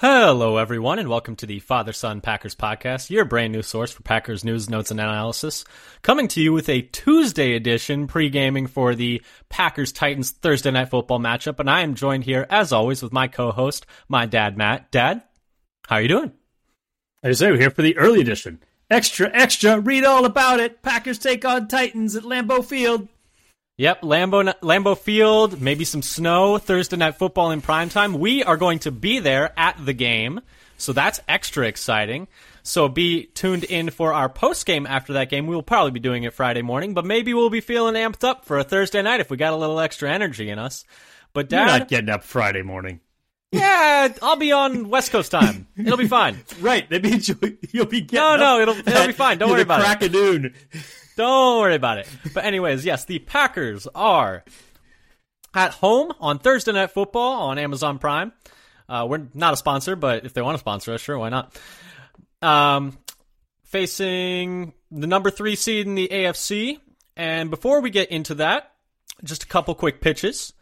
Hello, 0.00 0.56
everyone, 0.56 0.98
and 0.98 1.10
welcome 1.10 1.36
to 1.36 1.44
the 1.44 1.58
Father 1.58 1.92
Son 1.92 2.22
Packers 2.22 2.54
podcast, 2.54 3.10
your 3.10 3.26
brand 3.26 3.52
new 3.52 3.60
source 3.60 3.92
for 3.92 4.02
Packers 4.02 4.46
news, 4.46 4.70
notes, 4.70 4.90
and 4.90 4.98
analysis. 4.98 5.62
Coming 6.00 6.26
to 6.28 6.40
you 6.40 6.54
with 6.54 6.70
a 6.70 6.80
Tuesday 6.80 7.54
edition 7.54 8.06
pre 8.06 8.30
gaming 8.30 8.66
for 8.66 8.94
the 8.94 9.20
Packers 9.50 9.92
Titans 9.92 10.30
Thursday 10.30 10.70
night 10.70 10.88
football 10.88 11.20
matchup. 11.20 11.60
And 11.60 11.68
I 11.68 11.82
am 11.82 11.96
joined 11.96 12.24
here, 12.24 12.46
as 12.48 12.72
always, 12.72 13.02
with 13.02 13.12
my 13.12 13.28
co 13.28 13.52
host, 13.52 13.84
my 14.08 14.24
dad, 14.24 14.56
Matt. 14.56 14.90
Dad, 14.90 15.22
how 15.86 15.96
are 15.96 16.00
you 16.02 16.08
doing? 16.08 16.32
I 17.22 17.32
say, 17.32 17.50
we're 17.50 17.58
here 17.58 17.68
for 17.68 17.82
the 17.82 17.98
early 17.98 18.22
edition. 18.22 18.60
Extra, 18.88 19.30
extra, 19.34 19.80
read 19.80 20.04
all 20.04 20.24
about 20.24 20.60
it. 20.60 20.80
Packers 20.80 21.18
take 21.18 21.44
on 21.44 21.68
Titans 21.68 22.16
at 22.16 22.22
Lambeau 22.22 22.64
Field. 22.64 23.06
Yep, 23.80 24.02
Lambeau 24.02 24.52
Lambeau 24.60 24.94
Field, 24.94 25.58
maybe 25.58 25.86
some 25.86 26.02
snow, 26.02 26.58
Thursday 26.58 26.98
night 26.98 27.16
football 27.16 27.50
in 27.50 27.62
prime 27.62 27.88
time. 27.88 28.12
We 28.12 28.44
are 28.44 28.58
going 28.58 28.80
to 28.80 28.90
be 28.90 29.20
there 29.20 29.58
at 29.58 29.82
the 29.82 29.94
game, 29.94 30.42
so 30.76 30.92
that's 30.92 31.18
extra 31.26 31.66
exciting. 31.66 32.28
So 32.62 32.90
be 32.90 33.24
tuned 33.24 33.64
in 33.64 33.88
for 33.88 34.12
our 34.12 34.28
post 34.28 34.66
game 34.66 34.86
after 34.86 35.14
that 35.14 35.30
game. 35.30 35.46
We 35.46 35.54
will 35.54 35.62
probably 35.62 35.92
be 35.92 36.00
doing 36.00 36.24
it 36.24 36.34
Friday 36.34 36.60
morning, 36.60 36.92
but 36.92 37.06
maybe 37.06 37.32
we'll 37.32 37.48
be 37.48 37.62
feeling 37.62 37.94
amped 37.94 38.22
up 38.22 38.44
for 38.44 38.58
a 38.58 38.64
Thursday 38.64 39.00
night 39.00 39.20
if 39.20 39.30
we 39.30 39.38
got 39.38 39.54
a 39.54 39.56
little 39.56 39.80
extra 39.80 40.12
energy 40.12 40.50
in 40.50 40.58
us. 40.58 40.84
But 41.32 41.48
Dad, 41.48 41.60
You're 41.60 41.78
not 41.78 41.88
getting 41.88 42.10
up 42.10 42.22
Friday 42.22 42.60
morning. 42.60 43.00
Yeah, 43.50 44.12
I'll 44.20 44.36
be 44.36 44.52
on 44.52 44.90
West 44.90 45.10
Coast 45.10 45.30
time. 45.30 45.68
It'll 45.78 45.96
be 45.96 46.06
fine. 46.06 46.38
right, 46.60 46.86
that 46.90 47.02
means 47.02 47.28
you'll, 47.28 47.38
you'll 47.72 47.86
be 47.86 48.02
getting. 48.02 48.20
No, 48.20 48.36
no, 48.36 48.60
it'll 48.60 48.76
it'll 48.76 49.06
be 49.06 49.14
fine. 49.14 49.38
Don't 49.38 49.48
worry 49.48 49.62
about 49.62 49.80
crack 49.80 50.02
it. 50.02 50.12
Crack 50.12 50.22
of 50.22 50.42
noon. 50.42 50.54
Don't 51.16 51.60
worry 51.60 51.74
about 51.74 51.98
it. 51.98 52.08
But 52.34 52.44
anyways, 52.44 52.84
yes, 52.84 53.04
the 53.04 53.18
Packers 53.18 53.86
are 53.94 54.44
at 55.54 55.72
home 55.72 56.12
on 56.20 56.38
Thursday 56.38 56.72
Night 56.72 56.90
Football 56.90 57.48
on 57.48 57.58
Amazon 57.58 57.98
Prime. 57.98 58.32
Uh, 58.88 59.06
we're 59.08 59.28
not 59.34 59.54
a 59.54 59.56
sponsor, 59.56 59.96
but 59.96 60.24
if 60.24 60.32
they 60.34 60.42
want 60.42 60.54
to 60.54 60.60
sponsor 60.60 60.92
us, 60.92 61.00
sure, 61.00 61.18
why 61.18 61.28
not? 61.28 61.56
Um, 62.42 62.98
facing 63.64 64.72
the 64.90 65.06
number 65.06 65.30
three 65.30 65.54
seed 65.56 65.86
in 65.86 65.94
the 65.94 66.08
AFC. 66.08 66.78
And 67.16 67.50
before 67.50 67.80
we 67.80 67.90
get 67.90 68.10
into 68.10 68.34
that, 68.36 68.72
just 69.22 69.44
a 69.44 69.46
couple 69.46 69.74
quick 69.74 70.00
pitches. 70.00 70.52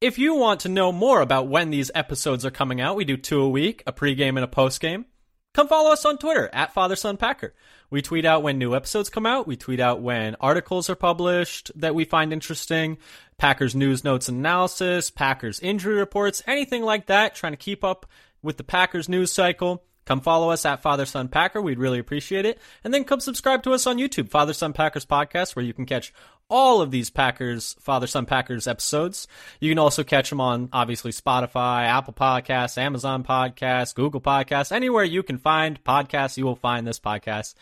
If 0.00 0.18
you 0.18 0.34
want 0.34 0.60
to 0.60 0.68
know 0.68 0.92
more 0.92 1.20
about 1.20 1.48
when 1.48 1.70
these 1.70 1.90
episodes 1.94 2.46
are 2.46 2.50
coming 2.50 2.80
out, 2.80 2.96
we 2.96 3.04
do 3.04 3.16
two 3.16 3.42
a 3.42 3.48
week, 3.48 3.82
a 3.86 3.92
pregame 3.92 4.30
and 4.30 4.40
a 4.40 4.46
postgame. 4.46 5.04
Come 5.52 5.66
follow 5.66 5.90
us 5.90 6.04
on 6.04 6.16
Twitter 6.16 6.48
at 6.52 6.72
FatherSonPacker. 6.74 7.50
We 7.90 8.02
tweet 8.02 8.24
out 8.24 8.44
when 8.44 8.58
new 8.58 8.74
episodes 8.74 9.10
come 9.10 9.26
out. 9.26 9.48
We 9.48 9.56
tweet 9.56 9.80
out 9.80 10.00
when 10.00 10.36
articles 10.36 10.88
are 10.88 10.94
published 10.94 11.72
that 11.74 11.94
we 11.94 12.04
find 12.04 12.32
interesting. 12.32 12.98
Packers 13.36 13.74
news, 13.74 14.04
notes, 14.04 14.28
and 14.28 14.38
analysis, 14.38 15.10
Packers 15.10 15.58
injury 15.58 15.96
reports, 15.96 16.42
anything 16.46 16.82
like 16.84 17.06
that. 17.06 17.34
Trying 17.34 17.52
to 17.52 17.56
keep 17.56 17.82
up 17.82 18.06
with 18.42 18.58
the 18.58 18.64
Packers 18.64 19.08
news 19.08 19.32
cycle. 19.32 19.82
Come 20.04 20.20
follow 20.20 20.50
us 20.50 20.64
at 20.64 20.82
Father 20.82 21.04
Son 21.04 21.28
Packer. 21.28 21.60
We'd 21.60 21.78
really 21.78 21.98
appreciate 21.98 22.46
it. 22.46 22.58
And 22.84 22.94
then 22.94 23.04
come 23.04 23.20
subscribe 23.20 23.62
to 23.64 23.72
us 23.72 23.86
on 23.86 23.98
YouTube, 23.98 24.28
Father 24.28 24.52
Son 24.52 24.72
Packers 24.72 25.06
Podcast, 25.06 25.56
where 25.56 25.64
you 25.64 25.74
can 25.74 25.86
catch 25.86 26.12
all 26.50 26.82
of 26.82 26.90
these 26.90 27.08
Packers, 27.08 27.74
Father 27.80 28.06
Son 28.06 28.26
Packers 28.26 28.66
episodes. 28.66 29.26
You 29.60 29.70
can 29.70 29.78
also 29.78 30.04
catch 30.04 30.28
them 30.28 30.40
on 30.40 30.68
obviously 30.72 31.12
Spotify, 31.12 31.84
Apple 31.84 32.12
Podcasts, 32.12 32.76
Amazon 32.76 33.24
Podcasts, 33.24 33.94
Google 33.94 34.20
Podcasts, 34.20 34.72
anywhere 34.72 35.04
you 35.04 35.22
can 35.22 35.38
find 35.38 35.82
podcasts, 35.84 36.36
you 36.36 36.44
will 36.44 36.56
find 36.56 36.86
this 36.86 37.00
podcast. 37.00 37.54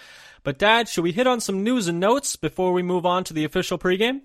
But 0.42 0.58
Dad, 0.58 0.89
should 0.89 1.05
we 1.05 1.12
hit 1.12 1.27
on 1.27 1.41
some 1.41 1.62
news 1.62 1.89
and 1.89 2.00
notes 2.00 2.34
before 2.36 2.72
we 2.72 2.83
move 2.83 3.06
on 3.06 3.22
to 3.25 3.34
the 3.34 3.45
official 3.45 3.78
pregame? 3.78 4.22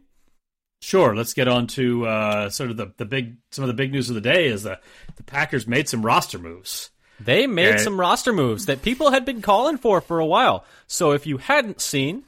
Sure. 0.82 1.16
Let's 1.16 1.34
get 1.34 1.48
on 1.48 1.68
to 1.68 2.06
uh, 2.06 2.50
sort 2.50 2.70
of 2.70 2.78
the, 2.78 2.92
the 2.98 3.06
big 3.06 3.38
some 3.52 3.64
of 3.64 3.70
the 3.70 3.74
big 3.74 3.92
news 3.92 4.10
of 4.10 4.16
the 4.16 4.22
day 4.22 4.48
is 4.48 4.64
the 4.64 4.80
the 5.16 5.24
Packers 5.24 5.66
made 5.66 5.88
some 5.88 6.06
roster 6.06 6.38
moves. 6.38 6.90
They 7.20 7.48
made 7.48 7.76
and, 7.76 7.80
some 7.80 8.00
roster 8.00 8.34
moves 8.34 8.66
that 8.66 8.82
people 8.82 9.12
had 9.12 9.24
been 9.24 9.42
calling 9.42 9.78
for 9.78 10.02
for 10.02 10.20
a 10.20 10.26
while. 10.26 10.66
So 10.88 11.12
if 11.12 11.26
you 11.26 11.38
hadn't 11.38 11.80
seen, 11.80 12.26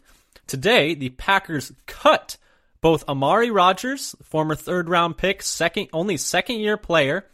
today 0.48 0.94
the 0.96 1.10
Packers 1.10 1.72
cut 1.86 2.38
both 2.82 3.08
Amari 3.10 3.50
Rodgers, 3.50 4.16
former 4.22 4.56
third 4.56 4.90
round 4.90 5.18
pick, 5.18 5.42
second 5.42 5.90
only 5.92 6.18
second 6.18 6.58
year 6.58 6.78
player, 6.78 7.26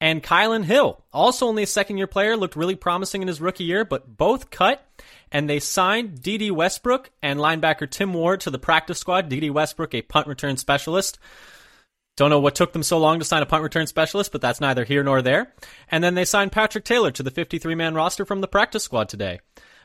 and 0.00 0.22
Kylin 0.22 0.64
Hill, 0.64 1.02
also 1.12 1.46
only 1.46 1.62
a 1.62 1.66
second 1.66 1.96
year 1.96 2.06
player, 2.06 2.36
looked 2.36 2.56
really 2.56 2.76
promising 2.76 3.22
in 3.22 3.28
his 3.28 3.40
rookie 3.40 3.64
year, 3.64 3.84
but 3.86 4.18
both 4.18 4.50
cut. 4.50 4.86
And 5.32 5.48
they 5.48 5.58
signed 5.58 6.20
D.D. 6.22 6.50
Westbrook 6.50 7.10
and 7.22 7.40
linebacker 7.40 7.90
Tim 7.90 8.12
Ward 8.12 8.42
to 8.42 8.50
the 8.50 8.58
practice 8.58 8.98
squad. 8.98 9.28
D.D. 9.30 9.48
Westbrook, 9.50 9.94
a 9.94 10.02
punt 10.02 10.26
return 10.26 10.58
specialist. 10.58 11.18
Don't 12.16 12.30
know 12.30 12.38
what 12.38 12.54
took 12.54 12.72
them 12.72 12.82
so 12.82 12.98
long 12.98 13.18
to 13.18 13.24
sign 13.24 13.42
a 13.42 13.46
punt 13.46 13.62
return 13.62 13.86
specialist, 13.86 14.30
but 14.30 14.40
that's 14.40 14.60
neither 14.60 14.84
here 14.84 15.02
nor 15.02 15.22
there. 15.22 15.52
And 15.90 16.04
then 16.04 16.14
they 16.14 16.24
signed 16.24 16.52
Patrick 16.52 16.84
Taylor 16.84 17.10
to 17.12 17.22
the 17.22 17.30
53 17.30 17.74
man 17.74 17.94
roster 17.94 18.24
from 18.24 18.42
the 18.42 18.48
practice 18.48 18.84
squad 18.84 19.08
today. 19.08 19.40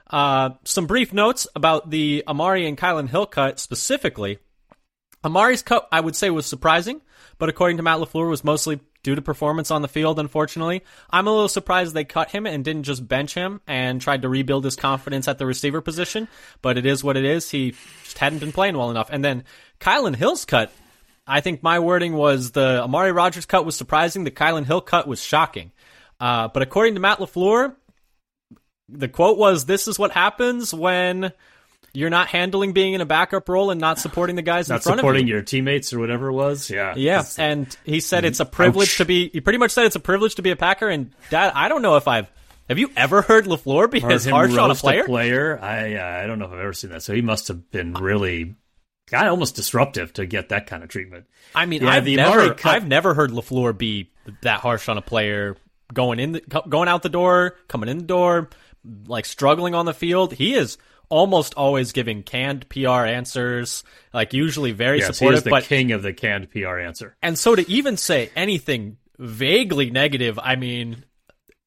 Uh, 0.09 0.51
some 0.63 0.87
brief 0.87 1.13
notes 1.13 1.47
about 1.55 1.89
the 1.89 2.23
Amari 2.27 2.67
and 2.67 2.77
Kylin 2.77 3.09
Hill 3.09 3.25
cut 3.25 3.59
specifically. 3.59 4.39
Amari's 5.23 5.61
cut, 5.61 5.87
I 5.91 5.99
would 5.99 6.15
say, 6.15 6.29
was 6.29 6.45
surprising, 6.45 7.01
but 7.37 7.49
according 7.49 7.77
to 7.77 7.83
Matt 7.83 7.99
LaFleur, 7.99 8.29
was 8.29 8.43
mostly 8.43 8.79
due 9.03 9.15
to 9.15 9.21
performance 9.21 9.71
on 9.71 9.81
the 9.81 9.87
field, 9.87 10.19
unfortunately. 10.19 10.83
I'm 11.09 11.27
a 11.27 11.31
little 11.31 11.47
surprised 11.47 11.93
they 11.93 12.05
cut 12.05 12.31
him 12.31 12.45
and 12.45 12.65
didn't 12.65 12.83
just 12.83 13.07
bench 13.07 13.33
him 13.33 13.61
and 13.67 14.01
tried 14.01 14.23
to 14.23 14.29
rebuild 14.29 14.65
his 14.65 14.75
confidence 14.75 15.27
at 15.27 15.37
the 15.37 15.45
receiver 15.45 15.81
position, 15.81 16.27
but 16.61 16.77
it 16.77 16.85
is 16.85 17.03
what 17.03 17.17
it 17.17 17.25
is. 17.25 17.49
He 17.49 17.75
just 18.03 18.17
hadn't 18.17 18.39
been 18.39 18.51
playing 18.51 18.77
well 18.77 18.91
enough. 18.91 19.09
And 19.11 19.23
then 19.23 19.43
Kylin 19.79 20.15
Hill's 20.15 20.45
cut, 20.45 20.71
I 21.27 21.41
think 21.41 21.63
my 21.63 21.79
wording 21.79 22.13
was 22.13 22.51
the 22.51 22.81
Amari 22.83 23.11
Rodgers 23.11 23.45
cut 23.45 23.65
was 23.65 23.75
surprising, 23.75 24.23
the 24.23 24.31
Kylin 24.31 24.65
Hill 24.65 24.81
cut 24.81 25.07
was 25.07 25.23
shocking. 25.23 25.71
Uh, 26.19 26.49
but 26.49 26.63
according 26.63 26.95
to 26.95 26.99
Matt 26.99 27.19
LaFleur, 27.19 27.75
the 28.91 29.07
quote 29.07 29.37
was, 29.37 29.65
This 29.65 29.87
is 29.87 29.99
what 29.99 30.11
happens 30.11 30.73
when 30.73 31.31
you're 31.93 32.09
not 32.09 32.27
handling 32.27 32.73
being 32.73 32.93
in 32.93 33.01
a 33.01 33.05
backup 33.05 33.49
role 33.49 33.71
and 33.71 33.81
not 33.81 33.99
supporting 33.99 34.35
the 34.35 34.41
guys 34.41 34.69
not 34.69 34.75
in 34.75 34.81
front 34.81 34.99
of 34.99 35.03
you. 35.03 35.07
supporting 35.07 35.27
your 35.27 35.41
teammates 35.41 35.93
or 35.93 35.99
whatever 35.99 36.27
it 36.27 36.33
was. 36.33 36.69
Yeah. 36.69 36.93
Yeah. 36.95 37.23
And 37.37 37.75
he 37.83 37.99
said 37.99 38.25
it's 38.25 38.39
a 38.39 38.45
privilege 38.45 38.89
ouch. 38.89 38.97
to 38.97 39.05
be, 39.05 39.29
he 39.29 39.41
pretty 39.41 39.59
much 39.59 39.71
said 39.71 39.85
it's 39.85 39.95
a 39.95 39.99
privilege 39.99 40.35
to 40.35 40.41
be 40.41 40.51
a 40.51 40.55
Packer. 40.55 40.87
And 40.87 41.11
Dad, 41.29 41.51
I 41.55 41.67
don't 41.67 41.81
know 41.81 41.95
if 41.95 42.07
I've, 42.07 42.29
have 42.67 42.77
you 42.77 42.91
ever 42.95 43.23
heard 43.23 43.45
LaFleur 43.45 43.89
be 43.89 44.03
as 44.03 44.25
harsh 44.25 44.55
on 44.55 44.69
a 44.69 44.75
player? 44.75 45.01
A 45.03 45.05
player? 45.05 45.59
I, 45.59 45.95
uh, 45.95 46.23
I 46.23 46.27
don't 46.27 46.37
know 46.37 46.45
if 46.45 46.51
I've 46.51 46.59
ever 46.59 46.73
seen 46.73 46.91
that. 46.91 47.01
So 47.01 47.15
he 47.15 47.21
must 47.21 47.47
have 47.47 47.71
been 47.71 47.93
really 47.95 48.55
kind 49.07 49.25
of 49.25 49.31
almost 49.31 49.55
disruptive 49.55 50.13
to 50.13 50.27
get 50.27 50.49
that 50.49 50.67
kind 50.67 50.83
of 50.83 50.89
treatment. 50.89 51.25
I 51.55 51.65
mean, 51.65 51.81
yeah, 51.81 51.89
I've 51.89 52.05
never, 52.05 52.55
I've 52.63 52.87
never 52.87 53.15
heard 53.15 53.31
LaFleur 53.31 53.75
be 53.75 54.11
that 54.41 54.59
harsh 54.59 54.87
on 54.87 54.99
a 54.99 55.01
player 55.01 55.57
going 55.91 56.19
in, 56.19 56.33
the, 56.33 56.63
going 56.69 56.87
out 56.87 57.01
the 57.01 57.09
door, 57.09 57.55
coming 57.67 57.89
in 57.89 57.97
the 57.97 58.03
door, 58.03 58.49
like 59.07 59.25
struggling 59.25 59.75
on 59.75 59.85
the 59.85 59.93
field. 59.93 60.33
He 60.33 60.53
is 60.53 60.77
almost 61.09 61.55
always 61.55 61.91
giving 61.91 62.23
canned 62.23 62.69
PR 62.69 63.05
answers, 63.05 63.83
like 64.13 64.33
usually 64.33 64.71
very 64.71 64.99
yes, 64.99 65.17
supportive. 65.17 65.43
the 65.43 65.49
but 65.49 65.63
king 65.63 65.91
of 65.91 66.03
the 66.03 66.13
canned 66.13 66.51
PR 66.51 66.77
answer. 66.77 67.15
And 67.21 67.37
so 67.37 67.55
to 67.55 67.69
even 67.69 67.97
say 67.97 68.31
anything 68.35 68.97
vaguely 69.17 69.89
negative, 69.89 70.39
I 70.41 70.55
mean, 70.55 71.03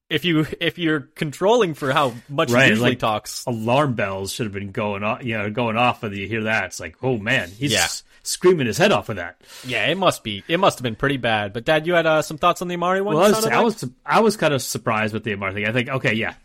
if 0.09 0.25
you 0.25 0.45
if 0.59 0.77
you're 0.77 1.01
controlling 1.01 1.73
for 1.73 1.91
how 1.91 2.13
much 2.29 2.51
right, 2.51 2.65
he 2.65 2.69
usually 2.69 2.91
like 2.91 2.99
talks, 2.99 3.45
alarm 3.45 3.95
bells 3.95 4.31
should 4.31 4.45
have 4.45 4.53
been 4.53 4.71
going 4.71 5.03
off. 5.03 5.23
You 5.23 5.37
know, 5.37 5.49
going 5.49 5.77
off 5.77 6.01
when 6.01 6.13
you 6.13 6.27
hear 6.27 6.43
that. 6.43 6.65
It's 6.65 6.79
like, 6.79 6.97
oh 7.01 7.17
man, 7.17 7.49
he's 7.49 7.73
yeah. 7.73 7.87
screaming 8.21 8.67
his 8.67 8.77
head 8.77 8.91
off 8.91 9.09
of 9.09 9.15
that. 9.15 9.41
Yeah, 9.65 9.87
it 9.87 9.97
must 9.97 10.23
be. 10.23 10.43
It 10.47 10.59
must 10.59 10.77
have 10.77 10.83
been 10.83 10.95
pretty 10.95 11.17
bad. 11.17 11.51
But 11.51 11.65
Dad, 11.65 11.87
you 11.87 11.93
had 11.93 12.05
uh, 12.05 12.21
some 12.21 12.37
thoughts 12.37 12.61
on 12.61 12.67
the 12.67 12.75
Amari 12.75 13.01
one? 13.01 13.15
Well, 13.15 13.25
I 13.25 13.29
was, 13.29 13.45
I 13.45 13.61
was 13.61 13.85
I 14.05 14.19
was 14.19 14.37
kind 14.37 14.53
of 14.53 14.61
surprised 14.61 15.13
with 15.13 15.23
the 15.23 15.33
Amari 15.33 15.53
thing. 15.53 15.65
I 15.65 15.71
think, 15.71 15.89
okay, 15.89 16.13
yeah, 16.13 16.35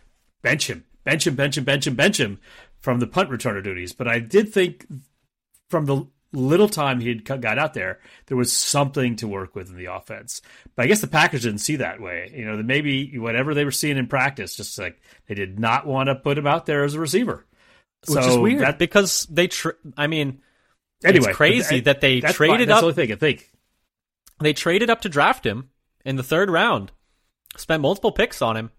bench 0.43 0.69
him, 0.69 0.85
bench 1.05 1.27
him, 1.27 1.35
bench 1.35 1.57
him, 1.57 1.65
bench 1.65 1.87
him, 1.87 1.95
bench 1.95 2.19
him 2.19 2.39
from 2.81 3.01
the 3.01 3.07
punt 3.07 3.31
returner 3.31 3.63
duties. 3.63 3.93
But 3.93 4.09
I 4.09 4.19
did 4.19 4.53
think 4.53 4.87
from 5.69 5.87
the 5.87 6.07
little 6.33 6.69
time 6.69 7.01
he 7.01 7.09
had 7.09 7.25
got 7.25 7.59
out 7.59 7.75
there, 7.75 8.01
there 8.27 8.37
was 8.37 8.53
something 8.53 9.17
to 9.17 9.29
work 9.29 9.55
with 9.55 9.71
in 9.71 9.77
the 9.77 9.87
offense. 9.87 10.43
But 10.77 10.85
I 10.85 10.89
guess 10.89 11.01
the 11.01 11.07
Packers 11.07 11.43
didn't 11.43 11.61
see 11.61 11.77
that 11.77 12.01
way. 12.01 12.33
You 12.35 12.45
know, 12.45 12.63
maybe 12.63 13.19
whatever 13.19 13.55
they 13.55 13.65
were 13.65 13.71
seeing 13.71 13.97
in 13.97 14.07
practice, 14.07 14.57
just 14.57 14.79
like 14.79 15.01
they 15.27 15.35
did 15.35 15.59
not 15.59 15.87
want 15.87 16.09
to 16.09 16.15
put 16.15 16.39
him 16.39 16.47
out 16.47 16.67
there 16.67 16.85
as 16.85 16.95
a 16.95 17.01
receiver. 17.01 17.47
Which 18.07 18.23
so 18.23 18.31
is 18.31 18.37
weird 18.39 18.61
that, 18.61 18.79
because 18.79 19.27
they, 19.31 19.49
tra- 19.49 19.75
I 19.97 20.07
mean, 20.07 20.41
anyway, 21.05 21.29
it's 21.29 21.37
crazy 21.37 21.79
uh, 21.79 21.85
that 21.85 22.01
they 22.01 22.21
traded 22.21 22.71
up. 22.71 22.81
The 22.81 22.87
only 22.87 22.95
thing 22.95 23.13
I 23.13 23.17
think 23.17 23.51
they 24.41 24.53
traded 24.53 24.91
up 24.91 25.01
to 25.01 25.09
draft 25.09 25.45
him 25.45 25.71
in 26.05 26.17
the 26.17 26.23
third 26.23 26.49
round, 26.51 26.93
spent 27.57 27.83
multiple 27.83 28.13
picks 28.13 28.41
on 28.41 28.57
him, 28.57 28.71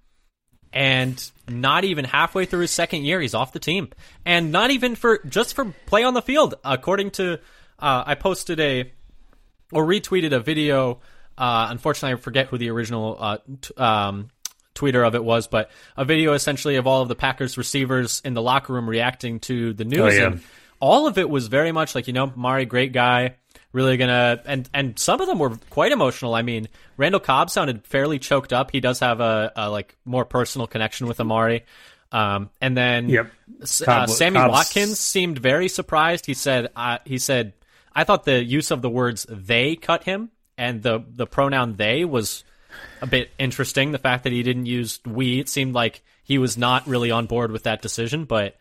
and 0.72 1.32
not 1.48 1.84
even 1.84 2.06
halfway 2.06 2.46
through 2.46 2.62
his 2.62 2.72
second 2.72 3.04
year, 3.04 3.20
he's 3.22 3.34
off 3.34 3.54
the 3.54 3.60
team, 3.60 3.90
and 4.26 4.52
not 4.52 4.72
even 4.72 4.96
for 4.96 5.20
just 5.28 5.56
for 5.56 5.74
play 5.86 6.04
on 6.04 6.14
the 6.14 6.22
field. 6.22 6.56
According 6.64 7.12
to, 7.12 7.34
uh, 7.80 8.04
I 8.06 8.16
posted 8.16 8.60
a 8.60 8.92
or 9.72 9.86
retweeted 9.86 10.34
a 10.34 10.40
video. 10.40 11.00
Uh, 11.38 11.68
unfortunately, 11.70 12.18
I 12.18 12.22
forget 12.22 12.48
who 12.48 12.58
the 12.58 12.70
original 12.70 13.18
uh, 13.20 13.38
t- 13.62 13.74
um, 13.76 14.30
tweeter 14.76 15.08
of 15.08 15.16
it 15.16 15.24
was, 15.24 15.48
but 15.48 15.72
a 15.96 16.06
video 16.06 16.34
essentially 16.34 16.76
of 16.76 16.88
all 16.88 17.02
of 17.02 17.08
the 17.08 17.16
Packers 17.16 17.58
receivers 17.58 18.22
in 18.26 18.34
the 18.34 18.42
locker 18.42 18.74
room 18.74 18.90
reacting 18.90 19.40
to 19.42 19.74
the 19.74 19.86
news. 19.86 20.00
Oh, 20.00 20.08
yeah. 20.08 20.26
And 20.28 20.42
all 20.80 21.08
of 21.08 21.18
it 21.18 21.30
was 21.30 21.48
very 21.48 21.72
much 21.72 21.96
like, 21.96 22.08
you 22.08 22.14
know, 22.14 22.32
Mari, 22.36 22.66
great 22.66 22.92
guy. 22.92 23.36
Really 23.72 23.98
gonna 23.98 24.42
and 24.46 24.70
and 24.74 24.98
some 24.98 25.22
of 25.22 25.28
them 25.28 25.40
were 25.40 25.58
quite 25.70 25.92
emotional. 25.92 26.34
I 26.36 26.42
mean, 26.42 26.68
Randall 26.98 27.20
Cobb 27.20 27.50
sounded 27.50 27.86
fairly 27.86 28.20
choked 28.20 28.52
up. 28.54 28.72
He 28.72 28.80
does 28.80 29.00
have 29.00 29.20
a, 29.20 29.52
a 29.56 29.70
like 29.70 29.96
more 30.06 30.26
personal 30.26 30.68
connection 30.68 31.08
with 31.08 31.20
Amari. 31.20 31.66
Um, 32.12 32.50
and 32.60 32.76
then 32.76 33.10
Yep. 33.10 33.32
Cobb- 33.84 33.88
uh, 33.88 34.08
Sammy 34.08 34.40
Cobb's- 34.40 34.52
Watkins 34.52 35.00
seemed 35.00 35.38
very 35.38 35.68
surprised. 35.68 36.26
He 36.26 36.34
said, 36.34 36.70
uh, 36.76 36.98
"He 37.06 37.20
said 37.20 37.54
I 37.96 38.04
thought 38.04 38.26
the 38.26 38.44
use 38.44 38.72
of 38.72 38.82
the 38.82 38.90
words 38.90 39.26
they 39.30 39.76
cut 39.76 40.04
him 40.04 40.30
and 40.58 40.82
the 40.82 41.04
the 41.08 41.28
pronoun 41.28 41.76
they 41.76 42.06
was 42.06 42.44
a 43.02 43.08
bit 43.08 43.30
interesting. 43.38 43.92
The 43.92 43.98
fact 44.00 44.24
that 44.24 44.34
he 44.34 44.42
didn't 44.44 44.66
use 44.66 45.00
we, 45.06 45.40
it 45.40 45.50
seemed 45.50 45.74
like 45.74 46.02
he 46.24 46.38
was 46.38 46.58
not 46.58 46.88
really 46.88 47.12
on 47.12 47.26
board 47.28 47.52
with 47.52 47.64
that 47.64 47.82
decision. 47.82 48.26
But 48.26 48.58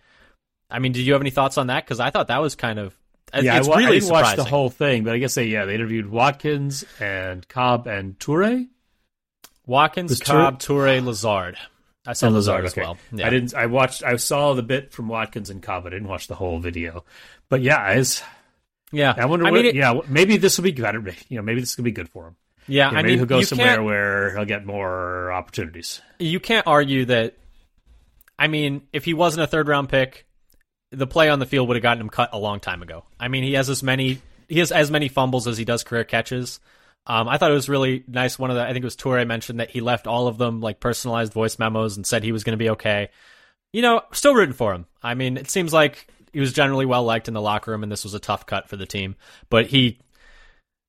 I 0.71 0.79
mean, 0.81 0.93
did 0.93 1.07
you 1.07 1.15
have 1.15 1.23
any 1.23 1.31
thoughts 1.31 1.57
on 1.57 1.69
that? 1.69 1.85
Because 1.85 2.01
I 2.01 2.11
thought 2.11 2.29
that 2.29 2.43
was 2.43 2.55
kind 2.55 2.79
of 2.79 2.95
Yeah, 3.35 3.59
it's 3.59 3.67
I, 3.69 3.71
wa- 3.71 3.77
I 3.77 3.91
didn't 3.91 4.11
watch 4.11 4.37
the 4.37 4.45
whole 4.45 4.71
thing, 4.71 5.05
but 5.05 5.15
I 5.15 5.19
guess 5.19 5.35
they 5.35 5.47
yeah 5.47 5.65
they 5.65 5.75
interviewed 5.75 6.11
Watkins 6.11 6.85
and 7.01 7.47
Cobb 7.49 7.87
and 7.87 8.19
Toure. 8.19 8.67
Watkins, 9.67 10.21
Cobb, 10.21 10.61
Toure, 10.61 11.05
Lazard. 11.05 11.57
I 12.07 12.15
saw 12.15 12.27
And 12.29 12.37
Lazard, 12.37 12.65
as 12.65 12.73
okay. 12.73 12.81
well. 12.83 12.97
Yeah. 13.13 13.27
I 13.27 13.31
didn't. 13.31 13.55
I 13.55 13.67
watched. 13.67 14.03
I 14.03 14.17
saw 14.17 14.55
the 14.55 14.63
bit 14.63 14.93
from 14.93 15.09
Watkins 15.09 15.51
and 15.51 15.63
Cobb. 15.63 15.87
I 15.87 15.91
didn't 15.91 16.09
watch 16.09 16.27
the 16.27 16.35
whole 16.35 16.59
video, 16.59 17.05
but 17.51 17.61
yeah, 17.61 17.77
I, 17.77 17.97
was- 17.99 18.23
yeah, 18.93 19.13
I 19.17 19.27
wonder. 19.27 19.47
I 19.47 19.51
what, 19.51 19.59
mean, 19.59 19.67
it- 19.67 19.75
yeah, 19.75 20.01
maybe 20.09 20.39
this 20.39 20.57
will 20.57 20.65
be 20.65 20.73
better. 20.73 21.05
You 21.29 21.37
know, 21.37 21.43
maybe 21.43 21.61
this 21.61 21.77
will 21.77 21.85
be 21.85 21.93
good 21.93 22.09
for 22.09 22.29
him. 22.29 22.37
yeah. 22.67 22.91
Yeah, 22.93 22.99
I 22.99 23.03
mean, 23.03 23.19
he'll 23.19 23.27
go 23.27 23.43
somewhere 23.43 23.83
where 23.83 24.35
he'll 24.35 24.47
get 24.47 24.65
more 24.65 25.31
opportunities. 25.33 26.01
you 26.19 26.41
can't 26.41 26.67
argue 26.67 27.05
that. 27.07 27.37
I 28.39 28.47
mean, 28.47 28.83
if 28.93 29.05
he 29.05 29.13
wasn't 29.15 29.43
a 29.45 29.47
third 29.49 29.69
round 29.69 29.89
pick, 29.91 30.25
the 30.91 31.07
play 31.07 31.29
on 31.29 31.39
the 31.39 31.47
field 31.47 31.69
would 31.69 31.77
have 31.77 31.83
gotten 31.83 32.01
him 32.01 32.09
cut 32.09 32.31
a 32.33 32.39
long 32.39 32.61
time 32.61 32.83
ago. 32.83 33.05
I 33.21 33.29
mean, 33.29 33.45
he 33.45 33.55
has 33.55 33.69
as 33.69 33.83
many 33.83 34.21
he 34.49 34.59
has 34.61 34.73
as 34.73 34.91
many 34.91 35.09
fumbles 35.09 35.47
as 35.47 35.59
he 35.59 35.65
does 35.65 35.85
career 35.85 36.05
catches. 36.05 36.61
Um, 37.07 37.29
I 37.29 37.39
thought 37.39 37.51
it 37.51 37.55
was 37.55 37.69
really 37.69 38.05
nice. 38.07 38.39
One 38.39 38.51
of 38.51 38.57
the 38.57 38.63
I 38.63 38.73
think 38.73 38.83
it 38.83 38.85
was 38.85 38.97
Toure 38.97 39.27
mentioned 39.27 39.61
that 39.61 39.71
he 39.71 39.81
left 39.81 40.07
all 40.07 40.27
of 40.27 40.39
them 40.39 40.61
like 40.61 40.81
personalized 40.81 41.33
voice 41.33 41.59
memos 41.59 41.97
and 41.97 42.07
said 42.07 42.23
he 42.23 42.33
was 42.33 42.45
going 42.45 42.59
to 42.59 42.63
be 42.63 42.71
okay. 42.71 43.11
You 43.73 43.83
know, 43.83 44.03
still 44.13 44.35
rooting 44.35 44.55
for 44.55 44.75
him. 44.75 44.87
I 45.03 45.15
mean, 45.15 45.37
it 45.37 45.51
seems 45.51 45.73
like 45.73 46.09
he 46.33 46.41
was 46.41 46.53
generally 46.53 46.87
well 46.87 47.05
liked 47.05 47.29
in 47.29 47.35
the 47.35 47.41
locker 47.41 47.71
room, 47.71 47.83
and 47.83 47.93
this 47.93 48.05
was 48.05 48.15
a 48.15 48.21
tough 48.21 48.47
cut 48.47 48.69
for 48.69 48.77
the 48.77 48.87
team. 48.87 49.17
But 49.51 49.67
he, 49.67 49.99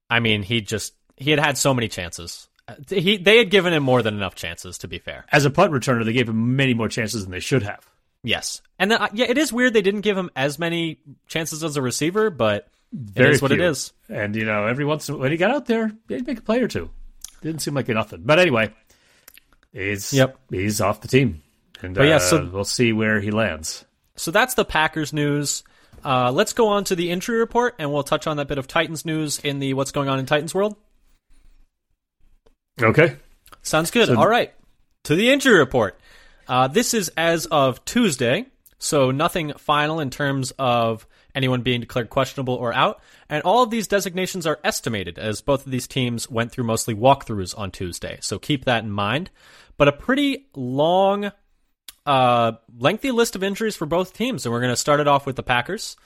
I 0.10 0.19
mean, 0.19 0.44
he 0.44 0.62
just 0.62 0.94
he 1.18 1.31
had 1.31 1.40
had 1.40 1.57
so 1.57 1.74
many 1.74 1.88
chances. 1.88 2.48
He 2.88 3.18
they 3.18 3.38
had 3.38 3.50
given 3.50 3.74
him 3.74 3.84
more 3.84 4.01
than 4.01 4.16
enough 4.16 4.36
chances. 4.36 4.78
To 4.80 4.88
be 4.88 5.00
fair, 5.00 5.25
As 5.31 5.46
a 5.46 5.50
punt 5.50 5.74
returner, 5.74 6.06
they 6.06 6.13
gave 6.13 6.30
him 6.30 6.56
many 6.56 6.74
more 6.74 6.88
chances 6.88 7.24
than 7.24 7.31
they 7.31 7.40
should 7.40 7.63
have. 7.63 7.88
Yes, 8.24 8.62
and 8.77 8.92
then, 8.92 9.01
uh, 9.01 9.07
yeah, 9.13 9.27
it 9.30 9.38
is 9.38 9.54
weird 9.54 9.74
they 9.74 9.81
didn't 9.81 10.01
give 10.01 10.18
him 10.18 10.30
as 10.36 10.60
many 10.60 11.00
chances 11.27 11.63
as 11.63 11.77
a 11.77 11.81
receiver, 11.81 12.30
but 12.30 12.68
Very 12.92 13.30
it 13.30 13.33
is 13.36 13.42
what 13.42 13.51
it 13.51 13.56
few. 13.60 13.66
is. 13.68 13.94
And 14.10 14.36
you 14.36 14.44
know, 14.45 14.66
every 14.68 14.83
once 14.86 15.07
in, 15.07 15.18
when 15.18 15.31
he 15.31 15.38
got 15.38 15.51
out 15.51 15.66
there, 15.68 15.92
he'd 16.10 16.27
make 16.27 16.39
a 16.39 16.42
play 16.42 16.62
or 16.62 16.68
two. 16.68 16.89
Didn't 17.42 17.62
seem 17.62 17.74
like 17.75 17.88
nothing. 17.88 18.24
But 18.25 18.39
anyway, 18.39 18.74
he's 19.71 20.12
Yep. 20.13 20.38
he's 20.51 20.81
off 20.81 21.00
the 21.01 21.07
team, 21.07 21.42
and 21.81 21.95
But 21.95 22.07
yeah, 22.07 22.18
uh, 22.18 22.19
so- 22.19 22.50
we'll 22.51 22.66
see 22.66 22.92
where 22.92 23.21
he 23.21 23.31
lands. 23.31 23.86
So 24.18 24.31
that's 24.31 24.54
the 24.56 24.65
Packers 24.65 25.13
news. 25.13 25.63
Uh, 26.04 26.30
let's 26.33 26.51
go 26.51 26.68
on 26.68 26.83
to 26.86 26.95
the 26.95 27.12
injury 27.12 27.39
report, 27.39 27.75
and 27.80 27.92
we'll 27.92 28.04
touch 28.04 28.27
on 28.27 28.36
that 28.38 28.48
bit 28.50 28.57
of 28.57 28.68
Titans 28.68 29.06
news 29.06 29.39
in 29.39 29.60
the 29.60 29.74
what's 29.75 29.92
going 29.94 30.10
on 30.10 30.19
in 30.19 30.25
Titans 30.25 30.54
world. 30.54 30.75
Okay. 32.81 33.15
Sounds 33.62 33.92
good. 33.92 34.10
All 34.10 34.27
right, 34.27 34.54
to 35.06 35.15
the 35.15 35.30
injury 35.31 35.57
report. 35.60 35.99
Uh, 36.50 36.68
this 36.68 36.96
is 36.96 37.12
as 37.16 37.46
of 37.46 37.86
Tuesday, 37.86 38.48
so 38.80 39.12
nothing 39.12 39.54
final 39.54 40.00
in 40.00 40.10
terms 40.10 40.51
of 40.57 41.06
anyone 41.36 41.62
being 41.62 41.80
declared 41.80 42.10
questionable 42.10 42.56
or 42.56 42.74
out. 42.74 43.01
And 43.30 43.44
all 43.44 43.62
of 43.62 43.69
these 43.69 43.88
designations 43.88 44.48
are 44.48 44.60
estimated, 44.63 45.19
as 45.19 45.42
both 45.42 45.66
of 45.66 45.72
these 45.72 45.88
teams 45.88 46.28
went 46.28 46.51
through 46.51 46.63
mostly 46.63 46.96
walkthroughs 46.96 47.57
on 47.57 47.69
Tuesday. 47.69 48.18
So 48.22 48.40
keep 48.40 48.66
that 48.66 48.84
in 48.84 48.90
mind. 48.90 49.30
But 49.78 49.90
a 49.90 49.92
pretty 49.92 50.48
long, 50.56 51.31
uh, 52.07 52.54
lengthy 52.78 53.12
list 53.12 53.36
of 53.36 53.44
injuries 53.44 53.75
for 53.75 53.86
both 53.86 54.13
teams, 54.13 54.44
and 54.46 54.51
we're 54.51 54.62
going 54.62 54.74
to 54.74 54.75
start 54.75 55.00
it 55.00 55.07
off 55.07 55.28
with 55.28 55.36
the 55.36 55.44
Packers. 55.44 55.98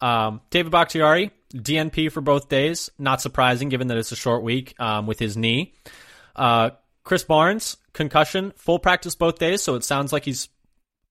Um, 0.00 0.40
David 0.50 0.72
Bakhtiari, 0.72 1.30
DNP 1.54 2.10
for 2.10 2.20
both 2.20 2.48
days. 2.48 2.90
Not 2.98 3.22
surprising, 3.22 3.68
given 3.68 3.86
that 3.86 3.96
it's 3.96 4.10
a 4.10 4.16
short 4.16 4.42
week 4.42 4.74
um, 4.80 5.06
with 5.06 5.20
his 5.20 5.36
knee. 5.36 5.72
Uh, 6.34 6.70
Chris 7.04 7.22
Barnes, 7.22 7.76
concussion, 7.94 8.52
full 8.56 8.78
practice 8.78 9.14
both 9.14 9.38
days, 9.38 9.62
so 9.62 9.74
it 9.74 9.84
sounds 9.84 10.12
like 10.12 10.24
he's 10.24 10.48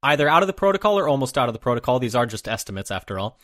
either 0.03 0.29
out 0.29 0.43
of 0.43 0.47
the 0.47 0.53
protocol 0.53 0.99
or 0.99 1.07
almost 1.07 1.37
out 1.37 1.49
of 1.49 1.53
the 1.53 1.59
protocol. 1.59 1.97
These 1.97 2.13
are 2.13 2.27
just 2.27 2.47
estimates 2.47 2.91
after 2.91 3.17
all. 3.17 3.39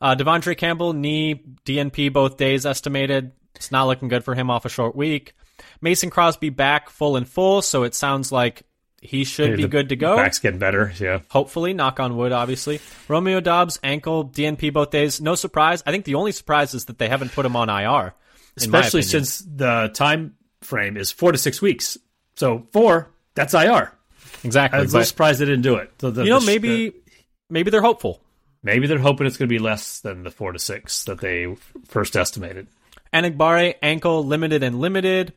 Uh, 0.00 0.14
De'Vondre 0.16 0.56
Campbell, 0.56 0.92
knee, 0.92 1.42
DNP 1.64 2.12
both 2.12 2.36
days 2.36 2.66
estimated. 2.66 3.32
It's 3.54 3.70
not 3.70 3.86
looking 3.86 4.08
good 4.08 4.24
for 4.24 4.34
him 4.34 4.50
off 4.50 4.64
a 4.64 4.68
short 4.68 4.96
week. 4.96 5.34
Mason 5.80 6.10
Crosby 6.10 6.50
back 6.50 6.90
full 6.90 7.16
and 7.16 7.28
full, 7.28 7.62
so 7.62 7.84
it 7.84 7.94
sounds 7.94 8.32
like 8.32 8.64
he 9.00 9.24
should 9.24 9.56
be 9.56 9.68
good 9.68 9.88
to 9.90 9.96
go. 9.96 10.16
Back's 10.16 10.38
getting 10.38 10.58
better. 10.58 10.92
Yeah. 10.98 11.20
Hopefully, 11.28 11.72
knock 11.72 12.00
on 12.00 12.16
wood, 12.16 12.32
obviously. 12.32 12.80
Romeo 13.08 13.40
Doubs, 13.40 13.78
ankle, 13.82 14.24
DNP 14.28 14.72
both 14.72 14.90
days. 14.90 15.20
No 15.20 15.34
surprise. 15.34 15.82
I 15.86 15.90
think 15.90 16.04
the 16.04 16.14
only 16.14 16.32
surprise 16.32 16.74
is 16.74 16.86
that 16.86 16.98
they 16.98 17.08
haven't 17.08 17.32
put 17.32 17.44
him 17.46 17.56
on 17.56 17.68
IR. 17.68 18.14
Especially 18.56 19.02
since 19.02 19.38
the 19.38 19.90
time 19.94 20.34
frame 20.60 20.96
is 20.96 21.10
four 21.10 21.32
to 21.32 21.38
six 21.38 21.62
weeks. 21.62 21.98
So 22.42 22.66
four, 22.72 23.08
that's 23.36 23.54
IR. 23.54 23.92
exactly. 24.42 24.80
I 24.80 24.82
was 24.82 24.92
but, 24.92 25.04
surprised 25.04 25.40
they 25.40 25.44
didn't 25.44 25.62
do 25.62 25.76
it. 25.76 25.96
The- 25.98 26.10
the- 26.10 26.24
you 26.24 26.30
know, 26.30 26.40
the- 26.40 26.46
maybe 26.46 26.88
the- 26.88 26.94
maybe 27.48 27.70
they're 27.70 27.80
hopeful. 27.80 28.20
maybe 28.64 28.88
they're 28.88 28.98
hoping 28.98 29.28
it's 29.28 29.36
going 29.36 29.48
to 29.48 29.52
be 29.52 29.60
less 29.60 30.00
than 30.00 30.24
the 30.24 30.30
four 30.32 30.50
to 30.50 30.58
six 30.58 31.04
that 31.04 31.20
they 31.20 31.54
first 31.86 32.16
estimated. 32.16 32.66
Enagbare, 33.14 33.76
ankle, 33.80 34.24
limited 34.24 34.64
and 34.64 34.80
limited. 34.80 35.32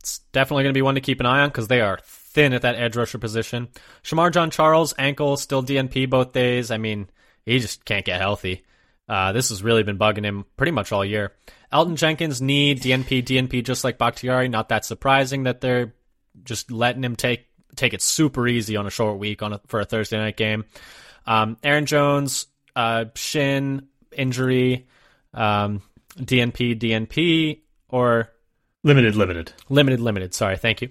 It's 0.00 0.18
definitely 0.32 0.64
going 0.64 0.74
to 0.74 0.78
be 0.78 0.82
one 0.82 0.96
to 0.96 1.00
keep 1.00 1.18
an 1.20 1.24
eye 1.24 1.40
on 1.40 1.48
because 1.48 1.68
they 1.68 1.80
are 1.80 1.98
thin 2.04 2.52
at 2.52 2.60
that 2.60 2.74
edge 2.74 2.94
rusher 2.94 3.18
position. 3.18 3.68
Shemar 4.02 4.30
Jean-Charles, 4.30 4.92
ankle, 4.98 5.38
still 5.38 5.62
DNP 5.62 6.04
both 6.10 6.34
days. 6.34 6.70
I 6.70 6.76
mean, 6.76 7.08
he 7.46 7.58
just 7.58 7.86
can't 7.86 8.04
get 8.04 8.20
healthy. 8.20 8.64
Uh, 9.08 9.32
this 9.32 9.48
has 9.48 9.62
really 9.62 9.82
been 9.82 9.96
bugging 9.98 10.24
him 10.24 10.44
pretty 10.58 10.72
much 10.72 10.92
all 10.92 11.06
year. 11.06 11.32
Elgton 11.72 11.96
Jenkins, 11.96 12.42
knee, 12.42 12.74
DNP, 12.74 13.22
DNP, 13.22 13.64
just 13.64 13.82
like 13.82 13.96
Bakhtiari. 13.96 14.48
Not 14.48 14.68
that 14.68 14.84
surprising 14.84 15.44
that 15.44 15.60
they're 15.62 15.94
just 16.42 16.70
letting 16.70 17.04
him 17.04 17.16
take 17.16 17.46
take 17.76 17.92
it 17.94 18.02
super 18.02 18.46
easy 18.46 18.76
on 18.76 18.86
a 18.86 18.90
short 18.90 19.18
week 19.18 19.42
on 19.42 19.54
a, 19.54 19.60
for 19.66 19.80
a 19.80 19.84
Thursday 19.84 20.16
night 20.18 20.36
game. 20.36 20.64
Um, 21.26 21.56
Aaron 21.62 21.86
Jones, 21.86 22.46
uh, 22.76 23.06
shin 23.14 23.88
injury, 24.12 24.86
um, 25.32 25.82
DNP, 26.18 26.78
DNP, 26.78 27.60
or 27.88 28.30
Limited, 28.82 29.16
limited. 29.16 29.52
limited, 29.68 30.00
limited. 30.00 30.34
Sorry, 30.34 30.56
thank 30.56 30.82
you. 30.82 30.90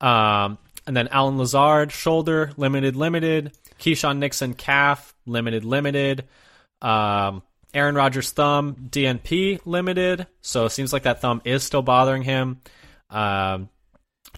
Um, 0.00 0.58
and 0.86 0.96
then 0.96 1.08
Allen 1.08 1.36
Lazard, 1.36 1.90
shoulder, 1.90 2.52
limited, 2.56 2.94
limited. 2.96 3.52
Keisean 3.78 4.18
Nixon, 4.18 4.54
calf, 4.54 5.14
limited, 5.26 5.64
limited. 5.64 6.24
Um, 6.80 7.42
Aaron 7.72 7.96
Rodgers' 7.96 8.30
thumb, 8.30 8.76
DNP, 8.90 9.60
limited. 9.64 10.26
So 10.42 10.66
it 10.66 10.70
seems 10.70 10.92
like 10.92 11.02
that 11.04 11.20
thumb 11.20 11.42
is 11.44 11.64
still 11.64 11.82
bothering 11.82 12.22
him. 12.22 12.60
Um, 13.10 13.68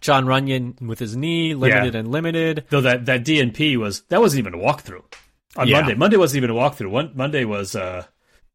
Jon 0.00 0.26
Runyan 0.26 0.80
with 0.80 0.98
his 0.98 1.16
knee, 1.16 1.54
limited 1.54 1.94
and 1.94 2.08
limited. 2.08 2.64
Though 2.70 2.80
that, 2.82 3.06
that 3.06 3.24
DNP 3.24 3.76
was 3.76 4.02
that 4.02 4.20
wasn't 4.20 4.46
even 4.46 4.54
a 4.60 4.62
walkthrough 4.62 5.02
on 5.56 5.68
Yeah. 5.68 5.80
Monday. 5.80 5.94
Monday 5.94 6.16
wasn't 6.16 6.44
even 6.44 6.50
a 6.50 6.58
walkthrough. 6.58 6.90
One, 6.90 7.12
Monday 7.14 7.44
was 7.44 7.74
uh, 7.74 8.04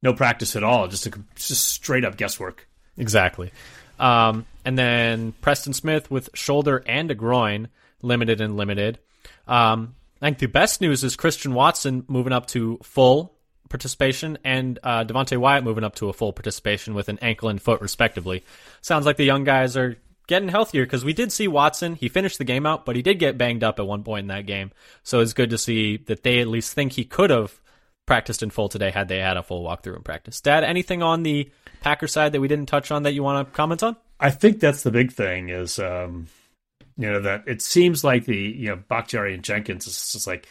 no 0.02 0.14
practice 0.14 0.56
at 0.56 0.64
all. 0.64 0.88
Just 0.88 1.08
a, 1.08 1.12
just 1.36 1.68
straight 1.68 2.06
up 2.06 2.18
guesswork. 2.18 2.68
Exactly. 2.98 3.52
Um, 4.00 4.46
and 4.66 4.78
then 4.78 5.32
Preston 5.42 5.74
Smith 5.74 6.10
with 6.12 6.30
shoulder 6.34 6.84
and 6.88 7.10
a 7.12 7.16
groin, 7.16 7.70
limited 8.02 8.42
and 8.42 8.58
limited. 8.58 9.00
Um, 9.48 9.96
I 10.22 10.28
think 10.28 10.40
the 10.40 10.48
best 10.48 10.82
news 10.82 11.04
is 11.04 11.16
Christian 11.16 11.54
Watson 11.54 12.06
moving 12.08 12.34
up 12.34 12.48
to 12.48 12.80
full 12.84 13.34
participation 13.70 14.38
and 14.44 14.78
uh, 14.84 15.04
Devonte 15.06 15.38
Wyatt 15.38 15.64
moving 15.64 15.84
up 15.84 15.96
to 15.96 16.10
a 16.10 16.14
full 16.14 16.34
participation 16.34 16.94
with 16.94 17.10
an 17.10 17.18
ankle 17.22 17.50
and 17.50 17.62
foot, 17.62 17.82
respectively. 17.82 18.44
Sounds 18.82 19.06
like 19.06 19.18
the 19.18 19.24
young 19.24 19.44
guys 19.44 19.78
are 19.78 19.98
getting 20.28 20.50
healthier 20.50 20.86
because 20.86 21.06
we 21.06 21.14
did 21.14 21.32
see 21.32 21.48
Watson. 21.48 21.96
He 21.96 22.10
finished 22.10 22.38
the 22.38 22.44
game 22.44 22.66
out, 22.66 22.86
but 22.86 22.96
he 22.96 23.02
did 23.02 23.20
get 23.20 23.38
banged 23.38 23.64
up 23.64 23.80
at 23.80 23.88
one 23.88 24.04
point 24.04 24.24
in 24.24 24.28
that 24.28 24.46
game. 24.46 24.72
So 25.04 25.20
it's 25.20 25.34
good 25.34 25.50
to 25.50 25.58
see 25.58 25.98
that 25.98 26.24
they 26.24 26.40
at 26.40 26.48
least 26.48 26.74
think 26.74 26.94
he 26.94 27.06
could 27.06 27.30
have 27.30 27.60
practiced 28.06 28.44
in 28.44 28.50
full 28.50 28.70
today 28.70 28.92
had 28.92 29.08
they 29.08 29.20
had 29.20 29.38
a 29.38 29.44
full 29.44 29.64
walkthrough 29.64 29.96
in 29.96 30.04
practice. 30.04 30.42
Dad, 30.42 30.64
anything 30.64 31.02
on 31.02 31.24
the 31.24 31.50
Packer 31.82 32.08
side 32.08 32.32
that 32.34 32.42
we 32.42 32.48
didn't 32.48 32.68
touch 32.68 32.92
on 32.92 33.04
that 33.04 33.14
you 33.14 33.24
want 33.24 33.48
to 33.48 33.56
comment 33.56 33.84
on? 33.84 33.96
I 34.20 34.30
think 34.32 34.60
that's 34.60 34.84
the 34.84 34.92
big 34.92 35.12
thing 35.12 35.50
is, 35.50 35.80
um, 35.80 36.28
you 36.98 37.10
know, 37.10 37.22
that 37.22 37.44
it 37.48 37.62
seems 37.62 38.04
like 38.04 38.26
the, 38.26 38.38
you 38.38 38.70
know, 38.70 38.80
Bakhtiari 38.88 39.34
and 39.34 39.44
Jenkins 39.44 39.88
is 39.88 40.12
just 40.12 40.28
like, 40.28 40.48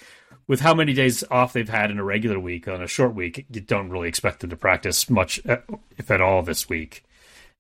with 0.47 0.61
how 0.61 0.75
many 0.75 0.93
days 0.93 1.23
off 1.31 1.53
they've 1.53 1.69
had 1.69 1.91
in 1.91 1.99
a 1.99 2.05
regular 2.05 2.39
week, 2.39 2.67
on 2.67 2.83
a 2.83 2.89
short 2.89 3.15
week, 3.15 3.47
you 3.53 3.61
don't 3.61 3.91
really 3.91 4.09
expect 4.09 4.41
them 4.41 4.51
to 4.51 4.57
practice 4.57 5.09
much, 5.09 5.45
uh, 5.47 5.59
if 5.97 6.11
at 6.11 6.21
all, 6.21 6.43
this 6.43 6.69
week. 6.69 7.05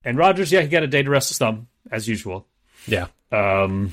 And 0.04 0.18
Rodgers, 0.18 0.50
yeah, 0.50 0.62
he 0.62 0.68
got 0.68 0.82
a 0.82 0.88
day 0.88 1.02
to 1.02 1.10
rest 1.10 1.28
his 1.28 1.38
thumb, 1.38 1.68
as 1.90 2.08
usual. 2.08 2.46
Yeah. 2.86 3.06
Um, 3.32 3.92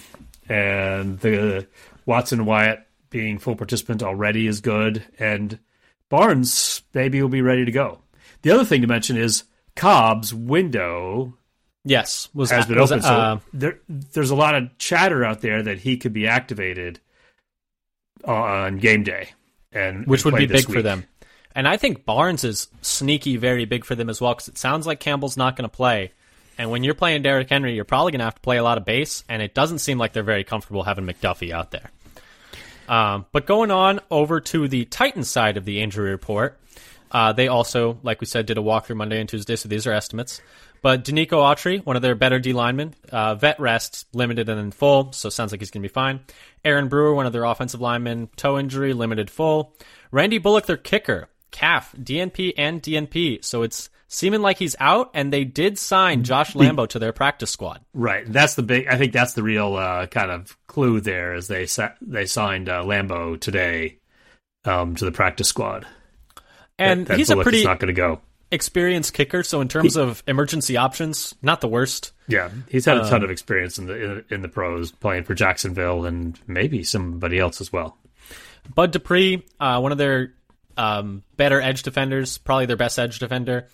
and 0.50 1.20
the 1.20 1.68
Watson 2.06 2.46
Wyatt 2.46 2.86
being 3.10 3.40
full 3.40 3.56
participant 3.56 4.04
already 4.04 4.48
is 4.48 4.62
good. 4.62 5.04
And 5.20 5.60
Barnes 6.10 6.82
maybe 6.94 7.22
will 7.22 7.30
be 7.30 7.42
ready 7.42 7.66
to 7.66 7.72
go. 7.72 8.00
The 8.42 8.52
other 8.52 8.66
thing 8.66 8.82
to 8.82 8.88
mention 8.88 9.18
is 9.18 9.44
Cobb's 9.76 10.34
window 10.34 11.34
Yes, 11.88 12.28
was 12.34 12.52
has 12.52 12.66
been 12.66 12.80
was, 12.80 12.92
open. 12.92 13.06
uh, 13.06 13.38
so 13.38 13.44
there, 13.54 13.80
there's 13.88 14.30
a 14.30 14.36
lot 14.36 14.56
of 14.56 14.78
chatter 14.78 15.24
out 15.24 15.40
there 15.40 15.64
that 15.64 15.80
he 15.80 15.96
could 15.96 16.12
be 16.12 16.28
activated 16.28 17.00
on 18.26 18.78
game 18.78 19.04
day, 19.04 19.30
and 19.72 20.06
which 20.06 20.26
and 20.26 20.34
would 20.34 20.38
be 20.38 20.48
big 20.48 20.70
for 20.70 20.82
them. 20.82 21.06
And 21.56 21.66
I 21.66 21.78
think 21.78 22.04
Barnes 22.04 22.44
is 22.44 22.68
sneaky, 22.82 23.38
very 23.38 23.64
big 23.64 23.86
for 23.86 23.96
them 23.96 24.10
as 24.10 24.20
well 24.20 24.34
because 24.34 24.50
it 24.50 24.58
sounds 24.58 24.86
like 24.86 25.00
Campbell's 25.00 25.38
not 25.38 25.56
going 25.56 25.64
to 25.64 25.74
play. 25.76 26.12
And 26.58 26.72
when 26.72 26.84
you're 26.84 26.96
playing 26.96 27.22
Derrick 27.22 27.50
Henry, 27.50 27.76
you're 27.76 27.86
probably 27.86 28.12
going 28.12 28.20
to 28.20 28.26
have 28.26 28.36
to 28.36 28.42
play 28.42 28.58
a 28.58 28.64
lot 28.64 28.78
of 28.78 28.86
base, 28.86 29.24
and 29.30 29.42
it 29.42 29.54
doesn't 29.54 29.80
seem 29.80 29.98
like 29.98 30.14
they're 30.14 30.24
very 30.24 30.44
comfortable 30.44 30.84
having 30.84 31.06
McDuffie 31.06 31.52
out 31.52 31.72
there. 31.72 31.92
Um, 32.90 33.26
but 33.32 33.46
going 33.46 33.70
on 33.70 34.00
over 34.10 34.40
to 34.40 34.68
the 34.68 34.86
Titans 34.86 35.30
side 35.30 35.58
of 35.58 35.66
the 35.66 35.82
injury 35.82 36.10
report, 36.10 36.60
uh, 37.12 37.34
they 37.34 37.48
also, 37.48 37.98
like 38.04 38.22
we 38.22 38.28
said, 38.28 38.46
did 38.46 38.58
a 38.58 38.62
walkthrough 38.62 38.96
Monday 38.96 39.20
and 39.20 39.30
Tuesday, 39.30 39.56
so 39.56 39.70
these 39.70 39.86
are 39.88 39.94
estimates. 39.94 40.42
But 40.82 41.04
Denico 41.04 41.34
Autry, 41.34 41.84
one 41.86 41.96
of 41.96 42.02
their 42.02 42.16
better 42.16 42.40
D 42.40 42.54
linemen, 42.54 42.94
uh, 43.12 43.36
vet 43.36 43.60
rests, 43.60 44.06
limited 44.14 44.48
and 44.50 44.60
in 44.60 44.72
full, 44.72 45.12
so 45.12 45.30
sounds 45.30 45.52
like 45.52 45.62
he's 45.62 45.72
going 45.72 45.82
to 45.82 45.90
be 45.90 45.94
fine. 45.94 46.20
Aaron 46.64 46.88
Brewer, 46.88 47.14
one 47.14 47.26
of 47.26 47.34
their 47.34 47.46
offensive 47.46 47.82
linemen, 47.82 48.30
toe 48.36 48.60
injury, 48.60 48.94
limited 48.94 49.30
full. 49.30 49.74
Randy 50.12 50.38
Bullock, 50.38 50.66
their 50.66 50.78
kicker, 50.78 51.30
calf, 51.52 51.94
DNP 51.98 52.54
and 52.58 52.82
DNP, 52.82 53.44
so 53.44 53.64
it's 53.64 53.90
seeming 54.08 54.42
like 54.42 54.58
he's 54.58 54.76
out, 54.80 55.12
and 55.14 55.32
they 55.32 55.44
did 55.44 55.78
sign 55.78 56.24
Josh 56.24 56.54
Lambo 56.54 56.88
to 56.90 57.00
their 57.00 57.14
practice 57.14 57.52
squad. 57.52 57.82
Right. 57.94 58.26
That's 58.32 58.56
the 58.56 58.64
big. 58.64 58.88
I 58.88 58.98
think 58.98 59.14
that's 59.14 59.34
the 59.34 59.44
real 59.44 59.76
uh, 59.76 60.08
kind 60.08 60.32
of 60.32 60.58
clue 60.68 61.00
there, 61.02 61.36
is 61.36 61.48
they 61.48 61.66
sa- 61.66 61.94
they 62.02 62.26
signed 62.26 62.70
uh, 62.70 62.84
Lambo 62.84 63.40
today 63.40 64.00
um, 64.66 64.96
to 64.96 65.06
the 65.06 65.12
practice 65.12 65.48
squad. 65.48 65.86
And 66.80 67.08
That 67.08 67.18
he's 67.18 67.30
a 67.30 67.38
pretty 67.38 67.64
not 67.64 67.80
going 67.80 67.88
to 67.88 67.94
go. 67.94 68.22
experienced 68.52 69.14
kicker, 69.14 69.42
so 69.44 69.62
in 69.62 69.68
terms 69.68 69.98
of 69.98 70.22
emergency 70.28 70.78
options, 70.78 71.34
not 71.42 71.60
the 71.60 71.68
worst. 71.68 72.12
Yeah, 72.28 72.50
he's 72.70 72.86
had 72.86 72.98
a 72.98 73.02
Um, 73.04 73.10
ton 73.10 73.24
of 73.24 73.32
experience 73.32 73.80
in 73.80 73.88
the 73.88 74.04
in, 74.04 74.26
in 74.30 74.42
the 74.44 74.48
pros, 74.48 74.92
playing 74.92 75.24
for 75.24 75.34
Jacksonville 75.34 76.06
and 76.06 76.40
maybe 76.46 76.84
somebody 76.84 77.40
else 77.40 77.62
as 77.62 77.74
well. 77.74 77.98
Bud 78.76 78.92
Dupree, 78.92 79.44
uh, 79.60 79.80
one 79.80 79.92
of 79.92 79.98
their 79.98 80.34
um, 80.76 81.24
better 81.38 81.60
edge 81.60 81.82
defenders, 81.84 82.38
probably 82.38 82.68
their 82.68 82.76
best 82.78 83.00
edge 83.00 83.18
defender, 83.18 83.68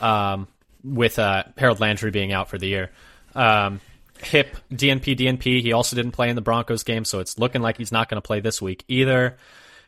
um, 0.00 0.48
with 0.82 1.18
uh, 1.18 1.44
Harold 1.56 1.80
Landry 1.80 2.10
being 2.10 2.32
out 2.32 2.48
for 2.48 2.58
the 2.58 2.66
year. 2.66 2.90
Um, 3.34 3.80
hip, 4.22 4.56
DNP, 4.72 5.16
DNP. 5.16 5.62
He 5.62 5.72
also 5.72 5.96
didn't 5.96 6.12
play 6.12 6.28
in 6.28 6.36
the 6.36 6.42
Broncos 6.42 6.82
game, 6.82 7.04
so 7.04 7.20
it's 7.20 7.38
looking 7.38 7.62
like 7.62 7.76
he's 7.76 7.92
not 7.92 8.08
going 8.08 8.20
to 8.20 8.26
play 8.26 8.40
this 8.40 8.60
week 8.60 8.84
either. 8.88 9.36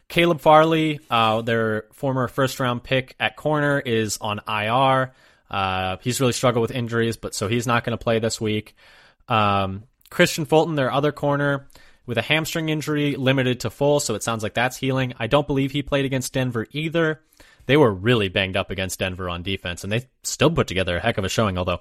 Caleb 0.09 0.41
Farley, 0.41 1.01
uh, 1.11 1.43
their 1.43 1.87
former 1.93 2.29
first 2.29 2.61
round 2.61 2.83
pick 2.83 3.15
at 3.19 3.37
corner, 3.37 3.81
is 3.81 4.19
on 4.21 4.41
IR. 4.47 5.13
Uh, 5.51 5.97
he's 6.03 6.21
really 6.21 6.33
struggled 6.33 6.63
with 6.63 6.71
injuries, 6.71 7.17
but 7.17 7.35
so 7.35 7.49
he's 7.49 7.67
not 7.67 7.85
going 7.85 7.97
to 7.97 8.03
play 8.03 8.19
this 8.19 8.41
week. 8.41 8.75
Um, 9.29 9.85
Kristian 10.11 10.47
Fulton, 10.47 10.75
their 10.75 10.93
other 10.93 11.13
corner, 11.13 11.67
with 12.05 12.19
a 12.19 12.23
hamstring 12.23 12.69
injury, 12.69 13.17
limited 13.17 13.61
to 13.61 13.71
full, 13.71 14.01
so 14.01 14.15
it 14.15 14.23
sounds 14.23 14.43
like 14.43 14.55
that's 14.55 14.77
healing. 14.77 15.15
I 15.19 15.27
don't 15.29 15.47
believe 15.47 15.73
he 15.73 15.83
played 15.83 16.05
against 16.05 16.33
Denver 16.33 16.67
either. 16.73 17.21
They 17.67 17.77
were 17.77 17.93
really 17.93 18.29
banged 18.29 18.57
up 18.57 18.71
against 18.71 18.99
Denver 18.99 19.29
on 19.29 19.43
defense, 19.43 19.85
and 19.85 19.93
they 19.93 20.09
still 20.23 20.51
put 20.51 20.67
together 20.67 20.97
a 20.97 21.01
heck 21.01 21.19
of 21.19 21.25
a 21.25 21.29
showing. 21.29 21.59
Although 21.59 21.81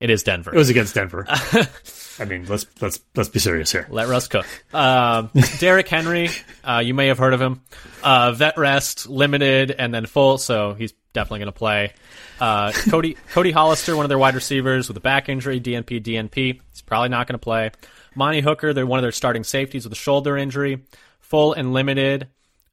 it 0.00 0.08
is 0.08 0.22
Denver. 0.22 0.54
It 0.54 0.56
was 0.56 0.70
against 0.70 0.94
Denver. 0.94 1.26
I 2.18 2.24
mean, 2.24 2.46
let's 2.46 2.66
let's 2.80 3.00
let's 3.14 3.28
be 3.28 3.38
serious 3.38 3.70
here. 3.70 3.86
Let 3.90 4.08
Russ 4.08 4.28
cook. 4.28 4.46
Um, 4.72 5.30
Derrick 5.58 5.88
Henry, 5.88 6.30
uh, 6.64 6.82
you 6.84 6.94
may 6.94 7.08
have 7.08 7.18
heard 7.18 7.34
of 7.34 7.40
him. 7.40 7.60
Uh, 8.02 8.32
vet 8.32 8.56
rest, 8.56 9.08
limited, 9.08 9.70
and 9.70 9.92
then 9.92 10.06
full, 10.06 10.38
so 10.38 10.72
he's 10.72 10.92
definitely 11.12 11.40
going 11.40 11.52
to 11.52 11.58
play. 11.58 11.92
Uh, 12.40 12.72
Cody 12.88 13.16
Cody 13.32 13.50
Hollister, 13.50 13.94
one 13.94 14.06
of 14.06 14.08
their 14.08 14.18
wide 14.18 14.34
receivers 14.34 14.88
with 14.88 14.96
a 14.96 15.00
back 15.00 15.28
injury, 15.28 15.60
DNP, 15.60 16.02
DNP. 16.02 16.60
He's 16.70 16.82
probably 16.82 17.10
not 17.10 17.26
going 17.26 17.34
to 17.34 17.38
play. 17.38 17.70
Amani 18.16 18.40
Hooker, 18.40 18.72
they're 18.72 18.86
one 18.86 18.98
of 18.98 19.02
their 19.02 19.12
starting 19.12 19.44
safeties 19.44 19.84
with 19.84 19.92
a 19.92 19.96
shoulder 19.96 20.36
injury, 20.36 20.82
full 21.20 21.52
and 21.52 21.74
limited. 21.74 22.28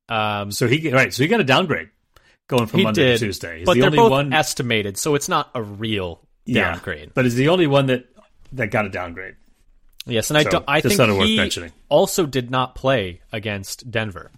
Um, 0.07 0.51
So 0.51 0.67
he 0.67 0.91
right. 0.93 1.13
So 1.13 1.23
he 1.23 1.27
got 1.29 1.41
a 1.41 1.45
downgrade 1.45 1.89
going 2.47 2.67
from 2.67 2.79
he 2.79 2.83
Monday 2.83 3.03
did, 3.03 3.19
to 3.19 3.25
Tuesday. 3.25 3.57
He's 3.59 3.65
but 3.65 3.73
the 3.73 3.81
they're 3.81 3.87
only 3.87 3.97
both 3.97 4.11
one. 4.11 4.33
estimated, 4.33 4.97
so 4.97 5.15
it's 5.15 5.29
not 5.29 5.49
a 5.53 5.61
real 5.61 6.21
yeah, 6.45 6.71
downgrade. 6.71 7.13
but 7.13 7.25
he's 7.25 7.35
the 7.35 7.49
only 7.49 7.67
one 7.67 7.87
that 7.87 8.05
that 8.53 8.71
got 8.71 8.85
a 8.85 8.89
downgrade. 8.89 9.35
Yes, 10.05 10.29
and 10.29 10.37
I 10.37 10.43
don't. 10.43 10.63
I 10.67 10.81
think 10.81 10.95
thought 10.95 11.09
it 11.09 11.17
worth 11.17 11.27
he 11.27 11.71
also 11.89 12.25
did 12.25 12.49
not 12.49 12.75
play 12.75 13.21
against 13.31 13.91
Denver. 13.91 14.31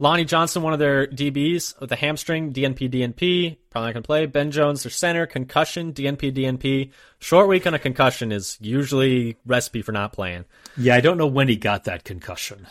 Lonnie 0.00 0.24
Johnson, 0.24 0.62
one 0.62 0.72
of 0.72 0.80
their 0.80 1.06
DBs 1.06 1.80
with 1.80 1.92
a 1.92 1.96
hamstring, 1.96 2.52
DNP, 2.52 2.90
DNP, 2.90 3.56
probably 3.70 3.86
not 3.88 3.92
going 3.92 4.02
to 4.02 4.06
play. 4.06 4.26
Ben 4.26 4.50
Jones, 4.50 4.82
their 4.82 4.90
center, 4.90 5.24
concussion, 5.24 5.92
DNP, 5.92 6.34
DNP. 6.34 6.90
Short 7.20 7.46
week 7.48 7.64
on 7.66 7.74
a 7.74 7.78
concussion 7.78 8.32
is 8.32 8.58
usually 8.60 9.36
recipe 9.46 9.82
for 9.82 9.92
not 9.92 10.12
playing. 10.12 10.46
Yeah, 10.76 10.96
I 10.96 11.00
don't 11.00 11.16
know 11.16 11.28
when 11.28 11.48
he 11.48 11.56
got 11.56 11.84
that 11.84 12.02
concussion. 12.02 12.66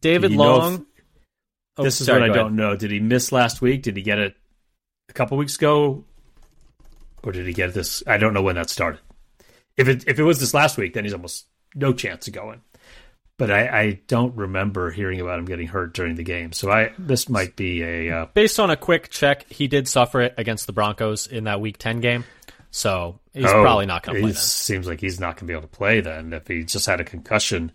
David 0.00 0.32
Long. 0.32 0.74
if- 0.74 0.80
Oh, 1.80 1.84
this 1.84 2.00
is 2.00 2.06
sorry, 2.06 2.20
what 2.20 2.30
I 2.30 2.34
don't 2.34 2.46
ahead. 2.46 2.56
know. 2.56 2.76
Did 2.76 2.90
he 2.90 3.00
miss 3.00 3.32
last 3.32 3.60
week? 3.60 3.82
Did 3.82 3.96
he 3.96 4.02
get 4.02 4.18
it 4.18 4.34
a 5.08 5.12
couple 5.12 5.36
weeks 5.36 5.56
ago, 5.56 6.04
or 7.22 7.32
did 7.32 7.46
he 7.46 7.52
get 7.52 7.74
this? 7.74 8.02
I 8.06 8.16
don't 8.16 8.34
know 8.34 8.42
when 8.42 8.56
that 8.56 8.70
started. 8.70 9.00
If 9.76 9.88
it 9.88 10.04
if 10.06 10.18
it 10.18 10.22
was 10.22 10.40
this 10.40 10.54
last 10.54 10.76
week, 10.76 10.94
then 10.94 11.04
he's 11.04 11.14
almost 11.14 11.46
no 11.74 11.92
chance 11.92 12.28
of 12.28 12.34
going. 12.34 12.60
But 13.38 13.50
I, 13.50 13.80
I 13.80 14.00
don't 14.06 14.36
remember 14.36 14.90
hearing 14.90 15.18
about 15.18 15.38
him 15.38 15.46
getting 15.46 15.66
hurt 15.66 15.94
during 15.94 16.14
the 16.14 16.22
game. 16.22 16.52
So 16.52 16.70
I 16.70 16.92
this 16.98 17.26
might 17.28 17.56
be 17.56 17.82
a 17.82 18.10
uh, 18.10 18.26
Based 18.34 18.60
on 18.60 18.68
a 18.68 18.76
quick 18.76 19.08
check, 19.08 19.50
he 19.50 19.66
did 19.66 19.88
suffer 19.88 20.20
it 20.20 20.34
against 20.36 20.66
the 20.66 20.74
Broncos 20.74 21.26
in 21.26 21.44
that 21.44 21.58
Week 21.58 21.78
10 21.78 22.00
game. 22.00 22.24
So 22.70 23.18
he's 23.32 23.46
oh, 23.46 23.62
probably 23.62 23.86
not 23.86 24.02
going 24.02 24.16
to 24.16 24.22
play 24.22 24.30
It 24.32 24.36
seems 24.36 24.86
like 24.86 25.00
he's 25.00 25.18
not 25.18 25.36
going 25.36 25.38
to 25.38 25.44
be 25.46 25.52
able 25.54 25.62
to 25.62 25.68
play 25.68 26.02
then. 26.02 26.34
If 26.34 26.48
he 26.48 26.64
just 26.64 26.84
had 26.84 27.00
a 27.00 27.04
concussion 27.04 27.72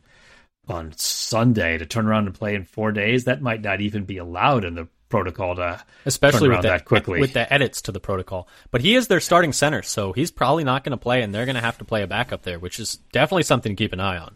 on 0.67 0.93
Sunday 0.97 1.77
to 1.77 1.85
turn 1.85 2.07
around 2.07 2.27
and 2.27 2.35
play 2.35 2.55
in 2.55 2.65
four 2.65 2.91
days, 2.91 3.25
that 3.25 3.41
might 3.41 3.61
not 3.61 3.81
even 3.81 4.05
be 4.05 4.17
allowed 4.17 4.65
in 4.65 4.75
the 4.75 4.87
protocol 5.09 5.55
to 5.55 5.83
especially 6.05 6.49
with 6.49 6.61
the, 6.61 6.69
that 6.69 6.85
quickly. 6.85 7.19
with 7.19 7.33
the 7.33 7.51
edits 7.51 7.83
to 7.83 7.91
the 7.91 7.99
protocol. 7.99 8.47
But 8.71 8.81
he 8.81 8.95
is 8.95 9.07
their 9.07 9.19
starting 9.19 9.53
center, 9.53 9.81
so 9.81 10.13
he's 10.13 10.31
probably 10.31 10.63
not 10.63 10.83
going 10.83 10.91
to 10.91 10.97
play, 10.97 11.21
and 11.21 11.33
they're 11.33 11.45
going 11.45 11.55
to 11.55 11.61
have 11.61 11.77
to 11.77 11.85
play 11.85 12.03
a 12.03 12.07
backup 12.07 12.41
there, 12.43 12.59
which 12.59 12.79
is 12.79 12.97
definitely 13.11 13.43
something 13.43 13.75
to 13.75 13.83
keep 13.83 13.93
an 13.93 13.99
eye 13.99 14.17
on. 14.17 14.35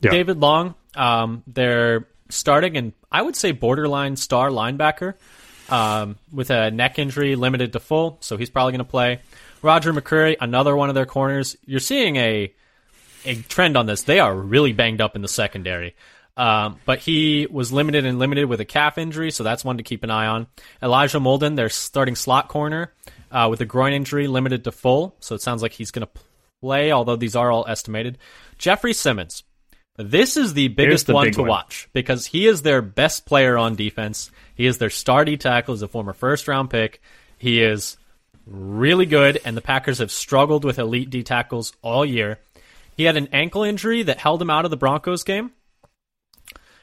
Yeah. 0.00 0.10
David 0.10 0.38
Long, 0.38 0.74
um, 0.94 1.42
they're 1.46 2.06
starting, 2.28 2.76
and 2.76 2.92
I 3.10 3.22
would 3.22 3.36
say 3.36 3.52
borderline 3.52 4.16
star 4.16 4.50
linebacker 4.50 5.14
um, 5.68 6.16
with 6.32 6.50
a 6.50 6.70
neck 6.70 6.98
injury, 6.98 7.36
limited 7.36 7.72
to 7.72 7.80
full, 7.80 8.18
so 8.20 8.36
he's 8.36 8.50
probably 8.50 8.72
going 8.72 8.78
to 8.78 8.90
play. 8.90 9.20
Roger 9.62 9.92
McCreary, 9.92 10.36
another 10.40 10.76
one 10.76 10.88
of 10.88 10.94
their 10.94 11.06
corners. 11.06 11.56
You're 11.64 11.80
seeing 11.80 12.16
a 12.16 12.54
a 13.26 13.34
trend 13.42 13.76
on 13.76 13.86
this. 13.86 14.02
They 14.02 14.20
are 14.20 14.34
really 14.34 14.72
banged 14.72 15.00
up 15.00 15.16
in 15.16 15.22
the 15.22 15.28
secondary. 15.28 15.94
Um, 16.36 16.78
but 16.84 16.98
he 16.98 17.46
was 17.50 17.72
limited 17.72 18.04
and 18.04 18.18
limited 18.18 18.44
with 18.46 18.60
a 18.60 18.64
calf 18.66 18.98
injury, 18.98 19.30
so 19.30 19.42
that's 19.42 19.64
one 19.64 19.78
to 19.78 19.82
keep 19.82 20.04
an 20.04 20.10
eye 20.10 20.26
on. 20.26 20.46
Elijah 20.82 21.18
Molden, 21.18 21.56
their 21.56 21.70
starting 21.70 22.14
slot 22.14 22.48
corner, 22.48 22.92
uh, 23.30 23.48
with 23.50 23.62
a 23.62 23.64
groin 23.64 23.94
injury, 23.94 24.26
limited 24.28 24.64
to 24.64 24.72
full, 24.72 25.16
so 25.20 25.34
it 25.34 25.40
sounds 25.40 25.62
like 25.62 25.72
he's 25.72 25.90
going 25.90 26.06
to 26.06 26.20
play, 26.60 26.92
although 26.92 27.16
these 27.16 27.36
are 27.36 27.50
all 27.50 27.64
estimated. 27.66 28.18
Jeffrey 28.58 28.92
Simmons. 28.92 29.44
This 29.98 30.36
is 30.36 30.52
the 30.52 30.68
biggest 30.68 31.06
the 31.06 31.14
one 31.14 31.26
big 31.28 31.34
to 31.34 31.40
one. 31.40 31.48
watch 31.48 31.88
because 31.94 32.26
he 32.26 32.46
is 32.46 32.60
their 32.60 32.82
best 32.82 33.24
player 33.24 33.56
on 33.56 33.76
defense. 33.76 34.30
He 34.54 34.66
is 34.66 34.76
their 34.76 34.90
star 34.90 35.24
D 35.24 35.38
tackle, 35.38 35.72
as 35.72 35.80
a 35.80 35.88
former 35.88 36.12
first 36.12 36.48
round 36.48 36.68
pick. 36.68 37.00
He 37.38 37.62
is 37.62 37.96
really 38.46 39.06
good, 39.06 39.40
and 39.46 39.56
the 39.56 39.62
Packers 39.62 39.98
have 39.98 40.10
struggled 40.10 40.64
with 40.64 40.78
elite 40.78 41.08
D 41.08 41.22
tackles 41.22 41.72
all 41.80 42.04
year. 42.04 42.38
He 42.96 43.04
had 43.04 43.16
an 43.16 43.28
ankle 43.32 43.62
injury 43.62 44.02
that 44.04 44.18
held 44.18 44.40
him 44.40 44.50
out 44.50 44.64
of 44.64 44.70
the 44.70 44.76
Broncos 44.76 45.22
game, 45.22 45.52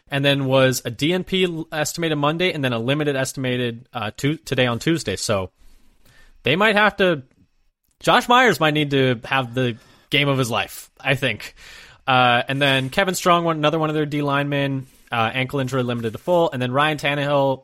and 0.07 0.23
then 0.23 0.45
was 0.45 0.81
a 0.85 0.91
DNP 0.91 1.65
estimated 1.71 2.17
Monday, 2.17 2.53
and 2.53 2.63
then 2.63 2.73
a 2.73 2.79
limited 2.79 3.15
estimated 3.15 3.89
uh, 3.93 4.11
tu- 4.15 4.37
today 4.37 4.67
on 4.67 4.79
Tuesday. 4.79 5.15
So 5.15 5.51
they 6.43 6.55
might 6.55 6.75
have 6.75 6.97
to. 6.97 7.23
Josh 7.99 8.27
Myers 8.27 8.59
might 8.59 8.73
need 8.73 8.91
to 8.91 9.19
have 9.23 9.53
the 9.53 9.77
game 10.09 10.27
of 10.27 10.37
his 10.37 10.51
life, 10.51 10.91
I 10.99 11.15
think. 11.15 11.55
Uh, 12.05 12.43
and 12.47 12.61
then 12.61 12.89
Kevin 12.89 13.15
Strong, 13.15 13.45
one 13.45 13.57
another 13.57 13.79
one 13.79 13.89
of 13.89 13.95
their 13.95 14.05
D 14.05 14.21
linemen, 14.21 14.87
uh, 15.11 15.31
ankle 15.33 15.59
injury 15.59 15.83
limited 15.83 16.11
to 16.13 16.19
full, 16.19 16.51
and 16.51 16.61
then 16.61 16.71
Ryan 16.71 16.97
Tannehill, 16.97 17.63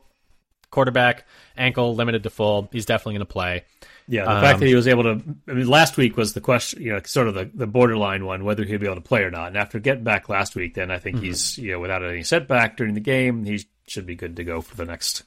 quarterback, 0.70 1.26
ankle 1.56 1.94
limited 1.94 2.22
to 2.24 2.30
full. 2.30 2.68
He's 2.72 2.86
definitely 2.86 3.14
going 3.14 3.26
to 3.26 3.32
play. 3.32 3.64
Yeah, 4.12 4.24
the 4.24 4.30
Um, 4.32 4.40
fact 4.42 4.58
that 4.58 4.66
he 4.66 4.74
was 4.74 4.88
able 4.88 5.04
to. 5.04 5.22
I 5.48 5.52
mean, 5.52 5.68
last 5.68 5.96
week 5.96 6.16
was 6.16 6.32
the 6.32 6.40
question, 6.40 6.82
you 6.82 6.92
know, 6.92 7.00
sort 7.04 7.28
of 7.28 7.34
the, 7.34 7.48
the 7.54 7.66
borderline 7.68 8.24
one, 8.26 8.44
whether 8.44 8.64
he'd 8.64 8.78
be 8.80 8.86
able 8.86 8.96
to 8.96 9.00
play 9.00 9.22
or 9.22 9.30
not. 9.30 9.48
And 9.48 9.56
after 9.56 9.78
getting 9.78 10.02
back 10.02 10.28
last 10.28 10.56
week, 10.56 10.74
then 10.74 10.90
I 10.90 10.98
think 10.98 11.16
Mm-hmm. 11.18 11.24
he's, 11.26 11.56
you 11.58 11.70
know, 11.72 11.78
without 11.80 12.02
any 12.02 12.24
setback 12.24 12.76
during 12.76 12.94
the 12.94 13.00
game, 13.00 13.44
he 13.44 13.64
should 13.86 14.06
be 14.06 14.16
good 14.16 14.34
to 14.36 14.44
go 14.44 14.60
for 14.62 14.74
the 14.76 14.84
next. 14.84 15.22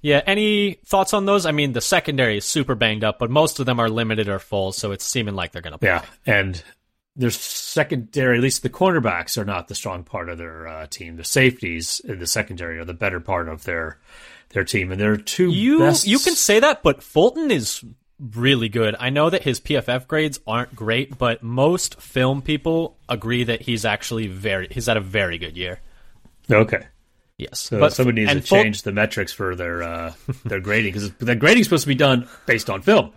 Yeah, 0.00 0.22
any 0.26 0.78
thoughts 0.86 1.12
on 1.12 1.26
those? 1.26 1.44
I 1.44 1.50
mean, 1.52 1.72
the 1.72 1.80
secondary 1.80 2.36
is 2.38 2.44
super 2.44 2.74
banged 2.76 3.02
up, 3.04 3.18
but 3.18 3.30
most 3.30 3.58
of 3.60 3.66
them 3.66 3.78
are 3.80 3.90
limited 3.90 4.28
or 4.28 4.38
full, 4.38 4.72
so 4.72 4.92
it's 4.92 5.04
seeming 5.04 5.34
like 5.34 5.50
they're 5.52 5.60
going 5.60 5.72
to 5.72 5.78
play. 5.78 5.88
Yeah, 5.88 6.02
and 6.24 6.62
their 7.16 7.30
secondary, 7.30 8.36
at 8.38 8.42
least 8.42 8.62
the 8.62 8.70
cornerbacks, 8.70 9.36
are 9.36 9.44
not 9.44 9.68
the 9.68 9.74
strong 9.74 10.04
part 10.04 10.28
of 10.28 10.38
their 10.38 10.66
uh, 10.68 10.86
team. 10.86 11.16
The 11.16 11.24
safeties 11.24 12.00
in 12.04 12.18
the 12.18 12.26
secondary 12.26 12.78
are 12.78 12.84
the 12.84 12.94
better 12.94 13.20
part 13.20 13.48
of 13.48 13.64
their 13.64 13.98
their 14.50 14.64
team, 14.64 14.90
and 14.90 15.00
there 15.00 15.12
are 15.12 15.16
two 15.16 15.50
You 15.50 15.80
best. 15.80 16.06
you 16.06 16.18
can 16.18 16.34
say 16.34 16.60
that, 16.60 16.82
but 16.82 17.02
Fulton 17.02 17.50
is 17.50 17.84
really 18.34 18.68
good. 18.68 18.94
I 18.98 19.10
know 19.10 19.30
that 19.30 19.42
his 19.42 19.60
PFF 19.60 20.06
grades 20.06 20.38
aren't 20.46 20.74
great, 20.76 21.16
but 21.18 21.42
most 21.42 22.00
film 22.00 22.42
people 22.42 22.96
agree 23.08 23.44
that 23.44 23.62
he's 23.62 23.84
actually 23.84 24.26
very 24.26 24.68
he's 24.70 24.86
had 24.86 24.96
a 24.96 25.00
very 25.00 25.38
good 25.38 25.56
year. 25.56 25.80
Okay. 26.50 26.86
Yes, 27.38 27.60
So 27.60 27.80
but 27.80 27.94
somebody 27.94 28.20
needs 28.26 28.34
to 28.34 28.40
Ful- 28.42 28.62
change 28.62 28.82
the 28.82 28.92
metrics 28.92 29.32
for 29.32 29.54
their 29.56 29.82
uh, 29.82 30.12
their 30.44 30.60
grading 30.60 30.92
because 30.92 31.10
the 31.14 31.34
grading's 31.34 31.66
supposed 31.66 31.84
to 31.84 31.88
be 31.88 31.94
done 31.94 32.28
based 32.44 32.68
on 32.68 32.82
film. 32.82 33.12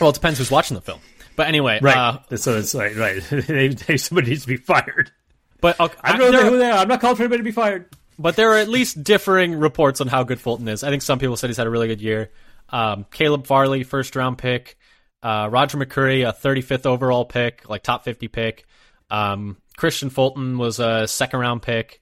Well, 0.00 0.10
it 0.10 0.14
depends 0.14 0.38
who's 0.38 0.50
watching 0.50 0.74
the 0.76 0.80
film. 0.80 1.00
But 1.36 1.46
anyway, 1.48 1.78
uh, 1.82 2.18
so 2.36 2.58
it's 2.58 2.74
like 2.74 2.96
right. 2.96 3.22
they, 3.30 3.68
they, 3.68 3.96
somebody 3.98 4.30
needs 4.30 4.42
to 4.42 4.48
be 4.48 4.56
fired. 4.56 5.10
but 5.60 5.78
okay, 5.78 5.94
I 6.02 6.16
don't 6.16 6.32
know 6.32 6.40
there- 6.42 6.50
who 6.50 6.58
they 6.58 6.70
are. 6.70 6.78
I'm 6.78 6.88
not 6.88 7.00
calling 7.00 7.16
for 7.16 7.22
anybody 7.22 7.40
to 7.40 7.44
be 7.44 7.52
fired. 7.52 7.86
But 8.18 8.34
there 8.34 8.50
are 8.52 8.58
at 8.58 8.68
least 8.68 9.04
differing 9.04 9.54
reports 9.60 10.00
on 10.00 10.08
how 10.08 10.24
good 10.24 10.40
Fulton 10.40 10.66
is. 10.66 10.82
I 10.82 10.90
think 10.90 11.02
some 11.02 11.20
people 11.20 11.36
said 11.36 11.50
he's 11.50 11.56
had 11.56 11.68
a 11.68 11.70
really 11.70 11.86
good 11.86 12.00
year. 12.00 12.30
Um, 12.70 13.06
Caleb 13.10 13.46
Farley, 13.46 13.82
first 13.82 14.16
round 14.16 14.38
pick. 14.38 14.76
Uh, 15.22 15.48
Roger 15.50 15.78
McCreary, 15.78 16.28
a 16.28 16.32
35th 16.32 16.86
overall 16.86 17.24
pick, 17.24 17.68
like 17.68 17.82
top 17.82 18.04
50 18.04 18.28
pick. 18.28 18.66
Um, 19.10 19.56
Kristian 19.76 20.12
Fulton 20.12 20.58
was 20.58 20.78
a 20.78 21.08
second 21.08 21.40
round 21.40 21.62
pick. 21.62 22.00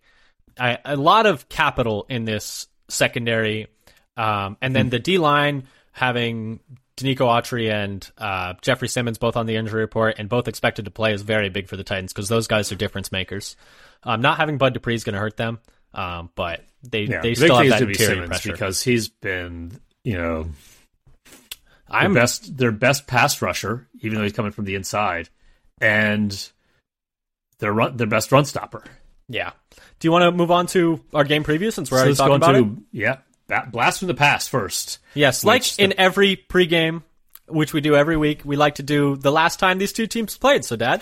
I, 0.59 0.79
a 0.85 0.97
lot 0.97 1.27
of 1.27 1.49
capital 1.49 2.07
in 2.09 2.25
this 2.25 2.67
secondary. 2.89 3.69
Um, 4.17 4.57
and 4.63 4.75
then 4.75 4.89
the 4.91 4.99
D 4.99 5.19
line 5.19 5.65
having 5.93 6.61
Denico 6.97 7.27
Autry 7.27 7.71
and 7.71 8.09
uh, 8.17 8.55
Jeffrey 8.63 8.89
Simmons 8.89 9.19
both 9.19 9.37
on 9.37 9.47
the 9.47 9.57
injury 9.57 9.81
report 9.81 10.17
and 10.19 10.29
both 10.29 10.49
expected 10.49 10.87
to 10.87 10.91
play 10.91 11.13
is 11.13 11.23
very 11.23 11.51
big 11.51 11.69
for 11.69 11.77
the 11.77 11.85
Titans 11.85 12.13
because 12.13 12.29
those 12.29 12.47
guys 12.47 12.73
are 12.73 12.77
difference 12.77 13.13
makers. 13.13 13.57
Um, 14.03 14.21
not 14.23 14.39
having 14.39 14.57
Bud 14.57 14.73
Dupree 14.75 14.95
is 14.95 15.05
going 15.05 15.15
to 15.15 15.21
hurt 15.21 15.37
them, 15.37 15.59
um, 15.93 16.31
but 16.35 16.65
they 16.83 17.03
Yeah, 17.03 17.21
they 17.21 17.35
still 17.35 17.57
have 17.57 17.69
that 17.69 17.79
to 17.81 17.87
be 17.87 17.95
Simmons 17.95 18.29
pressure. 18.29 18.53
because 18.53 18.83
he's 18.83 19.09
been 19.09 19.79
you 20.07 20.17
know 20.17 20.47
I'm 21.91 22.13
their 22.15 22.23
best 22.23 22.57
their 22.57 22.73
best 22.73 23.07
pass 23.07 23.43
rusher, 23.43 23.87
even 24.01 24.17
though 24.19 24.25
he's 24.25 24.33
coming 24.33 24.53
from 24.53 24.65
the 24.65 24.75
inside, 24.75 25.29
and 25.81 26.33
their 27.59 27.73
run 27.73 27.97
their 27.97 28.07
best 28.07 28.33
run 28.33 28.45
stopper. 28.45 28.83
yeah. 29.29 29.51
Do 29.99 30.07
you 30.09 30.13
want 30.13 30.23
to 30.25 30.31
move 30.33 30.51
on 30.51 30.67
to 30.69 31.01
our 31.15 31.25
game 31.25 31.43
preview 31.43 31.73
since 31.73 31.91
we're 31.91 31.97
So 31.99 32.03
already 32.03 32.17
talking 32.17 32.37
about 32.37 32.55
into 32.55 32.73
it? 32.75 32.83
yeah, 32.93 33.17
ba- 33.49 33.67
blast 33.73 34.01
from 34.01 34.09
the 34.09 34.15
past 34.15 34.51
first. 34.51 34.99
Yes, 35.15 35.43
like 35.43 35.65
the- 35.65 35.85
in 35.85 35.95
every 35.99 36.37
pregame, 36.37 37.03
which 37.49 37.73
we 37.73 37.81
do 37.81 37.97
every 37.97 38.17
week, 38.19 38.43
we 38.45 38.57
like 38.57 38.75
to 38.75 38.83
do 38.83 39.17
the 39.17 39.33
last 39.33 39.59
time 39.59 39.79
these 39.79 39.95
two 39.95 40.07
teams 40.07 40.37
played. 40.37 40.65
So, 40.67 40.77
Dad, 40.77 41.01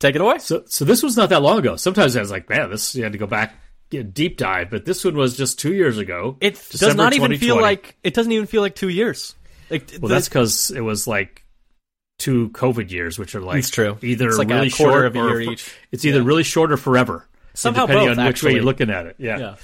take 0.00 0.16
it 0.16 0.20
away. 0.20 0.38
So 0.38 0.64
so 0.66 0.84
this 0.84 1.02
was 1.04 1.16
not 1.16 1.28
that 1.28 1.40
long 1.42 1.58
ago. 1.60 1.76
Sometimes 1.76 2.16
I 2.16 2.20
was 2.20 2.32
like, 2.32 2.48
man, 2.48 2.68
this 2.70 2.94
you 2.96 3.04
had 3.04 3.12
to 3.12 3.18
go 3.18 3.26
back 3.28 3.54
deep 3.92 4.36
dive, 4.38 4.70
but 4.70 4.84
this 4.84 5.04
one 5.04 5.14
was 5.14 5.36
just 5.36 5.58
two 5.58 5.74
years 5.74 5.98
ago. 5.98 6.36
It 6.40 6.54
does 6.70 6.94
not 6.94 7.12
even 7.14 7.36
feel 7.36 7.60
like 7.60 7.96
it 8.02 8.14
doesn't 8.14 8.32
even 8.32 8.46
feel 8.46 8.62
like 8.62 8.74
two 8.74 8.88
years. 8.88 9.34
Like 9.70 9.90
Well, 10.00 10.08
the- 10.08 10.14
that's 10.14 10.28
because 10.28 10.70
it 10.70 10.80
was 10.80 11.06
like 11.06 11.44
two 12.18 12.48
COVID 12.50 12.90
years, 12.90 13.18
which 13.18 13.34
are 13.34 13.40
like 13.40 13.58
It's 13.58 13.70
true. 13.70 13.98
either 14.02 14.28
It's 14.28 14.38
like 14.38 14.48
really 14.48 14.70
quarter 14.70 14.92
short 14.92 15.06
of 15.06 15.16
a 15.16 15.18
or 15.20 15.40
year 15.40 15.46
for- 15.46 15.52
each. 15.52 15.74
It's 15.90 16.04
either 16.04 16.22
really 16.22 16.42
short 16.44 16.72
or 16.72 16.76
forever. 16.76 17.26
Somehow 17.54 17.86
depending 17.86 18.08
both, 18.08 18.18
on 18.18 18.26
which 18.26 18.42
way 18.42 18.52
you're 18.54 18.62
looking 18.62 18.88
at 18.90 19.06
it. 19.06 19.16
Yeah. 19.18 19.38
yeah. 19.38 19.54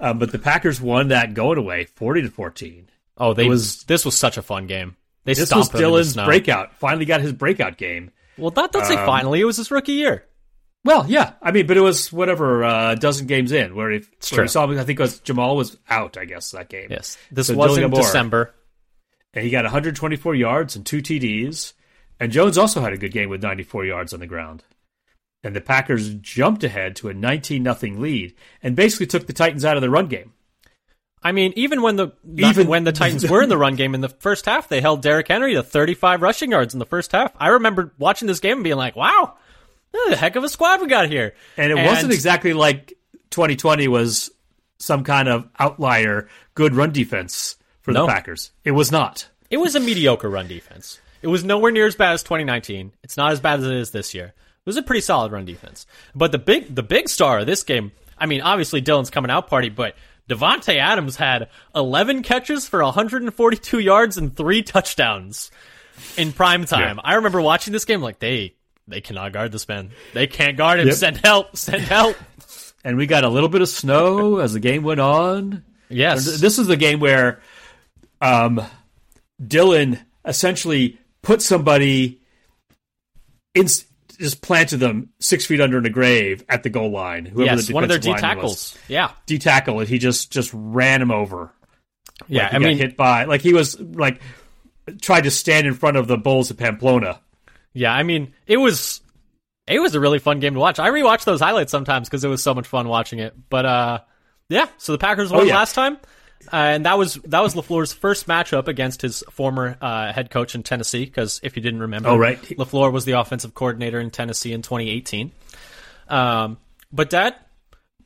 Um, 0.00 0.18
but 0.18 0.32
the 0.32 0.38
Packers 0.38 0.80
won 0.80 1.08
that 1.08 1.34
going 1.34 1.58
away, 1.58 1.84
forty 1.96 2.22
to 2.22 2.30
fourteen. 2.30 2.88
Oh, 3.16 3.34
they 3.34 3.46
It 3.46 3.48
was- 3.48 3.82
this 3.84 4.04
was 4.04 4.16
such 4.16 4.36
a 4.38 4.42
fun 4.42 4.66
game. 4.66 4.96
They 5.24 5.32
This 5.32 5.40
was 5.40 5.48
stomped 5.48 5.72
them 5.72 5.80
the 5.80 5.86
Dillon's 5.86 6.14
breakout. 6.14 6.74
Finally 6.78 7.04
got 7.04 7.20
his 7.20 7.32
breakout 7.32 7.76
game. 7.76 8.10
Well, 8.38 8.52
not 8.54 8.72
don't 8.72 8.86
say 8.86 8.94
Um, 8.96 9.04
finally. 9.04 9.40
It 9.40 9.44
was 9.44 9.56
his 9.56 9.70
rookie 9.70 9.92
year. 9.92 10.24
Well, 10.88 11.04
yeah, 11.06 11.34
I 11.42 11.50
mean, 11.52 11.66
but 11.66 11.76
it 11.76 11.82
was 11.82 12.10
whatever 12.10 12.64
uh, 12.64 12.92
a 12.92 12.96
dozen 12.96 13.26
games 13.26 13.52
in 13.52 13.74
where, 13.74 13.90
if, 13.92 14.08
where 14.32 14.48
saw. 14.48 14.66
I 14.66 14.84
think 14.84 14.98
it 14.98 15.02
was 15.02 15.20
Jamal 15.20 15.54
was 15.54 15.76
out. 15.90 16.16
I 16.16 16.24
guess 16.24 16.50
that 16.52 16.70
game. 16.70 16.88
Yes, 16.90 17.18
this 17.30 17.48
So 17.48 17.54
was 17.56 17.72
Dillon 17.72 17.84
in 17.84 17.90
Moore. 17.90 18.00
December. 18.00 18.54
and 19.34 19.44
he 19.44 19.50
got 19.50 19.64
124 19.64 20.34
yards 20.34 20.76
and 20.76 20.86
two 20.86 21.02
TDs. 21.02 21.74
And 22.18 22.32
Jones 22.32 22.56
also 22.56 22.80
had 22.80 22.94
a 22.94 22.96
good 22.96 23.12
game 23.12 23.28
with 23.28 23.42
94 23.42 23.84
yards 23.84 24.14
on 24.14 24.20
the 24.20 24.26
ground. 24.26 24.64
And 25.44 25.54
the 25.54 25.60
Packers 25.60 26.14
jumped 26.14 26.64
ahead 26.64 26.96
to 26.96 27.10
a 27.10 27.14
19 27.14 27.62
nothing 27.62 28.00
lead 28.00 28.34
and 28.62 28.74
basically 28.74 29.06
took 29.06 29.26
the 29.26 29.34
Titans 29.34 29.66
out 29.66 29.76
of 29.76 29.82
the 29.82 29.90
run 29.90 30.06
game. 30.08 30.32
I 31.22 31.32
mean, 31.32 31.52
even 31.54 31.82
when 31.82 31.96
the 31.96 32.12
Even- 32.34 32.66
when 32.66 32.84
the 32.84 32.92
Titans 32.92 33.28
were 33.30 33.42
in 33.42 33.50
the 33.50 33.58
run 33.58 33.76
game 33.76 33.94
in 33.94 34.00
the 34.00 34.08
first 34.08 34.46
half, 34.46 34.68
they 34.68 34.80
held 34.80 35.02
Derrick 35.02 35.28
Henry 35.28 35.52
to 35.52 35.62
35 35.62 36.22
rushing 36.22 36.50
yards 36.50 36.72
in 36.74 36.78
the 36.78 36.86
first 36.86 37.12
half. 37.12 37.32
I 37.38 37.48
remember 37.48 37.92
watching 37.98 38.26
this 38.26 38.40
game 38.40 38.58
and 38.58 38.64
being 38.64 38.76
like, 38.76 38.96
"Wow, 38.96 39.36
is 39.94 40.12
a 40.12 40.16
heck 40.16 40.36
of 40.36 40.44
a 40.44 40.48
squad 40.48 40.80
we 40.80 40.86
got 40.86 41.08
here." 41.08 41.34
And 41.56 41.70
it 41.70 41.76
wasn't 41.84 42.12
exactly 42.12 42.52
like 42.52 42.94
2020 43.30 43.88
was 43.88 44.30
some 44.78 45.04
kind 45.04 45.28
of 45.28 45.48
outlier 45.58 46.28
good 46.54 46.74
run 46.74 46.92
defense 46.92 47.56
for 47.82 47.92
No. 47.92 48.06
the 48.06 48.12
Packers. 48.12 48.52
It 48.64 48.72
was 48.72 48.92
not. 48.92 49.28
It 49.50 49.56
was 49.58 49.74
a 49.74 49.80
mediocre 49.80 50.28
run 50.28 50.46
defense. 50.46 51.00
It 51.22 51.26
was 51.28 51.42
nowhere 51.42 51.72
near 51.72 51.86
as 51.86 51.96
bad 51.96 52.12
as 52.12 52.22
2019. 52.22 52.92
It's 53.02 53.16
not 53.16 53.32
as 53.32 53.40
bad 53.40 53.58
as 53.60 53.66
it 53.66 53.72
is 53.74 53.90
this 53.90 54.14
year. 54.14 54.26
It 54.26 54.66
was 54.66 54.76
a 54.76 54.82
pretty 54.82 55.00
solid 55.00 55.32
run 55.32 55.44
defense. 55.46 55.86
But 56.14 56.30
the 56.32 56.38
big 56.38 56.74
the 56.74 56.82
big 56.82 57.08
star 57.08 57.40
of 57.40 57.46
this 57.46 57.62
game, 57.64 57.90
I 58.18 58.26
mean, 58.26 58.40
obviously 58.40 58.80
Dillon's 58.80 59.10
coming 59.10 59.30
out 59.30 59.48
party, 59.48 59.68
but 59.70 59.96
Davante 60.28 60.76
Adams 60.76 61.16
had 61.16 61.48
11 61.74 62.22
catches 62.22 62.68
for 62.68 62.82
142 62.84 63.78
yards 63.78 64.18
and 64.18 64.36
three 64.36 64.62
touchdowns 64.62 65.50
in 66.18 66.32
prime 66.32 66.66
time. 66.66 67.00
I 67.02 67.14
remember 67.14 67.40
watching 67.40 67.72
this 67.72 67.86
game 67.86 68.02
like 68.02 68.18
they 68.18 68.54
they 68.88 69.00
cannot 69.00 69.32
guard 69.32 69.52
this 69.52 69.68
man. 69.68 69.90
They 70.14 70.26
can't 70.26 70.56
guard 70.56 70.80
him. 70.80 70.86
Yep. 70.88 70.96
Send 70.96 71.16
help. 71.18 71.56
Send 71.56 71.82
help. 71.82 72.16
And 72.84 72.96
we 72.96 73.06
got 73.06 73.24
a 73.24 73.28
little 73.28 73.48
bit 73.48 73.60
of 73.60 73.68
snow 73.68 74.38
as 74.38 74.52
the 74.52 74.60
game 74.60 74.84
went 74.84 75.00
on. 75.00 75.64
Yes. 75.90 76.38
This 76.40 76.58
is 76.60 76.68
the 76.68 76.76
game 76.76 77.00
where 77.00 77.40
um, 78.20 78.62
Dillon 79.44 79.98
essentially 80.24 80.96
put 81.20 81.42
somebody 81.42 82.20
in, 83.52 83.64
just 83.66 84.40
planted 84.42 84.78
them 84.78 85.10
six 85.18 85.44
feet 85.44 85.60
under 85.60 85.76
in 85.78 85.86
a 85.86 85.90
grave 85.90 86.44
at 86.48 86.62
the 86.62 86.70
goal 86.70 86.90
line. 86.92 87.26
Whoever 87.26 87.56
yes, 87.56 87.66
the 87.66 87.74
one 87.74 87.82
of 87.82 87.88
their 87.90 87.98
D 87.98 88.12
was. 88.12 88.20
tackles. 88.20 88.78
Yeah. 88.86 89.10
D 89.26 89.38
tackle, 89.38 89.80
and 89.80 89.88
he 89.88 89.98
just 89.98 90.30
just 90.30 90.50
ran 90.54 91.02
him 91.02 91.10
over. 91.10 91.52
Yeah, 92.28 92.44
Like, 92.44 92.50
I 92.50 92.58
got 92.58 92.62
mean, 92.62 92.78
hit 92.78 92.96
by 92.96 93.24
like 93.24 93.40
he 93.42 93.52
was 93.52 93.78
like 93.78 94.20
tried 95.02 95.22
to 95.24 95.30
stand 95.32 95.66
in 95.66 95.74
front 95.74 95.96
of 95.96 96.06
the 96.06 96.16
Bulls 96.16 96.50
of 96.50 96.56
Pamplona. 96.56 97.20
Yeah, 97.78 97.92
I 97.94 98.02
mean, 98.02 98.32
it 98.46 98.56
was 98.56 99.00
it 99.66 99.78
was 99.80 99.94
a 99.94 100.00
really 100.00 100.18
fun 100.18 100.40
game 100.40 100.54
to 100.54 100.60
watch. 100.60 100.78
I 100.78 100.88
rewatch 100.90 101.24
those 101.24 101.40
highlights 101.40 101.70
sometimes 101.70 102.08
because 102.08 102.24
it 102.24 102.28
was 102.28 102.42
so 102.42 102.54
much 102.54 102.66
fun 102.66 102.88
watching 102.88 103.18
it. 103.20 103.34
But 103.48 103.66
uh, 103.66 103.98
yeah, 104.48 104.66
so 104.78 104.92
the 104.92 104.98
Packers 104.98 105.30
won 105.30 105.42
Oh, 105.42 105.44
yeah. 105.44 105.54
last 105.56 105.74
time, 105.74 105.98
uh, 106.52 106.56
and 106.56 106.86
that 106.86 106.98
was 106.98 107.14
that 107.26 107.40
was 107.40 107.54
Lafleur's 107.54 107.92
first 107.92 108.26
matchup 108.26 108.66
against 108.66 109.02
his 109.02 109.22
former 109.30 109.76
uh, 109.80 110.12
head 110.12 110.30
coach 110.30 110.54
in 110.54 110.62
Tennessee. 110.62 111.04
Because 111.04 111.38
if 111.42 111.54
you 111.56 111.62
didn't 111.62 111.80
remember, 111.80 112.08
Oh, 112.08 112.16
right. 112.16 112.40
Lafleur 112.42 112.90
was 112.92 113.04
the 113.04 113.12
offensive 113.12 113.54
coordinator 113.54 114.00
in 114.00 114.10
Tennessee 114.10 114.52
in 114.52 114.62
2018. 114.62 115.30
Um, 116.08 116.56
but 116.90 117.10
Dad, 117.10 117.34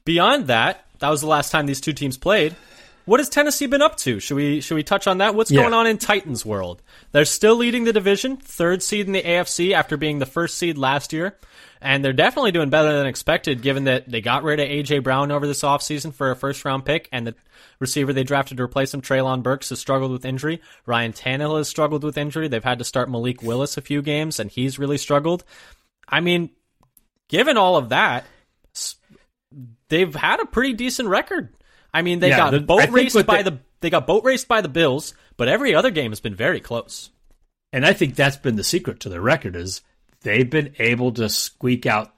beyond 0.04 0.48
that, 0.48 0.84
that 0.98 1.08
was 1.08 1.20
the 1.20 1.28
last 1.28 1.50
time 1.50 1.66
these 1.66 1.80
two 1.80 1.92
teams 1.92 2.18
played. 2.18 2.54
What 3.04 3.18
has 3.18 3.28
Tennessee 3.28 3.66
been 3.66 3.82
up 3.82 3.96
to? 3.98 4.20
Should 4.20 4.36
we 4.36 4.60
should 4.60 4.76
we 4.76 4.82
touch 4.84 5.06
on 5.06 5.18
that? 5.18 5.34
What's 5.34 5.50
Yeah. 5.50 5.62
going 5.62 5.74
on 5.74 5.86
in 5.86 5.98
Titans 5.98 6.46
world? 6.46 6.82
They're 7.10 7.24
still 7.24 7.56
leading 7.56 7.84
the 7.84 7.92
division, 7.92 8.36
third 8.36 8.82
seed 8.82 9.06
in 9.06 9.12
the 9.12 9.22
AFC 9.22 9.72
after 9.74 9.96
being 9.96 10.18
the 10.20 10.26
first 10.26 10.56
seed 10.56 10.78
last 10.78 11.12
year. 11.12 11.36
And 11.80 12.04
they're 12.04 12.12
definitely 12.12 12.52
doing 12.52 12.70
better 12.70 12.96
than 12.96 13.06
expected 13.06 13.60
given 13.60 13.84
that 13.84 14.08
they 14.08 14.20
got 14.20 14.44
rid 14.44 14.60
of 14.60 14.68
AJ 14.68 15.00
Brown 15.02 15.32
over 15.32 15.48
this 15.48 15.62
offseason 15.62 16.14
for 16.14 16.30
a 16.30 16.36
first 16.36 16.64
round 16.64 16.84
pick 16.84 17.08
and 17.10 17.26
the 17.26 17.34
receiver 17.80 18.12
they 18.12 18.22
drafted 18.22 18.58
to 18.58 18.62
replace 18.62 18.94
him, 18.94 19.02
Treylon 19.02 19.42
Burks, 19.42 19.70
has 19.70 19.80
struggled 19.80 20.12
with 20.12 20.24
injury. 20.24 20.60
Ryan 20.86 21.12
Tannehill 21.12 21.58
has 21.58 21.68
struggled 21.68 22.04
with 22.04 22.16
injury. 22.16 22.46
They've 22.46 22.62
had 22.62 22.78
to 22.78 22.84
start 22.84 23.10
Malik 23.10 23.42
Willis 23.42 23.76
a 23.76 23.80
few 23.80 24.00
games 24.00 24.38
and 24.38 24.48
he's 24.48 24.78
really 24.78 24.98
struggled. 24.98 25.42
I 26.08 26.20
mean, 26.20 26.50
given 27.28 27.56
all 27.56 27.76
of 27.76 27.88
that, 27.88 28.26
they've 29.88 30.14
had 30.14 30.38
a 30.38 30.46
pretty 30.46 30.74
decent 30.74 31.08
record. 31.08 31.52
I 31.94 32.02
mean, 32.02 32.20
they 32.20 32.30
Yeah, 32.30 32.36
got 32.38 32.50
the- 32.52 32.60
boat 32.60 32.88
raced 32.90 33.26
by 33.26 33.42
they- 33.42 33.50
the 33.50 33.58
they 33.80 33.90
got 33.90 34.06
boat 34.06 34.24
raced 34.24 34.48
by 34.48 34.60
the 34.60 34.68
Bills, 34.68 35.12
but 35.36 35.48
every 35.48 35.74
other 35.74 35.90
game 35.90 36.10
has 36.12 36.20
been 36.20 36.34
very 36.36 36.60
close. 36.60 37.10
And 37.72 37.84
I 37.84 37.92
think 37.92 38.14
that's 38.14 38.36
been 38.36 38.56
the 38.56 38.64
secret 38.64 39.00
to 39.00 39.08
their 39.08 39.20
record 39.20 39.56
is 39.56 39.80
they've 40.20 40.48
been 40.48 40.74
able 40.78 41.10
to 41.12 41.28
squeak 41.28 41.84
out 41.86 42.14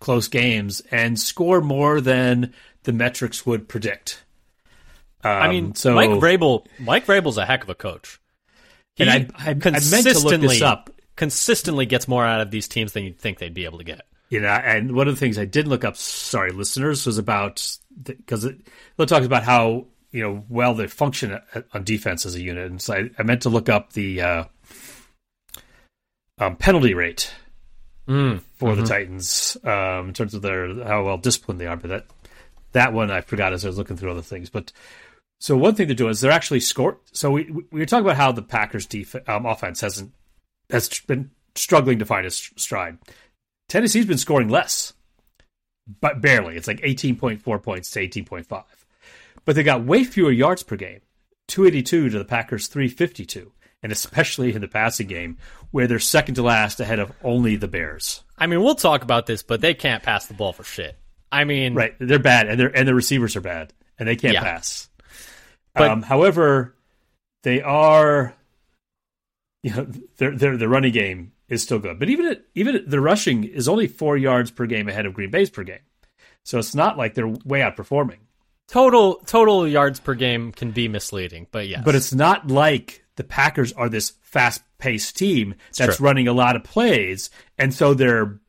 close 0.00 0.28
games 0.28 0.80
and 0.90 1.18
score 1.18 1.60
more 1.62 2.00
than 2.00 2.52
the 2.82 2.92
metrics 2.92 3.46
would 3.46 3.68
predict. 3.68 4.22
Um, 5.22 5.30
I 5.30 5.48
mean, 5.48 5.74
so 5.74 5.94
Mike 5.94 6.10
Vrabel, 6.10 6.66
Mike 6.78 7.06
Vrabel's 7.06 7.38
a 7.38 7.46
heck 7.46 7.62
of 7.62 7.70
a 7.70 7.74
coach. 7.74 8.20
He 8.96 9.04
And 9.04 9.10
I- 9.10 9.46
I- 9.46 9.50
I 9.50 9.54
meant 9.54 9.62
to 9.64 9.70
look 9.70 9.82
this 9.82 9.90
consistently 10.02 10.62
up. 10.62 10.90
consistently 11.16 11.86
gets 11.86 12.06
more 12.06 12.26
out 12.26 12.42
of 12.42 12.50
these 12.50 12.68
teams 12.68 12.92
than 12.92 13.04
you'd 13.04 13.18
think 13.18 13.38
they'd 13.38 13.54
be 13.54 13.64
able 13.64 13.78
to 13.78 13.84
get. 13.84 14.02
You 14.30 14.40
know, 14.40 14.48
and 14.48 14.94
one 14.94 15.08
of 15.08 15.14
the 15.14 15.20
things 15.20 15.38
I 15.38 15.44
did 15.44 15.68
look 15.68 15.84
up, 15.84 15.96
sorry, 15.96 16.50
listeners, 16.52 17.06
was 17.06 17.18
about 17.18 17.78
because 18.02 18.44
it, 18.44 18.58
it 18.98 19.06
talks 19.06 19.26
about 19.26 19.44
how 19.44 19.86
you 20.10 20.22
know 20.22 20.44
well 20.48 20.74
they 20.74 20.86
function 20.86 21.38
on 21.72 21.84
defense 21.84 22.26
as 22.26 22.34
a 22.34 22.42
unit, 22.42 22.70
and 22.70 22.80
so 22.82 22.94
I, 22.94 23.10
I 23.18 23.22
meant 23.22 23.42
to 23.42 23.48
look 23.48 23.68
up 23.68 23.92
the 23.92 24.20
uh, 24.20 24.44
um, 26.38 26.56
penalty 26.56 26.94
rate 26.94 27.32
Mm. 28.06 28.42
for 28.56 28.76
the 28.76 28.82
Titans 28.84 29.56
um, 29.64 30.08
in 30.08 30.12
terms 30.14 30.34
of 30.34 30.42
their 30.42 30.84
how 30.84 31.04
well 31.06 31.16
disciplined 31.16 31.58
they 31.58 31.66
are. 31.66 31.76
But 31.76 31.88
that 31.88 32.06
that 32.72 32.92
one 32.92 33.10
I 33.10 33.22
forgot 33.22 33.54
as 33.54 33.64
I 33.64 33.68
was 33.68 33.78
looking 33.78 33.96
through 33.96 34.10
other 34.10 34.20
things. 34.20 34.50
But 34.50 34.72
So 35.40 35.56
one 35.56 35.74
thing 35.74 35.86
they're 35.86 35.96
doing 35.96 36.10
is 36.10 36.20
they're 36.20 36.30
actually 36.30 36.60
score. 36.60 36.98
So 37.12 37.30
we 37.30 37.44
we 37.70 37.80
were 37.80 37.86
talking 37.86 38.04
about 38.04 38.18
how 38.18 38.30
the 38.30 38.42
Packers' 38.42 38.84
def- 38.84 39.26
um, 39.26 39.46
offense 39.46 39.80
hasn't 39.80 40.12
has 40.68 40.88
been 41.06 41.30
struggling 41.54 41.98
to 42.00 42.04
find 42.04 42.26
its 42.26 42.50
stride. 42.56 42.98
Tennessee's 43.68 44.06
been 44.06 44.18
scoring 44.18 44.48
less, 44.48 44.92
but 46.00 46.20
barely. 46.20 46.56
It's 46.56 46.68
like 46.68 46.80
eighteen 46.82 47.16
point 47.16 47.42
four 47.42 47.58
points 47.58 47.90
to 47.92 48.00
eighteen 48.00 48.24
point 48.24 48.46
five, 48.46 48.64
but 49.44 49.54
they 49.56 49.62
got 49.62 49.84
way 49.84 50.04
fewer 50.04 50.30
yards 50.30 50.62
per 50.62 50.76
game, 50.76 51.00
two 51.48 51.66
eighty 51.66 51.82
two 51.82 52.08
to 52.08 52.18
the 52.18 52.24
Packers 52.24 52.66
three 52.68 52.88
fifty 52.88 53.24
two, 53.24 53.52
and 53.82 53.90
especially 53.92 54.54
in 54.54 54.60
the 54.60 54.68
passing 54.68 55.06
game 55.06 55.38
where 55.70 55.86
they're 55.86 55.98
second 55.98 56.36
to 56.36 56.42
last 56.42 56.78
ahead 56.80 56.98
of 56.98 57.12
only 57.22 57.56
the 57.56 57.68
Bears. 57.68 58.22
I 58.38 58.46
mean, 58.46 58.62
we'll 58.62 58.74
talk 58.74 59.02
about 59.02 59.26
this, 59.26 59.42
but 59.42 59.60
they 59.60 59.74
can't 59.74 60.02
pass 60.02 60.26
the 60.26 60.34
ball 60.34 60.52
for 60.52 60.64
shit. 60.64 60.96
I 61.32 61.44
mean, 61.44 61.74
Right, 61.74 61.94
they're 61.98 62.18
bad, 62.18 62.48
and 62.48 62.60
their 62.60 62.76
and 62.76 62.86
their 62.86 62.94
receivers 62.94 63.34
are 63.36 63.40
bad, 63.40 63.72
and 63.98 64.08
they 64.08 64.16
can't 64.16 64.34
Yeah. 64.34 64.42
pass. 64.42 64.88
But- 65.74 65.90
um, 65.90 66.02
however, 66.02 66.76
they 67.42 67.60
are, 67.60 68.34
you 69.62 69.74
know, 69.74 69.84
their 70.18 70.36
their 70.36 70.56
the 70.56 70.68
running 70.68 70.92
game 70.92 71.32
is 71.48 71.62
still 71.62 71.78
good, 71.78 71.98
but 71.98 72.08
even 72.08 72.26
it, 72.26 72.46
even 72.54 72.84
the 72.86 73.00
rushing 73.00 73.44
is 73.44 73.68
only 73.68 73.86
four 73.86 74.16
yards 74.16 74.50
per 74.50 74.66
game 74.66 74.88
ahead 74.88 75.06
of 75.06 75.14
Green 75.14 75.30
Bay's 75.30 75.50
per 75.50 75.62
game, 75.64 75.78
so 76.42 76.58
it's 76.58 76.74
not 76.74 76.96
like 76.96 77.14
they're 77.14 77.28
way 77.28 77.60
outperforming. 77.60 78.18
total 78.68 79.16
total 79.26 79.68
yards 79.68 80.00
per 80.00 80.14
game 80.14 80.52
can 80.52 80.70
be 80.70 80.88
misleading, 80.88 81.46
but 81.50 81.68
yes. 81.68 81.82
But 81.84 81.94
it's 81.94 82.14
not 82.14 82.48
like 82.48 83.04
the 83.16 83.24
Packers 83.24 83.72
are 83.72 83.88
this 83.88 84.12
fast 84.22 84.62
paced 84.78 85.16
team 85.16 85.54
that's 85.76 86.00
running 86.00 86.28
a 86.28 86.32
lot 86.32 86.56
of 86.56 86.64
plays, 86.64 87.30
and 87.58 87.72
so 87.72 87.94
they're 87.94 88.40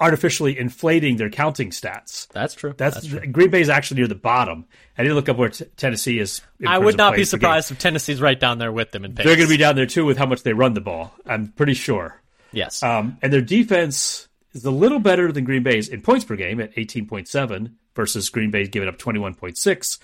artificially 0.00 0.58
inflating 0.58 1.16
their 1.18 1.28
counting 1.30 1.70
stats. 1.70 2.26
that's 2.28 2.54
true. 2.54 2.74
That's, 2.76 3.06
true. 3.06 3.20
Green 3.26 3.50
Bay 3.50 3.60
is 3.60 3.68
actually 3.68 4.00
near 4.00 4.08
the 4.08 4.14
bottom. 4.14 4.64
I 4.96 5.02
didn't 5.02 5.14
look 5.16 5.28
up 5.28 5.36
where 5.36 5.50
t- 5.50 5.66
Tennessee 5.76 6.18
is. 6.18 6.40
I 6.66 6.78
would 6.78 6.96
not 6.96 7.12
be 7.12 7.18
plays 7.18 7.30
per 7.30 7.36
game. 7.36 7.40
surprised 7.40 7.70
if 7.70 7.78
Tennessee's 7.78 8.20
right 8.20 8.38
down 8.38 8.58
there 8.58 8.72
with 8.72 8.90
them 8.92 9.04
in 9.04 9.14
pace. 9.14 9.26
They're 9.26 9.36
going 9.36 9.48
to 9.48 9.52
be 9.54 9.58
down 9.58 9.76
there 9.76 9.86
too 9.86 10.04
with 10.06 10.16
how 10.16 10.26
much 10.26 10.42
they 10.42 10.52
run 10.54 10.74
the 10.74 10.80
ball. 10.80 11.12
I'm 11.26 11.48
pretty 11.48 11.74
sure. 11.74 12.20
yes. 12.52 12.82
Um, 12.82 13.18
and 13.22 13.32
their 13.32 13.42
defense 13.42 14.28
is 14.52 14.64
a 14.64 14.70
little 14.70 14.98
better 14.98 15.30
than 15.30 15.44
Green 15.44 15.62
Bay's 15.62 15.88
in 15.88 16.00
points 16.02 16.24
per 16.24 16.34
game 16.34 16.60
at 16.60 16.74
18.7 16.74 17.72
versus 17.94 18.28
Green 18.30 18.50
Bay 18.50 18.66
giving 18.66 18.88
up 18.88 18.98
21.6. 18.98 19.98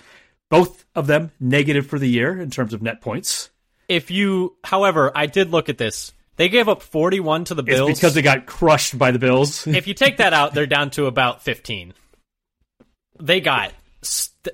Both 0.49 0.85
of 0.95 1.07
them 1.07 1.33
negative 1.41 1.87
for 1.87 1.99
the 1.99 2.09
year 2.09 2.39
in 2.41 2.51
terms 2.51 2.73
of 2.75 2.83
net 2.83 3.01
points. 3.01 3.51
if 3.89 4.11
you, 4.11 4.57
however, 4.63 5.11
I 5.15 5.27
did 5.27 5.51
look 5.51 5.69
at 5.69 5.79
this. 5.79 6.13
They 6.37 6.49
gave 6.49 6.69
up 6.69 6.83
41 6.83 7.45
to 7.47 7.55
the 7.55 7.63
Bills. 7.63 7.91
It's 7.91 8.01
because 8.01 8.15
they 8.15 8.23
got 8.23 8.47
crushed 8.47 8.99
by 8.99 9.11
the 9.11 9.19
Bills. 9.19 9.67
if 9.67 9.87
you 9.87 9.95
take 9.95 10.19
that 10.19 10.33
out, 10.33 10.55
they're 10.55 10.67
down 10.67 10.91
to 10.91 11.07
about 11.07 11.43
15. 11.43 11.95
They 13.21 13.41
got. 13.41 13.73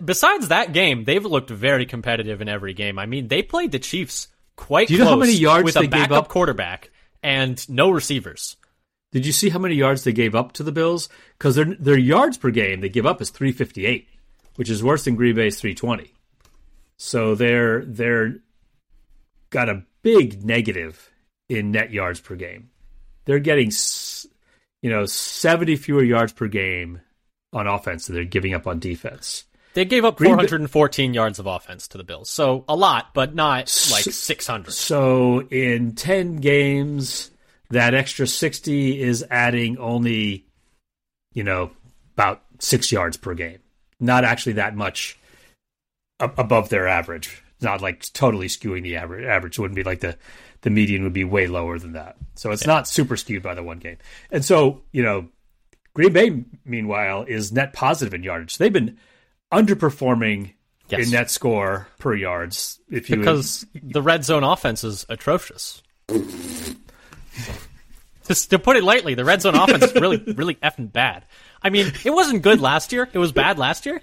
Besides 0.03 0.49
that 0.49 0.73
game, 0.73 1.05
they've 1.05 1.25
looked 1.25 1.51
very 1.51 1.85
competitive 1.85 2.41
in 2.41 2.49
every 2.49 2.73
game. 2.73 2.99
I 2.99 3.07
mean, 3.07 3.29
they 3.29 3.43
played 3.43 3.73
the 3.73 3.79
Chiefs 3.79 4.29
quite 4.57 4.89
Do 4.89 4.95
you 4.95 5.01
know 5.01 5.11
how 5.11 5.17
many 5.17 5.33
yards 5.35 5.65
with 5.65 5.75
they 5.75 5.81
a 5.81 5.83
gave 5.83 5.91
backup 5.91 6.25
up? 6.25 6.29
quarterback 6.29 6.91
and 7.23 7.69
no 7.69 7.91
receivers. 7.91 8.57
Did 9.11 9.27
you 9.27 9.33
see 9.33 9.51
how 9.51 9.59
many 9.59 9.75
yards 9.75 10.05
they 10.05 10.13
gave 10.13 10.35
up 10.35 10.53
to 10.53 10.63
the 10.63 10.73
Bills? 10.73 11.09
Because 11.37 11.55
their 11.57 11.75
their 11.75 11.99
yards 11.99 12.39
per 12.39 12.51
game 12.51 12.81
they 12.81 12.89
give 12.89 13.05
up 13.05 13.21
is 13.21 13.29
358, 13.31 14.09
which 14.57 14.71
is 14.71 14.83
worse 14.83 15.05
than 15.05 15.17
Green 15.17 15.35
Bay's 15.35 15.61
320. 15.61 16.15
So 16.97 17.35
they're 17.35 17.85
they're 17.85 18.37
got 19.51 19.69
a 19.69 19.83
big 20.03 20.45
negative 20.45 21.11
in 21.59 21.71
net 21.71 21.93
yards 21.93 22.21
per 22.21 22.35
game. 22.35 22.71
They're 23.25 23.39
getting 23.39 23.71
you 24.83 24.91
know 24.91 25.07
70 25.07 25.77
fewer 25.77 26.03
yards 26.03 26.33
per 26.33 26.49
game 26.49 27.01
on 27.53 27.67
offense 27.67 28.07
than 28.07 28.15
they're 28.15 28.25
giving 28.25 28.55
up 28.55 28.67
on 28.67 28.79
defense. 28.79 29.45
They 29.75 29.85
gave 29.85 30.05
up 30.05 30.17
Green 30.17 30.35
414 30.35 31.15
yards 31.15 31.39
of 31.39 31.47
offense 31.47 31.89
to 31.89 31.99
the 31.99 32.05
Bills. 32.05 32.29
So 32.29 32.65
a 32.69 32.77
lot, 32.77 33.15
but 33.15 33.35
not 33.35 33.75
like 33.91 34.05
600. 34.05 34.73
So 34.73 35.41
in 35.49 35.95
10 35.95 36.37
games, 36.37 37.31
that 37.71 37.95
extra 37.95 38.27
60 38.27 39.01
is 39.01 39.25
adding 39.31 39.79
only, 39.79 40.45
you 41.33 41.43
know, 41.43 41.71
about 42.15 42.43
six 42.59 42.93
yards 42.93 43.17
per 43.17 43.33
game. 43.33 43.61
Not 43.99 44.25
actually 44.25 44.55
that 44.55 44.77
much 44.77 45.19
above 46.21 46.69
their 46.69 46.87
average. 46.87 47.43
Not 47.63 47.81
like 47.81 48.13
totally 48.13 48.49
skewing 48.49 48.83
the 48.83 48.97
average. 48.97 49.25
Average 49.25 49.59
wouldn't 49.59 49.77
be 49.77 49.85
like 49.85 50.01
the, 50.01 50.19
the 50.63 50.71
median 50.71 51.05
would 51.05 51.13
be 51.13 51.25
way 51.25 51.47
lower 51.47 51.79
than 51.79 51.93
that. 51.93 52.17
So 52.35 52.51
it's 52.51 52.67
not 52.67 52.89
super 52.89 53.17
skewed 53.17 53.43
by 53.43 53.55
the 53.55 53.63
one 53.63 53.79
game. 53.79 53.99
And 54.31 54.45
so, 54.45 54.83
you 54.93 55.03
know, 55.03 55.29
Green 55.95 56.13
Bay, 56.13 56.45
meanwhile, 56.65 57.25
is 57.25 57.53
net 57.53 57.73
positive 57.75 58.15
in 58.15 58.23
yardage. 58.23 58.59
They've 58.59 58.73
been 58.73 58.99
underperforming 59.53 60.53
Yes. 60.89 61.07
in 61.07 61.13
net 61.13 61.31
score 61.31 61.87
per 61.99 62.15
yards. 62.15 62.79
If 62.91 63.09
you 63.09 63.17
because 63.17 63.65
the 63.83 64.03
red 64.03 64.25
zone 64.25 64.45
offense 64.45 64.85
is 64.85 65.07
atrocious. 65.09 65.83
Just 68.29 68.51
to 68.51 68.59
put 68.59 68.77
it 68.77 68.85
lightly, 68.85 69.15
the 69.15 69.25
red 69.25 69.43
zone 69.43 69.55
offense 69.55 69.85
is 69.85 69.95
really, 69.95 70.19
really 70.37 70.55
effing 70.57 70.93
bad. 70.93 71.25
I 71.63 71.71
mean, 71.71 71.93
it 72.05 72.11
wasn't 72.11 72.43
good 72.43 72.61
last 72.61 72.93
year. 72.93 73.09
It 73.13 73.19
was 73.19 73.33
bad 73.33 73.59
last 73.59 73.87
year. 73.87 74.01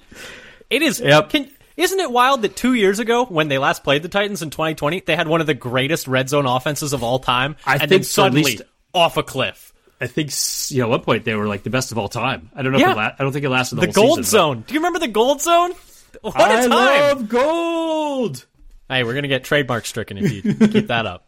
It 0.70 0.82
is. 0.82 1.00
Yep. 1.00 1.30
Can, 1.30 1.52
isn't 1.80 2.00
it 2.00 2.12
wild 2.12 2.44
that 2.44 2.56
two 2.56 2.74
years 2.74 3.00
ago, 3.00 3.26
when 3.26 3.48
they 3.48 3.58
last 3.58 3.84
played 3.84 4.04
the 4.04 4.10
Titans 4.10 4.42
in 4.42 4.50
2020, 4.50 5.02
they 5.02 5.16
had 5.16 5.28
one 5.28 5.42
of 5.42 5.48
the 5.48 5.54
greatest 5.54 6.08
red 6.08 6.30
zone 6.30 6.46
offenses 6.46 6.94
of 6.94 7.04
all 7.04 7.20
time, 7.20 7.56
I 7.66 7.74
and 7.74 7.82
think 7.82 7.90
then 7.92 8.04
suddenly 8.04 8.44
least- 8.44 8.62
off 8.94 9.18
a 9.18 9.24
cliff. 9.24 9.74
I 10.02 10.08
think 10.08 10.32
you 10.72 10.80
know, 10.80 10.86
at 10.86 10.90
one 10.92 11.02
point 11.02 11.26
they 11.26 11.36
were 11.36 11.48
like 11.48 11.64
the 11.64 11.70
best 11.70 11.92
of 11.92 11.98
all 11.98 12.08
time. 12.08 12.50
I 12.56 12.62
don't 12.62 12.72
know. 12.72 12.78
Yeah. 12.80 12.92
If 12.92 12.94
it 12.94 12.98
la- 12.98 13.12
I 13.20 13.24
don't 13.24 13.34
think 13.34 13.44
it 13.44 13.50
lasted 13.50 13.76
the, 13.76 13.88
The 13.88 13.92
gold 13.92 14.20
season, 14.20 14.24
zone. 14.24 14.64
Do 14.66 14.74
you 14.74 14.80
remember 14.80 15.00
the 15.00 15.10
gold 15.10 15.42
zone? 15.42 15.72
What 16.22 16.34
but- 16.36 16.52
a 16.52 16.54
I 16.54 16.62
time! 16.68 16.70
love 16.72 17.30
gold. 17.30 18.46
Hey, 18.90 19.04
we're 19.04 19.14
gonna 19.14 19.28
get 19.28 19.44
trademark 19.44 19.86
stricken 19.86 20.18
if 20.18 20.32
you 20.32 20.54
keep 20.68 20.88
that 20.88 21.06
up. 21.06 21.28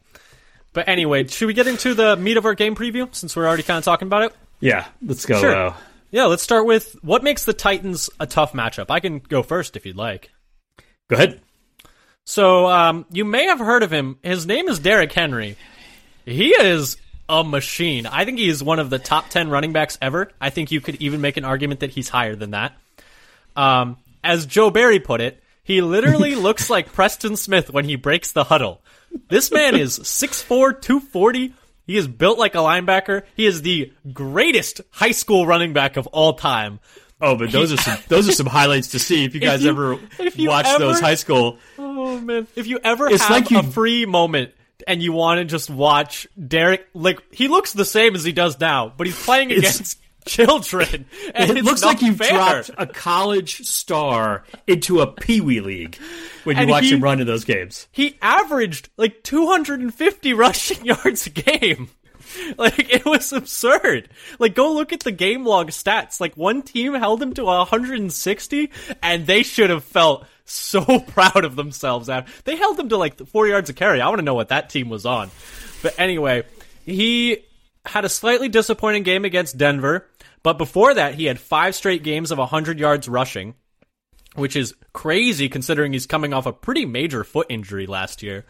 But 0.73 0.87
anyway, 0.87 1.27
should 1.27 1.47
we 1.47 1.53
get 1.53 1.67
into 1.67 1.93
the 1.93 2.15
meat 2.15 2.37
of 2.37 2.45
our 2.45 2.55
game 2.55 2.75
preview 2.75 3.13
since 3.13 3.35
we're 3.35 3.45
already 3.45 3.63
kind 3.63 3.77
of 3.77 3.83
talking 3.83 4.07
about 4.07 4.23
it? 4.23 4.33
Yeah, 4.61 4.87
let's 5.05 5.25
go. 5.25 5.39
Sure. 5.39 5.67
Uh, 5.67 5.73
Yeah, 6.11 6.25
let's 6.25 6.41
start 6.43 6.65
with 6.65 6.95
what 7.01 7.23
makes 7.23 7.43
the 7.45 7.53
Titans 7.53 8.09
a 8.21 8.25
tough 8.25 8.53
matchup. 8.53 8.85
I 8.89 8.99
can 9.01 9.19
go 9.19 9.43
first 9.43 9.75
if 9.75 9.85
you'd 9.85 9.97
like. 9.97 10.29
Go 11.11 11.17
ahead. 11.17 11.41
So, 12.23 12.67
um, 12.67 13.05
you 13.11 13.25
may 13.25 13.45
have 13.45 13.59
heard 13.59 13.83
of 13.83 13.91
him. 13.91 14.17
His 14.23 14.45
name 14.45 14.69
is 14.69 14.79
Derrick 14.79 15.11
Henry. 15.11 15.57
He 16.25 16.49
is 16.49 16.97
a 17.27 17.43
machine. 17.43 18.05
I 18.05 18.25
think 18.25 18.39
he 18.39 18.47
is 18.47 18.63
one 18.63 18.79
of 18.79 18.89
the 18.89 18.99
top 18.99 19.29
10 19.29 19.49
running 19.49 19.73
backs 19.73 19.97
ever. 20.01 20.31
I 20.39 20.49
think 20.49 20.71
you 20.71 20.79
could 20.79 20.95
even 20.95 21.19
make 21.19 21.37
an 21.37 21.43
argument 21.43 21.81
that 21.81 21.89
he's 21.89 22.07
higher 22.07 22.35
than 22.35 22.51
that. 22.51 22.73
Um, 23.55 23.97
as 24.23 24.45
Joe 24.45 24.69
Barry 24.69 24.99
put 24.99 25.19
it, 25.19 25.43
he 25.63 25.81
literally 25.81 26.35
looks 26.47 26.69
like 26.69 26.93
Preston 26.93 27.35
Smith 27.35 27.71
when 27.71 27.85
he 27.85 27.95
breaks 27.97 28.31
the 28.31 28.45
huddle. 28.45 28.81
This 29.27 29.51
man 29.51 29.75
is 29.75 29.99
6'4, 29.99 30.81
240. 30.81 31.53
He 31.87 31.97
is 31.97 32.07
built 32.07 32.39
like 32.39 32.55
a 32.55 32.59
linebacker. 32.59 33.23
He 33.35 33.45
is 33.45 33.61
the 33.61 33.91
greatest 34.13 34.79
high 34.91 35.11
school 35.11 35.45
running 35.45 35.73
back 35.73 35.97
of 35.97 36.07
all 36.07 36.33
time. 36.33 36.79
Oh, 37.21 37.35
but 37.35 37.51
those 37.51 37.71
are 37.71 37.77
some 37.77 37.97
those 38.07 38.27
are 38.27 38.31
some 38.33 38.47
highlights 38.47 38.89
to 38.89 38.99
see 38.99 39.23
if 39.25 39.35
you 39.35 39.41
guys 39.41 39.63
you- 39.63 39.69
ever 39.69 39.99
if 40.19 40.37
you 40.39 40.49
watch 40.49 40.65
ever- 40.65 40.79
those 40.79 40.99
high 40.99 41.15
school. 41.15 41.57
Oh 41.77 42.19
man! 42.19 42.47
If 42.55 42.67
you 42.67 42.79
ever 42.83 43.07
It's 43.09 43.21
have 43.21 43.29
like 43.31 43.51
you- 43.51 43.59
a 43.59 43.63
free 43.63 44.05
moment 44.05 44.53
and 44.87 45.01
you 45.03 45.11
want 45.13 45.37
to 45.39 45.45
just 45.45 45.69
watch 45.69 46.27
Derrick, 46.47 46.87
like 46.95 47.21
he 47.33 47.47
looks 47.47 47.73
the 47.73 47.85
same 47.85 48.15
as 48.15 48.23
he 48.23 48.31
does 48.31 48.59
now, 48.59 48.91
but 48.97 49.05
he's 49.05 49.23
playing 49.23 49.51
against 49.51 49.99
children, 50.25 51.05
and 51.35 51.57
It 51.57 51.63
looks 51.63 51.83
like 51.83 52.01
you've 52.01 52.17
fair. 52.17 52.31
dropped 52.31 52.71
a 52.77 52.85
college 52.87 53.65
star 53.67 54.43
into 54.67 54.99
a 55.01 55.07
pee 55.07 55.41
wee 55.41 55.61
league 55.61 55.97
when 56.43 56.55
you 56.57 56.61
And 56.63 56.71
watch 56.71 56.85
he- 56.85 56.93
him 56.93 57.01
run 57.01 57.19
in 57.21 57.27
those 57.27 57.43
games. 57.43 57.87
He 57.91 58.17
averaged 58.21 58.89
like 58.97 59.21
250 59.23 60.33
rushing 60.33 60.83
yards 60.85 61.27
a 61.27 61.29
game. 61.29 61.89
Like 62.57 62.93
it 62.93 63.05
was 63.05 63.31
absurd. 63.33 64.09
Like 64.37 64.55
go 64.55 64.73
look 64.73 64.93
at 64.93 65.01
the 65.01 65.11
game 65.11 65.45
log 65.45 65.69
stats. 65.69 66.19
Like 66.19 66.35
one 66.35 66.61
team 66.61 66.93
held 66.93 67.21
him 67.21 67.33
to 67.35 67.45
160 67.45 68.71
and 69.01 69.25
they 69.25 69.43
should 69.43 69.69
have 69.69 69.83
felt 69.83 70.25
so 70.45 70.99
proud 71.07 71.45
of 71.45 71.55
themselves 71.55 72.09
after 72.09 72.31
they 72.43 72.55
held 72.57 72.79
him 72.79 72.89
to 72.89 72.97
like 72.97 73.17
4 73.25 73.47
yards 73.47 73.69
of 73.69 73.75
carry. 73.75 74.01
I 74.01 74.07
want 74.07 74.19
to 74.19 74.25
know 74.25 74.33
what 74.33 74.49
that 74.49 74.69
team 74.69 74.89
was 74.89 75.05
on. 75.05 75.31
But 75.81 75.95
anyway, 75.97 76.43
he 76.85 77.45
had 77.85 78.05
a 78.05 78.09
slightly 78.09 78.49
disappointing 78.49 79.03
game 79.03 79.25
against 79.25 79.57
Denver, 79.57 80.07
but 80.43 80.57
before 80.57 80.93
that 80.93 81.15
he 81.15 81.25
had 81.25 81.39
5 81.39 81.73
straight 81.73 82.03
games 82.03 82.31
of 82.31 82.37
100 82.37 82.79
yards 82.79 83.07
rushing 83.07 83.55
which 84.35 84.55
is 84.55 84.75
crazy 84.93 85.49
considering 85.49 85.93
he's 85.93 86.05
coming 86.05 86.33
off 86.33 86.45
a 86.45 86.53
pretty 86.53 86.85
major 86.85 87.23
foot 87.23 87.47
injury 87.49 87.85
last 87.85 88.23
year. 88.23 88.45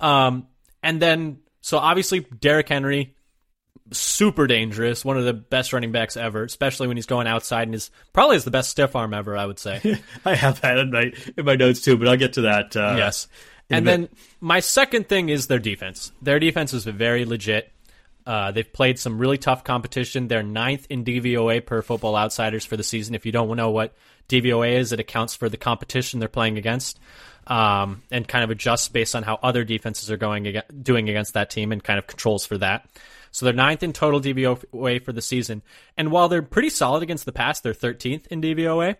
Um, 0.00 0.46
and 0.82 1.02
then, 1.02 1.40
so 1.60 1.78
obviously, 1.78 2.20
Derrick 2.20 2.68
Henry, 2.68 3.14
super 3.92 4.46
dangerous, 4.46 5.04
one 5.04 5.16
of 5.16 5.24
the 5.24 5.32
best 5.32 5.72
running 5.72 5.92
backs 5.92 6.16
ever, 6.16 6.44
especially 6.44 6.88
when 6.88 6.96
he's 6.96 7.06
going 7.06 7.26
outside 7.26 7.68
and 7.68 7.74
is 7.74 7.90
probably 8.12 8.36
is 8.36 8.44
the 8.44 8.50
best 8.50 8.70
stiff 8.70 8.94
arm 8.96 9.14
ever, 9.14 9.36
I 9.36 9.46
would 9.46 9.58
say. 9.58 10.00
I 10.24 10.34
have 10.34 10.60
that 10.60 10.78
in 10.78 10.90
my 10.90 11.12
in 11.36 11.44
my 11.44 11.56
notes 11.56 11.80
too, 11.80 11.96
but 11.96 12.08
I'll 12.08 12.16
get 12.16 12.34
to 12.34 12.42
that. 12.42 12.76
Uh, 12.76 12.94
yes. 12.96 13.28
And 13.70 13.86
then 13.86 14.08
my 14.40 14.60
second 14.60 15.08
thing 15.08 15.28
is 15.28 15.46
their 15.46 15.58
defense. 15.58 16.12
Their 16.22 16.38
defense 16.38 16.72
is 16.72 16.84
very 16.84 17.24
legit. 17.24 17.70
Uh, 18.26 18.50
they've 18.50 18.70
played 18.72 18.98
some 18.98 19.18
really 19.18 19.38
tough 19.38 19.64
competition. 19.64 20.28
They're 20.28 20.42
ninth 20.42 20.86
in 20.90 21.04
DVOA 21.04 21.64
per 21.64 21.80
Football 21.82 22.16
Outsiders 22.16 22.64
for 22.64 22.76
the 22.76 22.82
season. 22.82 23.14
If 23.14 23.24
you 23.24 23.32
don't 23.32 23.54
know 23.56 23.70
what 23.70 23.94
DVOA 24.28 24.78
is, 24.78 24.92
it 24.92 25.00
accounts 25.00 25.34
for 25.34 25.48
the 25.48 25.56
competition 25.56 26.20
they're 26.20 26.28
playing 26.28 26.58
against, 26.58 26.98
um, 27.46 28.02
and 28.10 28.28
kind 28.28 28.44
of 28.44 28.50
adjusts 28.50 28.88
based 28.88 29.16
on 29.16 29.22
how 29.22 29.38
other 29.42 29.64
defenses 29.64 30.10
are 30.10 30.18
going 30.18 30.60
doing 30.82 31.08
against 31.08 31.34
that 31.34 31.48
team, 31.48 31.72
and 31.72 31.82
kind 31.82 31.98
of 31.98 32.06
controls 32.06 32.44
for 32.44 32.58
that. 32.58 32.86
So 33.30 33.44
they're 33.44 33.52
ninth 33.52 33.82
in 33.82 33.92
total 33.92 34.20
DVOA 34.20 35.02
for 35.02 35.12
the 35.12 35.22
season. 35.22 35.62
And 35.96 36.10
while 36.10 36.28
they're 36.28 36.42
pretty 36.42 36.70
solid 36.70 37.02
against 37.02 37.24
the 37.24 37.32
pass, 37.32 37.60
they're 37.60 37.74
13th 37.74 38.26
in 38.28 38.40
DVOA. 38.40 38.96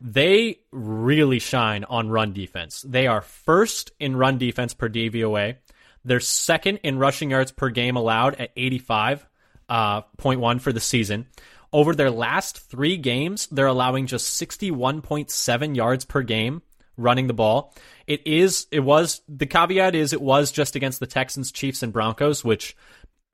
They 0.00 0.60
really 0.72 1.38
shine 1.38 1.84
on 1.84 2.10
run 2.10 2.32
defense. 2.32 2.82
They 2.86 3.06
are 3.06 3.22
first 3.22 3.92
in 3.98 4.16
run 4.16 4.38
defense 4.38 4.74
per 4.74 4.88
DVOA. 4.88 5.56
They're 6.04 6.20
second 6.20 6.78
in 6.78 6.98
rushing 6.98 7.30
yards 7.30 7.50
per 7.50 7.70
game 7.70 7.96
allowed 7.96 8.34
at 8.36 8.54
85.1 8.56 9.26
uh, 9.68 10.58
for 10.58 10.72
the 10.72 10.80
season. 10.80 11.26
Over 11.72 11.94
their 11.94 12.10
last 12.10 12.60
three 12.60 12.96
games, 12.96 13.48
they're 13.48 13.66
allowing 13.66 14.06
just 14.06 14.40
61.7 14.40 15.76
yards 15.76 16.04
per 16.04 16.22
game 16.22 16.62
running 16.96 17.26
the 17.26 17.34
ball. 17.34 17.74
It 18.06 18.26
is, 18.26 18.66
it 18.70 18.80
was, 18.80 19.20
the 19.28 19.46
caveat 19.46 19.94
is 19.94 20.12
it 20.12 20.22
was 20.22 20.52
just 20.52 20.76
against 20.76 21.00
the 21.00 21.06
Texans, 21.06 21.50
Chiefs, 21.50 21.82
and 21.82 21.92
Broncos, 21.92 22.44
which 22.44 22.76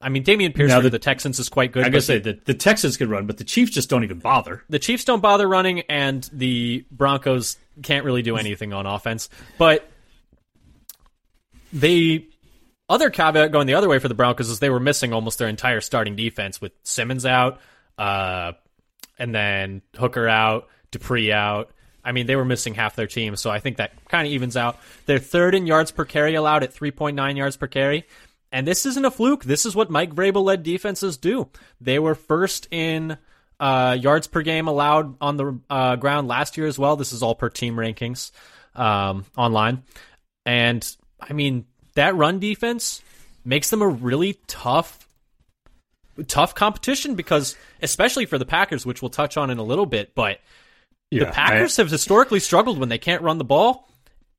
I 0.02 0.08
mean, 0.08 0.24
Dameon 0.24 0.54
Pierce 0.54 0.72
for 0.72 0.82
the, 0.82 0.90
the, 0.90 0.98
Texans 0.98 1.38
is 1.38 1.48
quite 1.48 1.72
good. 1.72 1.84
I 1.84 1.88
gotta 1.88 2.02
say 2.02 2.18
the, 2.18 2.38
the 2.44 2.54
Texans 2.54 2.96
can 2.96 3.08
run, 3.08 3.26
but 3.26 3.38
the 3.38 3.44
Chiefs 3.44 3.70
just 3.70 3.88
don't 3.88 4.02
even 4.02 4.18
bother. 4.18 4.62
The 4.68 4.78
Chiefs 4.78 5.04
don't 5.04 5.20
bother 5.20 5.48
running, 5.48 5.80
and 5.82 6.28
the 6.32 6.84
Broncos 6.90 7.56
can't 7.82 8.04
really 8.04 8.22
do 8.22 8.36
anything 8.36 8.72
on 8.72 8.84
offense. 8.84 9.28
But 9.58 9.88
the 11.72 12.28
other 12.88 13.10
caveat 13.10 13.52
going 13.52 13.66
the 13.66 13.74
other 13.74 13.88
way 13.88 13.98
for 13.98 14.08
the 14.08 14.14
Broncos 14.14 14.50
is 14.50 14.58
they 14.58 14.70
were 14.70 14.80
missing 14.80 15.12
almost 15.12 15.38
their 15.38 15.48
entire 15.48 15.80
starting 15.80 16.16
defense 16.16 16.60
with 16.60 16.72
Simmons 16.82 17.24
out, 17.24 17.60
uh, 17.96 18.52
and 19.18 19.34
then 19.34 19.82
Hooker 19.96 20.28
out, 20.28 20.68
Dupree 20.90 21.32
out. 21.32 21.70
I 22.04 22.10
mean, 22.10 22.26
they 22.26 22.34
were 22.34 22.44
missing 22.44 22.74
half 22.74 22.96
their 22.96 23.06
team, 23.06 23.36
so 23.36 23.50
I 23.50 23.60
think 23.60 23.76
that 23.76 23.92
kind 24.08 24.26
of 24.26 24.32
evens 24.32 24.56
out. 24.56 24.78
They're 25.06 25.20
third 25.20 25.54
in 25.54 25.66
yards 25.66 25.92
per 25.92 26.04
carry 26.04 26.34
allowed 26.34 26.64
at 26.64 26.74
3.9 26.74 27.36
yards 27.36 27.56
per 27.56 27.68
carry. 27.68 28.04
And 28.52 28.66
this 28.66 28.84
isn't 28.84 29.04
a 29.04 29.10
fluke. 29.10 29.44
This 29.44 29.64
is 29.64 29.74
what 29.74 29.90
Mike 29.90 30.14
Vrabel 30.14 30.44
led 30.44 30.62
defenses 30.62 31.16
do. 31.16 31.48
They 31.80 31.98
were 31.98 32.14
first 32.14 32.68
in 32.70 33.16
uh, 33.58 33.96
yards 33.98 34.26
per 34.26 34.42
game 34.42 34.68
allowed 34.68 35.16
on 35.20 35.36
the 35.38 35.58
uh, 35.70 35.96
ground 35.96 36.28
last 36.28 36.58
year 36.58 36.66
as 36.66 36.78
well. 36.78 36.96
This 36.96 37.12
is 37.12 37.22
all 37.22 37.34
per 37.34 37.48
team 37.48 37.76
rankings 37.76 38.30
um, 38.74 39.24
online. 39.36 39.84
And 40.44 40.86
I 41.18 41.32
mean, 41.32 41.64
that 41.94 42.14
run 42.14 42.40
defense 42.40 43.00
makes 43.44 43.70
them 43.70 43.80
a 43.80 43.88
really 43.88 44.38
tough, 44.46 45.08
tough 46.26 46.54
competition 46.54 47.14
because, 47.14 47.56
especially 47.80 48.26
for 48.26 48.36
the 48.36 48.44
Packers, 48.44 48.84
which 48.84 49.00
we'll 49.00 49.10
touch 49.10 49.36
on 49.36 49.48
in 49.48 49.58
a 49.58 49.64
little 49.64 49.86
bit, 49.86 50.14
but 50.14 50.40
yeah, 51.10 51.24
the 51.24 51.30
Packers 51.30 51.78
I, 51.78 51.82
have 51.82 51.90
historically 51.90 52.40
struggled 52.40 52.78
when 52.78 52.88
they 52.88 52.98
can't 52.98 53.22
run 53.22 53.38
the 53.38 53.44
ball. 53.44 53.88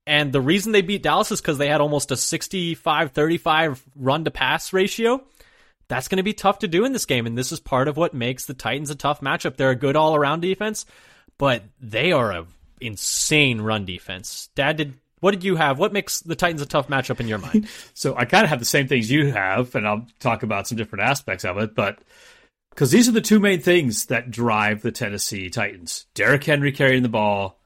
And 0.06 0.34
the 0.34 0.42
reason 0.42 0.72
they 0.72 0.82
beat 0.82 1.04
Dallas 1.04 1.32
is 1.32 1.40
because 1.40 1.58
they 1.58 1.70
had 1.70 1.82
almost 1.82 2.12
a 2.12 2.18
65 2.18 3.12
35 3.12 3.84
run 3.96 4.26
to 4.26 4.32
pass 4.32 4.74
ratio. 4.74 5.24
That's 5.88 6.08
going 6.08 6.18
to 6.18 6.24
be 6.24 6.34
tough 6.34 6.60
to 6.60 6.68
do 6.68 6.86
in 6.86 6.94
this 6.94 7.06
game. 7.06 7.26
And 7.26 7.38
this 7.38 7.52
is 7.52 7.60
part 7.60 7.88
of 7.88 7.98
what 7.98 8.14
makes 8.14 8.46
the 8.46 8.54
Titans 8.54 8.90
a 8.90 8.96
tough 8.96 9.22
matchup. 9.22 9.58
They're 9.58 9.70
a 9.70 9.76
good 9.76 9.96
all 9.96 10.16
around 10.16 10.42
defense, 10.42 10.86
but 11.38 11.64
they 11.80 12.12
are 12.12 12.32
a 12.32 12.46
insane 12.82 13.62
run 13.62 13.86
defense. 13.86 14.50
Dad, 14.56 14.78
did 14.78 14.94
what 15.20 15.32
did 15.32 15.46
you 15.46 15.56
have? 15.56 15.80
What 15.80 15.94
makes 15.94 16.20
the 16.20 16.36
Titans 16.36 16.62
a 16.62 16.66
tough 16.66 16.90
matchup 16.90 17.22
in 17.22 17.30
your 17.30 17.38
mind? 17.38 17.70
so 17.94 18.14
I 18.16 18.26
kind 18.26 18.44
of 18.44 18.50
have 18.50 18.60
the 18.60 18.66
same 18.66 18.90
things 18.90 19.10
you 19.10 19.32
have, 19.32 19.74
and 19.74 19.88
I'll 19.88 20.06
talk 20.20 20.44
about 20.44 20.68
some 20.68 20.78
different 20.78 21.06
aspects 21.06 21.46
of 21.46 21.58
it. 21.60 21.76
But 21.76 22.00
because 22.72 22.92
these 22.92 23.08
are 23.08 23.14
the 23.14 23.22
two 23.22 23.40
main 23.40 23.62
things 23.62 24.08
that 24.08 24.32
drive 24.32 24.82
the 24.82 24.92
Tennessee 24.92 25.50
Titans: 25.50 26.08
Derrick 26.14 26.44
Henry 26.44 26.74
carrying 26.74 27.04
the 27.04 27.10
ball 27.10 27.58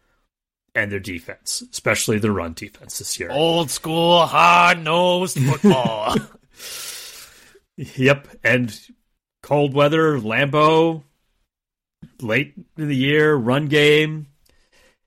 and 0.78 0.92
their 0.92 1.00
defense, 1.00 1.64
especially 1.72 2.20
the 2.20 2.32
run 2.32 2.54
defense 2.54 3.00
this 3.00 3.20
year. 3.20 3.32
Old 3.32 3.72
school, 3.72 4.28
hard 4.28 4.84
nosed 4.84 5.40
football. 5.40 6.16
yep. 7.78 8.28
And 8.44 8.80
cold 9.42 9.74
weather, 9.74 10.20
Lambeau, 10.20 11.02
late 12.22 12.54
in 12.78 12.88
the 12.88 12.96
year, 12.96 13.34
run 13.34 13.66
game. 13.66 14.28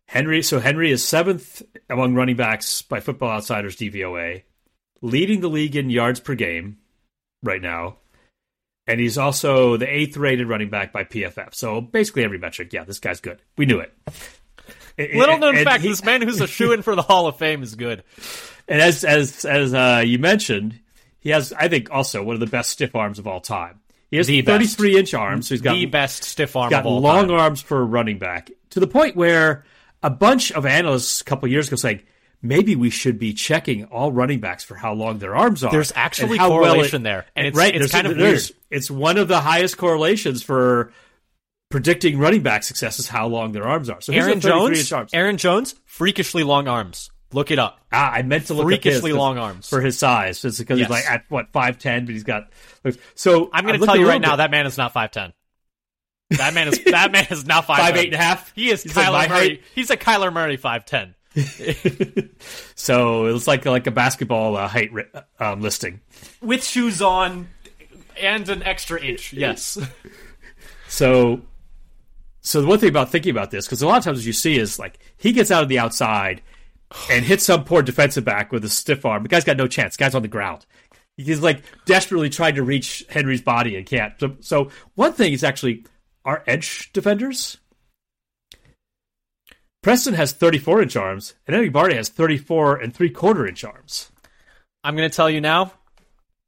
Henry, 0.09 0.43
so 0.43 0.59
Henry 0.59 0.91
is 0.91 1.05
seventh 1.05 1.63
among 1.89 2.15
running 2.15 2.35
backs 2.35 2.83
by 2.83 2.99
Football 2.99 3.31
Outsiders 3.31 3.77
DVOA, 3.77 4.43
leading 5.03 5.41
the 5.41 5.49
league 5.49 5.77
in 5.77 5.89
yards 5.89 6.19
per 6.19 6.35
game 6.35 6.79
right 7.45 7.63
now. 7.63 7.99
And 8.89 8.99
he's 8.99 9.19
also 9.19 9.77
the 9.77 9.87
eighth 9.87 10.17
rated 10.17 10.49
running 10.49 10.69
back 10.69 10.93
by 10.93 11.05
PFF. 11.05 11.55
So 11.55 11.81
basically 11.81 12.25
every 12.25 12.39
metric, 12.39 12.73
yeah, 12.73 12.83
this 12.83 12.99
guy's 12.99 13.21
good. 13.21 13.41
We 13.57 13.67
knew 13.67 13.79
it. 13.79 13.95
Little 15.15 15.39
known 15.39 15.57
and 15.57 15.65
fact: 15.65 15.83
he, 15.83 15.89
this 15.89 16.05
man 16.05 16.23
who's 16.23 16.41
a 16.41 16.47
shoe 16.47 16.73
in 16.73 16.83
for 16.83 16.95
the 16.95 17.03
Hall 17.03 17.27
of 17.27 17.37
Fame 17.37 17.63
is 17.63 17.75
good. 17.75 18.05
And 18.69 18.81
as 18.81 19.03
as 19.03 19.45
as 19.45 19.75
uh, 19.75 20.05
you 20.07 20.21
mentioned, 20.21 20.79
he 21.19 21.31
has, 21.31 21.53
I 21.53 21.67
think, 21.67 21.91
also 21.91 22.23
one 22.23 22.35
of 22.35 22.41
the 22.41 22.47
best 22.47 22.71
stiff 22.71 22.95
arms 22.95 23.19
of 23.19 23.27
all 23.27 23.41
time. 23.41 23.81
He 24.11 24.17
has 24.17 24.29
the 24.29 24.43
33 24.43 24.91
best. 24.91 24.99
inch 24.99 25.15
arms. 25.15 25.49
So 25.49 25.55
he's 25.55 25.63
got 25.63 25.75
the 25.75 25.87
best 25.87 26.23
stiff 26.23 26.55
arm. 26.55 26.71
Got 26.71 26.87
long 26.87 27.29
time. 27.29 27.39
arms 27.39 27.61
for 27.61 27.81
a 27.81 27.85
running 27.85 28.19
back 28.19 28.51
to 28.71 28.79
the 28.79 28.87
point 28.87 29.17
where 29.17 29.65
a 30.03 30.11
bunch 30.11 30.53
of 30.53 30.67
analysts 30.67 31.21
a 31.21 31.25
couple 31.25 31.49
years 31.49 31.69
ago 31.69 31.77
saying 31.77 32.03
maybe 32.43 32.75
we 32.75 32.91
should 32.91 33.19
be 33.19 33.33
checking 33.33 33.85
all 33.87 34.13
running 34.13 34.41
backs 34.41 34.65
for 34.65 34.75
how 34.75 34.95
long 34.95 35.19
their 35.19 35.37
arms 35.37 35.63
are. 35.63 35.71
There's 35.71 35.93
actually 35.95 36.39
correlation 36.39 37.03
well 37.03 37.13
it, 37.13 37.15
there, 37.15 37.27
and 37.37 37.47
it's, 37.47 37.57
right. 37.57 37.75
It's 37.75 37.93
kind 37.93 38.07
of 38.07 38.17
weird. 38.17 38.41
It's 38.71 38.91
one 38.91 39.19
of 39.19 39.29
the 39.29 39.41
highest 39.41 39.79
correlations 39.79 40.43
for 40.43 40.93
predicting 41.71 42.19
running 42.19 42.43
back 42.43 42.63
success 42.63 42.99
is 42.99 43.09
how 43.09 43.27
long 43.27 43.53
their 43.53 43.67
arms 43.67 43.89
are. 43.89 44.01
So 44.01 44.13
Aaron 44.13 44.41
Jones, 44.41 44.93
Aaron 45.13 45.39
Jones, 45.39 45.75
freakishly 45.87 46.43
long 46.43 46.69
arms. 46.69 47.11
Look 47.33 47.53
it 47.53 47.61
up. 47.61 47.79
Ah, 47.93 48.11
I 48.11 48.23
meant 48.23 48.47
to 48.47 48.55
look 48.55 48.65
freakishly 48.65 49.13
long 49.13 49.39
arms 49.39 49.69
for 49.69 49.81
his 49.81 49.97
size. 49.97 50.45
It's 50.45 50.59
because 50.59 50.81
yes. 50.81 50.89
he's 50.89 50.91
like 50.91 51.09
at 51.09 51.25
what 51.29 51.53
five 51.53 51.79
ten, 51.79 52.05
but 52.05 52.13
he's 52.13 52.25
got. 52.25 52.51
So 53.15 53.49
I'm 53.53 53.65
going 53.65 53.79
to 53.79 53.87
tell 53.87 53.97
you 53.97 54.09
right 54.09 54.21
now, 54.21 54.37
that 54.37 54.51
man 54.51 54.67
is 54.67 54.77
not 54.77 54.93
five 54.93 55.13
ten. 55.13 55.33
That 56.31 56.55
man 56.55 56.69
is 56.69 56.85
that 56.85 57.11
man 57.11 57.27
is 57.29 57.45
not 57.45 57.65
five 57.65 57.79
five 57.79 57.97
eight 57.97 58.07
and 58.07 58.15
a 58.15 58.19
half. 58.19 58.55
He 58.55 58.71
is 58.71 58.85
he's 58.85 58.93
Kyler 58.93 59.29
Murray. 59.29 59.49
Height. 59.49 59.63
He's 59.75 59.91
a 59.91 59.97
Kyler 59.97 60.33
Murray 60.33 60.57
five 60.57 60.85
ten. 60.85 61.17
so 62.77 63.27
it's 63.27 63.49
like 63.49 63.65
like 63.65 63.89
a 63.89 63.91
basketball 63.91 64.57
uh, 64.57 64.69
height 64.69 64.91
um, 65.41 65.61
listing 65.61 66.01
with 66.41 66.63
shoes 66.63 67.03
on 67.03 67.49
and 68.21 68.49
an 68.49 68.63
extra 68.63 69.01
inch. 69.01 69.33
Yes. 69.33 69.77
so 70.89 71.41
so 72.43 72.61
the 72.61 72.67
one 72.67 72.79
thing 72.79 72.89
about 72.89 73.11
thinking 73.11 73.31
about 73.31 73.51
this, 73.51 73.67
because 73.67 73.83
a 73.83 73.87
lot 73.87 73.99
of 73.99 74.05
times 74.05 74.27
you 74.27 74.33
see 74.33 74.59
is 74.59 74.79
like 74.79 74.99
he 75.17 75.33
gets 75.33 75.51
out 75.51 75.63
of 75.63 75.69
the 75.69 75.79
outside 75.79 76.43
and 77.11 77.25
hits 77.25 77.45
some 77.45 77.65
poor 77.65 77.83
defensive 77.83 78.25
back 78.25 78.51
with 78.53 78.65
a 78.65 78.69
stiff 78.69 79.05
arm. 79.05 79.23
The 79.23 79.29
guy's 79.29 79.45
got 79.45 79.57
no 79.57 79.67
chance. 79.67 79.97
The 79.97 80.05
guy's 80.05 80.15
on 80.15 80.23
the 80.23 80.29
ground. 80.29 80.67
He's 81.17 81.41
like 81.41 81.63
desperately 81.85 82.31
trying 82.31 82.55
to 82.55 82.63
reach 82.63 83.05
Henry's 83.11 83.43
body 83.43 83.77
and 83.77 83.85
can't. 83.85 84.15
So, 84.19 84.37
so 84.41 84.71
one 84.95 85.13
thing 85.13 85.33
is 85.33 85.45
actually 85.45 85.85
our 86.25 86.43
edge 86.47 86.91
defenders. 86.93 87.59
Preston 89.83 90.15
has 90.15 90.33
34 90.33 90.83
inch 90.83 90.97
arms, 90.97 91.35
and 91.47 91.57
Eddie 91.57 91.71
Barty 91.71 91.97
has 91.97 92.09
34 92.09 92.77
and 92.77 92.95
three 92.95 93.11
quarter 93.11 93.47
inch 93.47 93.65
arms. 93.65 94.11
I'm 94.85 94.97
going 94.97 95.09
to 95.09 95.15
tell 95.15 95.31
you 95.31 95.41
now, 95.41 95.73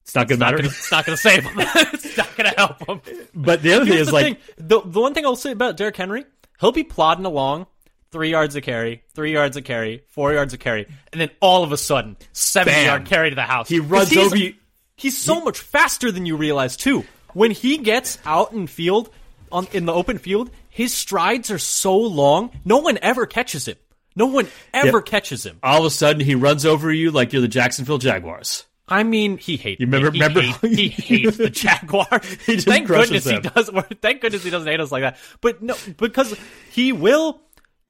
it's 0.02 0.14
not 0.14 0.28
going 0.28 0.38
to 0.38 0.44
matter. 0.44 0.56
Gonna, 0.58 0.68
it's 0.68 0.90
not 0.90 1.06
going 1.06 1.16
to 1.16 1.22
save 1.22 1.44
him. 1.44 1.54
it's 1.58 2.16
not 2.16 2.36
going 2.36 2.50
to 2.50 2.56
help 2.56 2.88
him. 2.88 3.00
But 3.34 3.62
the 3.62 3.74
other 3.74 3.84
Here's 3.84 3.96
thing 3.96 4.00
is 4.00 4.06
the 4.08 4.12
like 4.12 4.24
thing. 4.24 4.36
the 4.58 4.80
the 4.84 5.00
one 5.00 5.14
thing 5.14 5.24
I'll 5.24 5.36
say 5.36 5.52
about 5.52 5.76
Derrick 5.76 5.96
Henry, 5.96 6.24
he'll 6.60 6.72
be 6.72 6.84
plodding 6.84 7.24
along, 7.24 7.66
three 8.10 8.30
yards 8.30 8.56
a 8.56 8.60
carry, 8.60 9.02
three 9.14 9.32
yards 9.32 9.56
a 9.56 9.62
carry, 9.62 10.04
four 10.08 10.32
yards 10.32 10.52
a 10.54 10.58
carry, 10.58 10.86
and 11.12 11.20
then 11.20 11.30
all 11.40 11.64
of 11.64 11.72
a 11.72 11.76
sudden, 11.76 12.16
seventy 12.32 12.74
Bam. 12.74 12.86
yard 12.86 13.06
carry 13.06 13.30
to 13.30 13.36
the 13.36 13.42
house. 13.42 13.68
He 13.68 13.80
runs 13.80 14.16
over 14.16 14.36
you. 14.36 14.54
He's 14.96 15.16
so 15.16 15.36
he, 15.36 15.44
much 15.44 15.58
faster 15.58 16.12
than 16.12 16.26
you 16.26 16.36
realize 16.36 16.76
too. 16.76 17.04
When 17.32 17.50
he 17.50 17.78
gets 17.78 18.18
out 18.24 18.52
in 18.52 18.66
field, 18.66 19.10
on 19.50 19.66
in 19.72 19.86
the 19.86 19.92
open 19.92 20.18
field, 20.18 20.50
his 20.68 20.92
strides 20.92 21.50
are 21.50 21.58
so 21.58 21.96
long, 21.96 22.50
no 22.64 22.78
one 22.78 22.98
ever 23.02 23.26
catches 23.26 23.68
him. 23.68 23.76
No 24.14 24.26
one 24.26 24.48
ever 24.74 24.98
yep. 24.98 25.06
catches 25.06 25.46
him. 25.46 25.58
All 25.62 25.80
of 25.80 25.84
a 25.86 25.90
sudden, 25.90 26.20
he 26.20 26.34
runs 26.34 26.66
over 26.66 26.92
you 26.92 27.10
like 27.10 27.32
you're 27.32 27.40
the 27.40 27.48
Jacksonville 27.48 27.98
Jaguars. 27.98 28.66
I 28.92 29.04
mean, 29.04 29.38
he 29.38 29.56
hates. 29.56 29.80
You 29.80 29.86
remember? 29.86 30.10
He, 30.10 30.20
remember? 30.20 30.42
He, 30.68 30.88
he 30.88 31.22
hates 31.22 31.38
the 31.38 31.48
Jaguar. 31.48 32.04
thank 32.20 32.86
goodness 32.86 33.24
them. 33.24 33.42
he 33.42 33.48
does. 33.48 33.70
Thank 34.02 34.20
goodness 34.20 34.44
he 34.44 34.50
doesn't 34.50 34.68
hate 34.68 34.80
us 34.80 34.92
like 34.92 35.00
that. 35.00 35.16
But 35.40 35.62
no, 35.62 35.74
because 35.96 36.38
he 36.70 36.92
will. 36.92 37.40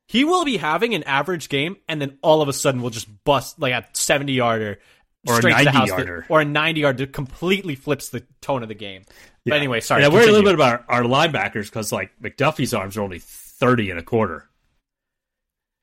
He 0.07 0.25
will 0.25 0.45
be 0.45 0.59
having 0.59 0.95
an 0.95 1.05
average 1.05 1.49
game, 1.49 1.77
and 1.89 2.01
then 2.01 2.19
all 2.23 2.43
of 2.43 2.49
a 2.49 2.53
sudden, 2.53 2.83
we'll 2.83 2.91
just 2.91 3.09
bust 3.25 3.59
like 3.59 3.73
a 3.73 3.85
seventy 3.95 4.35
yarder 4.35 4.79
or 5.27 5.39
a 5.39 5.43
ninety 5.43 5.89
yarder 5.89 6.27
or 6.29 6.41
a 6.41 6.45
ninety 6.45 6.83
yarder. 6.83 7.07
Completely 7.07 7.75
flips 7.75 8.11
the 8.11 8.25
tone 8.41 8.63
of 8.63 8.69
the 8.69 8.75
game. 8.75 9.03
Yeah. 9.45 9.53
But 9.53 9.57
anyway, 9.57 9.81
sorry. 9.81 10.03
Yeah, 10.03 10.09
we're 10.09 10.23
a 10.23 10.27
little 10.27 10.45
bit 10.45 10.55
about 10.55 10.85
our, 10.89 11.01
our 11.01 11.03
linebackers 11.03 11.65
because 11.65 11.91
like 11.91 12.13
McDuffie's 12.23 12.75
arms 12.75 12.97
are 12.97 13.03
only 13.03 13.19
thirty 13.21 13.91
and 13.91 13.99
a 13.99 14.03
quarter. 14.03 14.49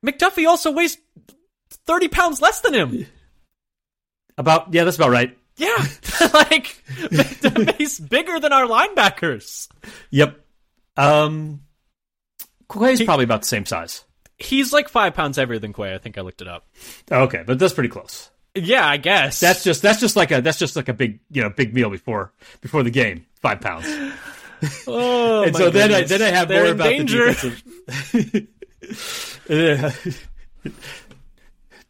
McDuffie 0.05 0.47
also 0.47 0.71
weighs 0.71 0.97
thirty 1.85 2.07
pounds 2.07 2.41
less 2.41 2.61
than 2.61 2.73
him. 2.73 3.05
About 4.39 4.73
yeah, 4.73 4.85
that's 4.85 4.95
about 4.97 5.11
right. 5.11 5.37
Yeah, 5.57 5.75
like 6.33 6.81
he's 7.77 7.99
bigger 7.99 8.39
than 8.39 8.53
our 8.53 8.65
linebackers. 8.65 9.67
Yep. 10.09 10.39
Um, 10.97 11.61
Quay's 12.69 13.03
probably 13.03 13.25
about 13.25 13.41
the 13.41 13.47
same 13.47 13.65
size. 13.65 14.05
He's 14.37 14.71
like 14.71 14.87
five 14.87 15.13
pounds 15.13 15.35
heavier 15.37 15.59
than 15.59 15.73
Quay. 15.73 15.93
I 15.93 15.97
think 15.97 16.17
I 16.17 16.21
looked 16.21 16.41
it 16.41 16.47
up. 16.47 16.65
Okay, 17.11 17.43
but 17.45 17.59
that's 17.59 17.73
pretty 17.73 17.89
close. 17.89 18.29
Yeah, 18.55 18.87
I 18.87 18.97
guess 18.97 19.39
That's 19.41 19.63
just 19.63 19.81
that's 19.81 19.99
just 19.99 20.15
like 20.15 20.31
a 20.31 20.41
that's 20.41 20.57
just 20.57 20.75
like 20.75 20.87
a 20.87 20.93
big 20.93 21.19
you 21.29 21.41
know 21.41 21.49
big 21.49 21.73
meal 21.73 21.89
before 21.89 22.31
before 22.61 22.83
the 22.83 22.89
game. 22.89 23.25
Five 23.41 23.59
pounds. 23.61 23.85
Oh, 24.87 25.43
and 25.43 25.53
my 25.53 25.59
so 25.59 25.69
then 25.69 25.93
I 25.93 26.03
then 26.03 26.21
I 26.21 26.29
have 26.29 26.47
They're 26.47 26.63
more 26.63 26.71
about 26.73 26.89
danger. 26.89 27.33
the 27.33 28.47
defensive. 29.49 29.99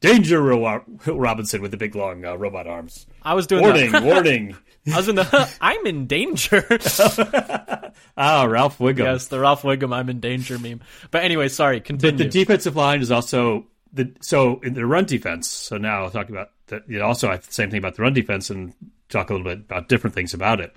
Danger, 0.01 0.41
Ro- 0.41 0.83
Robinson 1.07 1.62
with 1.62 1.71
the 1.71 1.77
big 1.77 1.93
long 1.95 2.23
uh, 2.23 2.35
robot 2.35 2.67
arms. 2.67 3.05
I 3.21 3.33
was 3.33 3.47
doing 3.47 3.63
Warning, 3.63 3.91
the, 3.91 4.01
warning. 4.03 4.55
I 4.93 4.95
was 4.97 5.09
in 5.09 5.15
the. 5.15 5.49
I'm 5.62 5.85
in 5.85 6.07
danger. 6.07 6.65
Ah, 8.17 8.43
Ralph 8.43 8.77
Wiggum. 8.79 8.99
yes, 8.99 9.27
the 9.27 9.39
Ralph 9.39 9.63
Wiggum 9.63 9.93
"I'm 9.93 10.09
in 10.09 10.19
danger" 10.19 10.57
meme. 10.59 10.81
But 11.12 11.23
anyway, 11.23 11.47
sorry. 11.49 11.81
Continue. 11.81 12.17
The 12.17 12.29
defensive 12.29 12.75
line 12.75 13.01
is 13.01 13.12
also 13.12 13.67
the 13.93 14.13
so 14.21 14.59
in 14.62 14.73
the 14.73 14.85
run 14.85 15.05
defense. 15.05 15.47
So 15.47 15.77
now 15.77 16.03
I'll 16.03 16.12
talk 16.12 16.29
about 16.29 16.51
the, 16.67 16.83
you 16.88 16.99
know, 16.99 17.05
also 17.05 17.29
I 17.29 17.38
the 17.38 17.51
same 17.51 17.69
thing 17.71 17.79
about 17.79 17.95
the 17.95 18.03
run 18.03 18.13
defense 18.13 18.49
and 18.49 18.73
talk 19.09 19.29
a 19.29 19.33
little 19.33 19.45
bit 19.47 19.59
about 19.59 19.89
different 19.89 20.13
things 20.15 20.33
about 20.33 20.59
it. 20.62 20.75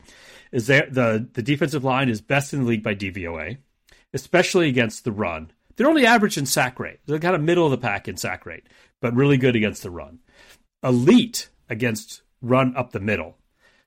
Is 0.52 0.66
there 0.66 0.86
the 0.90 1.28
the 1.32 1.42
defensive 1.42 1.84
line 1.84 2.08
is 2.08 2.20
best 2.20 2.52
in 2.54 2.60
the 2.62 2.66
league 2.66 2.82
by 2.82 2.94
DVOA, 2.94 3.58
especially 4.14 4.68
against 4.68 5.04
the 5.04 5.12
run. 5.12 5.50
They're 5.82 5.90
only 5.90 6.06
average 6.06 6.38
in 6.38 6.46
sack 6.46 6.78
rate. 6.78 7.00
They're 7.06 7.18
kind 7.18 7.34
of 7.34 7.42
middle 7.42 7.64
of 7.64 7.72
the 7.72 7.76
pack 7.76 8.06
in 8.06 8.16
sack 8.16 8.46
rate, 8.46 8.68
but 9.00 9.16
really 9.16 9.36
good 9.36 9.56
against 9.56 9.82
the 9.82 9.90
run. 9.90 10.20
Elite 10.84 11.48
against 11.68 12.22
run 12.40 12.76
up 12.76 12.92
the 12.92 13.00
middle. 13.00 13.36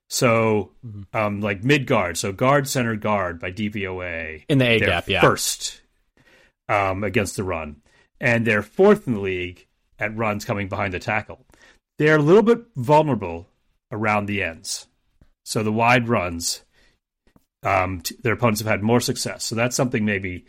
So, 0.09 0.71
um, 1.13 1.39
like 1.39 1.63
mid 1.63 1.87
guard, 1.87 2.17
so 2.17 2.33
guard, 2.33 2.67
center, 2.67 2.97
guard 2.97 3.39
by 3.39 3.53
DVOA 3.53 4.43
In 4.49 4.57
the 4.57 4.67
A 4.67 4.79
gap, 4.81 5.07
yeah. 5.07 5.21
first 5.21 5.83
um, 6.67 7.05
against 7.05 7.37
the 7.37 7.45
run, 7.45 7.77
and 8.19 8.45
they're 8.45 8.61
fourth 8.61 9.07
in 9.07 9.13
the 9.13 9.21
league 9.21 9.65
at 9.97 10.17
runs 10.17 10.43
coming 10.43 10.67
behind 10.67 10.93
the 10.93 10.99
tackle. 10.99 11.45
They're 11.97 12.17
a 12.17 12.21
little 12.21 12.43
bit 12.43 12.59
vulnerable 12.75 13.47
around 13.89 14.25
the 14.25 14.43
ends, 14.43 14.87
so 15.45 15.63
the 15.63 15.71
wide 15.71 16.09
runs, 16.09 16.61
um, 17.63 18.01
t- 18.01 18.17
their 18.21 18.33
opponents 18.33 18.59
have 18.59 18.67
had 18.67 18.83
more 18.83 18.99
success. 18.99 19.45
So 19.45 19.55
that's 19.55 19.77
something 19.77 20.03
maybe 20.03 20.43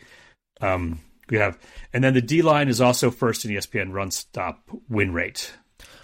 um, 0.59 0.99
we 1.29 1.37
have. 1.37 1.57
And 1.93 2.03
then 2.03 2.13
the 2.13 2.21
D 2.21 2.41
line 2.41 2.67
is 2.67 2.81
also 2.81 3.11
first 3.11 3.45
in 3.45 3.51
ESPN 3.51 3.93
run 3.93 4.11
stop 4.11 4.69
win 4.89 5.13
rate. 5.13 5.53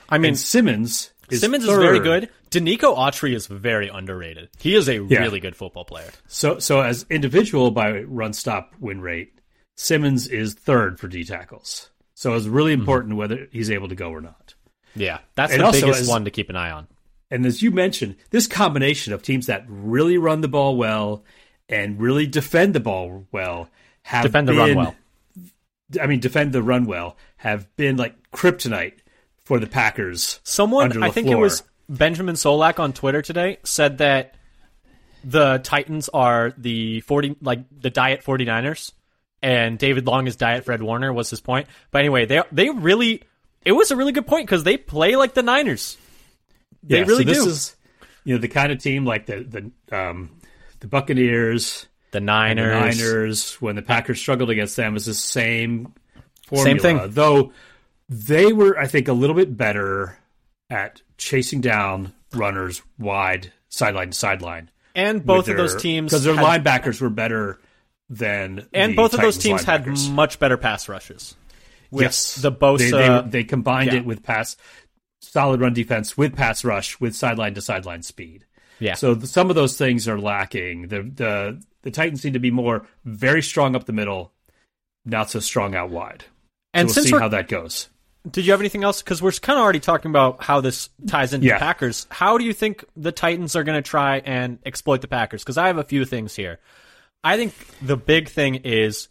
I 0.09 0.17
mean, 0.17 0.29
And 0.29 0.39
Simmons 0.39 1.11
is 1.29 1.41
Simmons 1.41 1.63
is 1.63 1.69
very 1.69 1.99
good. 1.99 2.29
Denico 2.51 2.95
Autry 2.95 3.33
is 3.33 3.47
very 3.47 3.89
underrated. 3.89 4.49
He 4.59 4.75
is 4.75 4.87
a 4.87 4.99
really 4.99 5.39
good 5.39 5.55
football 5.55 5.85
player. 5.85 6.09
So 6.27 6.59
so 6.59 6.81
as 6.81 7.05
individual 7.09 7.71
by 7.71 8.01
run 8.01 8.33
stop 8.33 8.73
win 8.79 9.01
rate, 9.01 9.39
Simmons 9.75 10.27
is 10.27 10.53
third 10.53 10.99
for 10.99 11.07
D 11.07 11.23
tackles. 11.23 11.89
So 12.13 12.35
it's 12.35 12.45
really 12.45 12.73
hmm. 12.75 12.81
important 12.81 13.15
whether 13.15 13.47
he's 13.51 13.71
able 13.71 13.89
to 13.89 13.95
go 13.95 14.09
or 14.09 14.21
not. 14.21 14.53
Yeah, 14.95 15.19
that's 15.35 15.51
And 15.51 15.61
the 15.61 15.65
also 15.65 15.81
biggest 15.81 16.01
as- 16.01 16.07
one 16.07 16.25
to 16.25 16.31
keep 16.31 16.49
an 16.49 16.55
eye 16.55 16.71
on. 16.71 16.87
And 17.31 17.47
as 17.47 17.63
you 17.63 17.71
mentioned, 17.71 18.17
this 18.29 18.45
combination 18.45 19.11
of 19.11 19.23
teams 19.23 19.47
that 19.47 19.65
really 19.67 20.19
run 20.19 20.41
the 20.41 20.47
ball 20.47 20.77
well 20.77 21.23
and 21.67 21.99
really 21.99 22.27
defend 22.27 22.75
the 22.75 22.79
ball 22.79 23.25
well 23.31 23.69
have 24.03 24.23
Defend 24.23 24.47
the 24.47 24.53
run 24.53 24.75
well. 24.75 24.95
I 26.01 26.07
mean, 26.07 26.19
defend 26.19 26.53
the 26.53 26.63
run 26.63 26.85
well 26.85 27.17
have 27.37 27.73
been 27.75 27.97
like 27.97 28.15
kryptonite 28.31 28.95
for 29.43 29.59
the 29.59 29.67
Packers. 29.67 30.39
Someone, 30.43 31.03
I 31.03 31.09
think 31.09 31.27
it 31.27 31.35
was 31.35 31.63
Benjamin 31.89 32.35
Solak 32.35 32.79
on 32.79 32.93
Twitter 32.93 33.21
today, 33.21 33.59
said 33.63 33.99
that 33.99 34.35
the 35.23 35.59
Titans 35.63 36.09
are 36.09 36.53
the 36.57 37.01
40 37.01 37.37
like 37.41 37.61
the 37.71 37.89
diet 37.89 38.23
49ers 38.23 38.91
and 39.41 39.77
David 39.77 40.05
Long 40.05 40.27
is 40.27 40.35
diet 40.35 40.65
Fred 40.65 40.81
Warner 40.81 41.13
was 41.13 41.29
his 41.29 41.41
point. 41.41 41.67
But 41.91 41.99
anyway, 41.99 42.25
they 42.25 42.41
they 42.51 42.69
really 42.69 43.23
it 43.63 43.73
was 43.73 43.91
a 43.91 43.95
really 43.95 44.11
good 44.11 44.27
point 44.27 44.47
cuz 44.47 44.63
they 44.63 44.77
play 44.77 45.15
like 45.15 45.33
the 45.33 45.43
Niners. 45.43 45.97
They 46.81 46.99
Yeah, 46.99 47.05
really 47.05 47.23
so 47.23 47.29
this 47.29 47.43
do. 47.43 47.49
is 47.49 47.75
you 48.23 48.35
know 48.35 48.41
the 48.41 48.47
kind 48.47 48.71
of 48.71 48.79
team 48.79 49.05
like 49.05 49.25
the 49.25 49.43
the 49.89 49.97
um, 49.97 50.31
the 50.79 50.87
Buccaneers. 50.87 51.87
The 52.13 52.19
the 52.19 52.25
Niners. 52.25 52.97
Niners 52.99 53.53
when 53.61 53.75
the 53.75 53.81
Packers 53.81 54.19
struggled 54.19 54.49
against 54.49 54.75
them 54.75 54.93
was 54.93 55.05
the 55.05 55.13
same 55.13 55.93
formula. 56.47 56.65
Same 56.65 56.79
thing. 56.79 57.11
Though 57.11 57.51
they 58.09 58.53
were, 58.53 58.77
I 58.79 58.87
think, 58.87 59.07
a 59.07 59.13
little 59.13 59.35
bit 59.35 59.57
better 59.57 60.17
at 60.69 61.01
chasing 61.17 61.59
down 61.61 62.13
runners 62.33 62.81
wide, 62.97 63.51
sideline 63.69 64.11
to 64.11 64.17
sideline. 64.17 64.69
And 64.95 65.25
both 65.25 65.47
of 65.47 65.57
those 65.57 65.75
teams 65.75 66.11
because 66.11 66.23
their 66.23 66.35
had- 66.35 66.63
linebackers 66.63 67.01
were 67.01 67.09
better 67.09 67.59
than 68.09 68.67
and 68.73 68.91
the 68.91 68.95
both 68.95 69.13
of 69.13 69.21
those 69.21 69.37
teams 69.37 69.63
had 69.63 69.87
much 70.11 70.39
better 70.39 70.57
pass 70.57 70.87
rushes. 70.87 71.35
With 71.89 72.03
yes, 72.03 72.35
the 72.35 72.51
Bosa 72.51 72.77
They, 72.77 72.91
they, 72.91 73.29
they 73.29 73.43
combined 73.43 73.91
yeah. 73.91 73.99
it 73.99 74.05
with 74.05 74.23
pass, 74.23 74.55
solid 75.21 75.61
run 75.61 75.73
defense 75.73 76.17
with 76.17 76.35
pass 76.35 76.63
rush 76.63 76.99
with 76.99 77.15
sideline 77.15 77.53
to 77.55 77.61
sideline 77.61 78.01
speed. 78.03 78.45
yeah. 78.79 78.95
So 78.95 79.15
th- 79.15 79.27
some 79.27 79.49
of 79.49 79.55
those 79.55 79.77
things 79.77 80.07
are 80.07 80.19
lacking. 80.19 80.87
The 80.89 81.01
the 81.03 81.63
the 81.83 81.91
Titans 81.91 82.21
seem 82.21 82.33
to 82.33 82.39
be 82.39 82.51
more 82.51 82.85
very 83.05 83.41
strong 83.41 83.75
up 83.75 83.85
the 83.85 83.93
middle, 83.93 84.31
not 85.05 85.29
so 85.29 85.39
strong 85.39 85.75
out 85.75 85.89
wide. 85.89 86.25
and 86.73 86.87
we'll 86.87 86.93
since 86.95 87.07
see 87.09 87.15
how 87.17 87.27
that 87.29 87.47
goes. 87.47 87.89
Did 88.31 88.45
you 88.45 88.51
have 88.53 88.61
anything 88.61 88.83
else? 88.83 89.01
Because 89.03 89.21
we're 89.21 89.31
kind 89.33 89.59
of 89.59 89.63
already 89.63 89.81
talking 89.81 90.09
about 90.09 90.41
how 90.43 90.61
this 90.61 90.89
ties 91.07 91.33
into 91.33 91.45
Yeah. 91.47 91.55
the 91.55 91.59
Packers. 91.59 92.07
How 92.09 92.37
do 92.37 92.45
you 92.45 92.53
think 92.53 92.83
the 92.95 93.11
Titans 93.11 93.55
are 93.55 93.63
going 93.63 93.75
to 93.81 93.87
try 93.87 94.19
and 94.19 94.57
exploit 94.65 95.01
the 95.01 95.07
Packers? 95.09 95.43
Because 95.43 95.57
I 95.57 95.67
have 95.67 95.77
a 95.77 95.83
few 95.83 96.05
things 96.05 96.35
here. 96.35 96.59
I 97.23 97.35
think 97.37 97.53
the 97.81 97.97
big 97.97 98.29
thing 98.29 98.55
is 98.63 99.07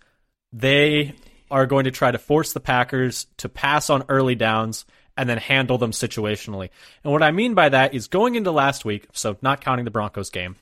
they 0.52 1.14
are 1.50 1.66
going 1.66 1.84
to 1.84 1.90
try 1.90 2.10
to 2.10 2.18
force 2.18 2.52
the 2.54 2.60
Packers 2.60 3.26
to 3.36 3.48
pass 3.48 3.90
on 3.90 4.04
early 4.08 4.34
downs 4.34 4.86
and 5.16 5.28
then 5.28 5.36
handle 5.38 5.76
them 5.76 5.90
situationally. 5.90 6.70
And 7.04 7.12
what 7.12 7.22
I 7.22 7.30
mean 7.32 7.52
by 7.54 7.68
that 7.68 7.92
is 7.94 8.08
going 8.08 8.34
into 8.34 8.50
last 8.50 8.84
week, 8.86 9.06
so 9.12 9.36
not 9.42 9.60
counting 9.60 9.84
the 9.84 9.90
Broncos 9.90 10.30
game, 10.30 10.56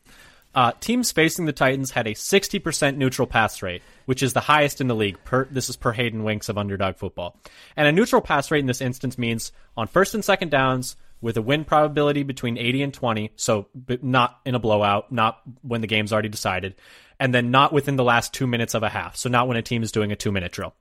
uh, 0.55 0.73
teams 0.81 1.13
facing 1.13 1.47
the 1.47 1.53
Titans 1.53 1.93
had 1.93 2.07
a 2.07 2.15
60% 2.15 2.97
neutral 2.97 3.27
pass 3.27 3.63
rate, 3.63 3.83
which 4.07 4.23
is 4.23 4.33
the 4.33 4.41
highest 4.41 4.81
in 4.81 4.89
the 4.89 4.95
league. 4.95 5.23
Per, 5.25 5.47
this 5.47 5.69
is 5.69 5.77
per 5.77 5.93
Hayden 5.93 6.25
Winks 6.25 6.49
of 6.49 6.59
Underdog 6.59 6.97
Football. 6.97 7.37
And 7.77 7.87
a 7.87 7.93
neutral 7.93 8.21
pass 8.21 8.51
rate 8.51 8.61
in 8.61 8.67
this 8.67 8.81
instance 8.81 9.17
means 9.17 9.53
on 9.77 9.87
first 9.87 10.15
and 10.15 10.25
second 10.25 10.51
downs 10.51 10.97
with 11.21 11.37
a 11.37 11.43
win 11.43 11.65
probability 11.65 12.23
between 12.23 12.59
80 12.59 12.83
and 12.83 12.95
20, 12.95 13.33
so 13.37 13.69
not 14.03 14.41
in 14.45 14.55
a 14.55 14.59
blowout, 14.59 15.13
not 15.13 15.41
when 15.63 15.83
the 15.83 15.87
game's 15.87 16.13
already 16.13 16.31
decided, 16.31 16.75
and 17.19 17.35
then 17.35 17.51
not 17.51 17.73
within 17.73 17.97
the 17.97 18.05
last 18.05 18.33
two 18.33 18.47
minutes 18.47 18.75
of 18.75 18.83
a 18.83 18.89
half, 18.89 19.17
so 19.17 19.29
not 19.29 19.47
when 19.47 19.59
a 19.59 19.63
team 19.63 19.83
is 19.83 19.93
doing 19.93 20.13
a 20.13 20.17
two 20.17 20.33
minute 20.33 20.51
drill. 20.51 20.75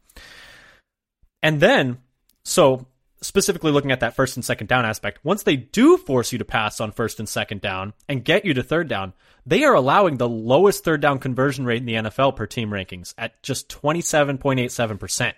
And 1.44 1.60
then, 1.60 2.00
so 2.44 2.88
specifically 3.22 3.72
looking 3.72 3.92
at 3.92 4.00
that 4.00 4.16
first 4.16 4.38
and 4.38 4.46
second 4.46 4.68
down 4.68 4.86
aspect, 4.86 5.20
once 5.24 5.44
they 5.44 5.56
do 5.56 5.98
force 5.98 6.32
you 6.32 6.38
to 6.40 6.46
pass 6.46 6.80
on 6.80 6.92
first 6.92 7.20
and 7.20 7.28
second 7.28 7.62
down 7.62 7.94
and 8.08 8.24
get 8.24 8.46
you 8.46 8.54
to 8.54 8.64
third 8.64 8.88
down, 8.88 9.14
they 9.46 9.64
are 9.64 9.74
allowing 9.74 10.18
the 10.18 10.30
lowest 10.30 10.84
third 10.84 11.02
down 11.02 11.20
conversion 11.20 11.66
rate 11.66 11.80
in 11.82 11.86
the 11.86 12.10
NFL 12.10 12.36
per 12.36 12.46
team 12.46 12.70
rankings 12.70 13.14
at 13.18 13.42
just 13.44 13.70
27.87%. 13.70 15.34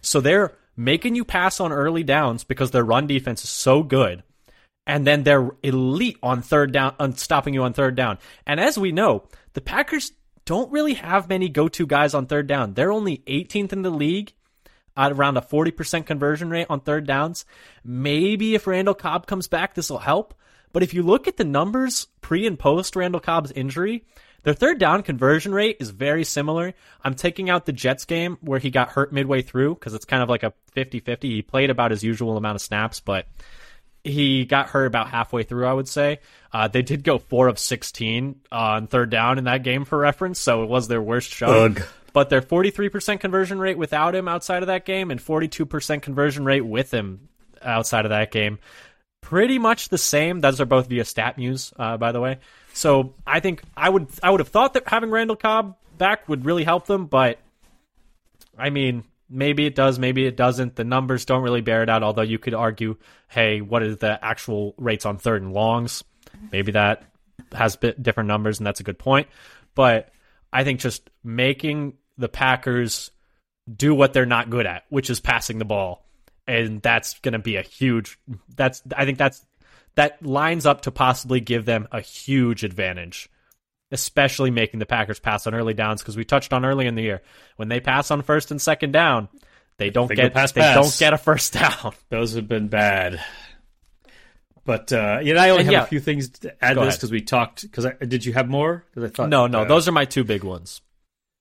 So 0.00 0.20
they're 0.20 0.52
making 0.76 1.14
you 1.14 1.24
pass 1.24 1.58
on 1.60 1.72
early 1.72 2.02
downs 2.02 2.44
because 2.44 2.70
their 2.70 2.84
run 2.84 3.06
defense 3.06 3.44
is 3.44 3.50
so 3.50 3.82
good. 3.82 4.22
And 4.86 5.06
then 5.06 5.24
they're 5.24 5.50
elite 5.62 6.18
on 6.22 6.42
third 6.42 6.72
down, 6.72 6.94
on 7.00 7.16
stopping 7.16 7.54
you 7.54 7.64
on 7.64 7.72
third 7.72 7.96
down. 7.96 8.18
And 8.46 8.60
as 8.60 8.78
we 8.78 8.92
know, 8.92 9.24
the 9.54 9.60
Packers 9.60 10.12
don't 10.44 10.70
really 10.70 10.94
have 10.94 11.28
many 11.28 11.48
go-to 11.48 11.86
guys 11.86 12.14
on 12.14 12.26
third 12.26 12.46
down. 12.46 12.74
They're 12.74 12.92
only 12.92 13.18
18th 13.26 13.72
in 13.72 13.82
the 13.82 13.90
league 13.90 14.32
at 14.96 15.12
around 15.12 15.36
a 15.36 15.42
40% 15.42 16.06
conversion 16.06 16.50
rate 16.50 16.66
on 16.70 16.80
third 16.80 17.06
downs. 17.06 17.44
Maybe 17.84 18.54
if 18.54 18.66
Randall 18.66 18.94
Cobb 18.94 19.26
comes 19.26 19.48
back, 19.48 19.74
this 19.74 19.90
will 19.90 19.98
help. 19.98 20.34
But 20.72 20.82
if 20.82 20.94
you 20.94 21.02
look 21.02 21.28
at 21.28 21.36
the 21.36 21.44
numbers 21.44 22.06
pre 22.20 22.46
and 22.46 22.58
post 22.58 22.96
Randall 22.96 23.20
Cobb's 23.20 23.52
injury, 23.52 24.04
their 24.42 24.54
third 24.54 24.78
down 24.78 25.02
conversion 25.02 25.52
rate 25.52 25.78
is 25.80 25.90
very 25.90 26.22
similar. 26.22 26.74
I'm 27.02 27.14
taking 27.14 27.50
out 27.50 27.66
the 27.66 27.72
Jets 27.72 28.04
game 28.04 28.38
where 28.40 28.58
he 28.60 28.70
got 28.70 28.90
hurt 28.90 29.12
midway 29.12 29.42
through 29.42 29.74
because 29.74 29.94
it's 29.94 30.04
kind 30.04 30.22
of 30.22 30.28
like 30.28 30.42
a 30.42 30.52
50 30.72 31.00
50. 31.00 31.28
He 31.28 31.42
played 31.42 31.70
about 31.70 31.90
his 31.90 32.04
usual 32.04 32.36
amount 32.36 32.54
of 32.56 32.62
snaps, 32.62 33.00
but 33.00 33.26
he 34.06 34.44
got 34.44 34.68
hurt 34.68 34.86
about 34.86 35.08
halfway 35.08 35.42
through, 35.42 35.66
I 35.66 35.72
would 35.72 35.88
say. 35.88 36.20
Uh, 36.52 36.68
they 36.68 36.82
did 36.82 37.04
go 37.04 37.18
4 37.18 37.48
of 37.48 37.58
16 37.58 38.40
on 38.50 38.86
third 38.86 39.10
down 39.10 39.38
in 39.38 39.44
that 39.44 39.62
game 39.62 39.84
for 39.84 39.98
reference, 39.98 40.38
so 40.40 40.62
it 40.62 40.68
was 40.68 40.88
their 40.88 41.02
worst 41.02 41.30
showing 41.30 41.76
Ugh. 41.76 41.82
but 42.12 42.30
their 42.30 42.40
43% 42.42 43.20
conversion 43.20 43.58
rate 43.58 43.76
without 43.76 44.14
him 44.14 44.28
outside 44.28 44.62
of 44.62 44.68
that 44.68 44.84
game 44.84 45.10
and 45.10 45.20
42% 45.20 46.02
conversion 46.02 46.44
rate 46.44 46.62
with 46.62 46.92
him 46.92 47.28
outside 47.62 48.04
of 48.04 48.10
that 48.10 48.30
game 48.30 48.58
pretty 49.22 49.58
much 49.58 49.88
the 49.88 49.98
same 49.98 50.40
those 50.40 50.60
are 50.60 50.66
both 50.66 50.86
via 50.86 51.02
StatMuse 51.02 51.72
uh, 51.78 51.96
by 51.96 52.12
the 52.12 52.20
way 52.20 52.38
so 52.74 53.12
i 53.26 53.40
think 53.40 53.60
i 53.76 53.88
would 53.88 54.06
i 54.22 54.30
would 54.30 54.38
have 54.38 54.48
thought 54.48 54.74
that 54.74 54.86
having 54.86 55.10
randall 55.10 55.34
cobb 55.34 55.74
back 55.98 56.28
would 56.28 56.44
really 56.44 56.62
help 56.62 56.86
them 56.86 57.06
but 57.06 57.40
i 58.56 58.70
mean 58.70 59.02
Maybe 59.28 59.66
it 59.66 59.74
does, 59.74 59.98
maybe 59.98 60.24
it 60.26 60.36
doesn't. 60.36 60.76
The 60.76 60.84
numbers 60.84 61.24
don't 61.24 61.42
really 61.42 61.60
bear 61.60 61.82
it 61.82 61.90
out, 61.90 62.02
although 62.02 62.22
you 62.22 62.38
could 62.38 62.54
argue, 62.54 62.96
hey, 63.28 63.60
what 63.60 63.82
is 63.82 63.96
the 63.98 64.24
actual 64.24 64.74
rates 64.78 65.04
on 65.04 65.18
third 65.18 65.42
and 65.42 65.52
longs? 65.52 66.04
Maybe 66.52 66.72
that 66.72 67.02
has 67.52 67.76
bit 67.76 68.02
different 68.02 68.28
numbers, 68.28 68.58
and 68.58 68.66
that's 68.66 68.80
a 68.80 68.84
good 68.84 68.98
point. 68.98 69.28
But 69.74 70.10
I 70.52 70.64
think 70.64 70.80
just 70.80 71.10
making 71.24 71.94
the 72.18 72.28
Packers 72.28 73.10
do 73.74 73.94
what 73.94 74.12
they're 74.12 74.26
not 74.26 74.50
good 74.50 74.66
at, 74.66 74.84
which 74.88 75.10
is 75.10 75.20
passing 75.20 75.58
the 75.58 75.64
ball, 75.64 76.06
and 76.46 76.80
that's 76.80 77.18
going 77.20 77.32
to 77.32 77.38
be 77.38 77.56
a 77.56 77.62
huge. 77.62 78.18
That's 78.54 78.82
I 78.96 79.04
think 79.04 79.18
that's 79.18 79.44
that 79.96 80.24
lines 80.24 80.66
up 80.66 80.82
to 80.82 80.90
possibly 80.90 81.40
give 81.40 81.64
them 81.64 81.88
a 81.90 82.00
huge 82.00 82.64
advantage, 82.64 83.28
especially 83.92 84.50
making 84.50 84.80
the 84.80 84.86
Packers 84.86 85.20
pass 85.20 85.46
on 85.46 85.54
early 85.54 85.74
downs 85.74 86.02
because 86.02 86.16
we 86.16 86.24
touched 86.24 86.52
on 86.52 86.64
early 86.64 86.86
in 86.86 86.94
the 86.94 87.02
year 87.02 87.22
when 87.56 87.68
they 87.68 87.80
pass 87.80 88.10
on 88.10 88.22
first 88.22 88.50
and 88.50 88.60
second 88.60 88.92
down, 88.92 89.28
they 89.78 89.90
don't 89.90 90.08
They 90.08 90.14
get 90.16 90.32
pass, 90.34 90.52
they 90.52 90.60
pass. 90.62 90.74
don't 90.74 90.98
get 90.98 91.12
a 91.12 91.18
first 91.18 91.52
down. 91.52 91.92
Those 92.08 92.34
have 92.34 92.48
been 92.48 92.68
bad. 92.68 93.22
But 94.64 94.92
uh, 94.92 95.20
you 95.22 95.34
know, 95.34 95.40
I 95.40 95.50
only 95.50 95.60
And 95.60 95.66
have 95.66 95.72
yeah. 95.72 95.82
a 95.84 95.86
few 95.86 96.00
things 96.00 96.28
to 96.40 96.64
add 96.64 96.74
to 96.74 96.80
this 96.80 96.96
because 96.96 97.12
we 97.12 97.20
talked. 97.20 97.62
Because 97.62 97.86
did 98.00 98.24
you 98.24 98.32
have 98.32 98.48
more? 98.48 98.84
Because 98.92 99.10
I 99.10 99.14
thought 99.14 99.28
no, 99.28 99.46
no, 99.46 99.60
uh, 99.60 99.64
those 99.64 99.86
are 99.86 99.92
my 99.92 100.04
two 100.04 100.24
big 100.24 100.42
ones. 100.42 100.80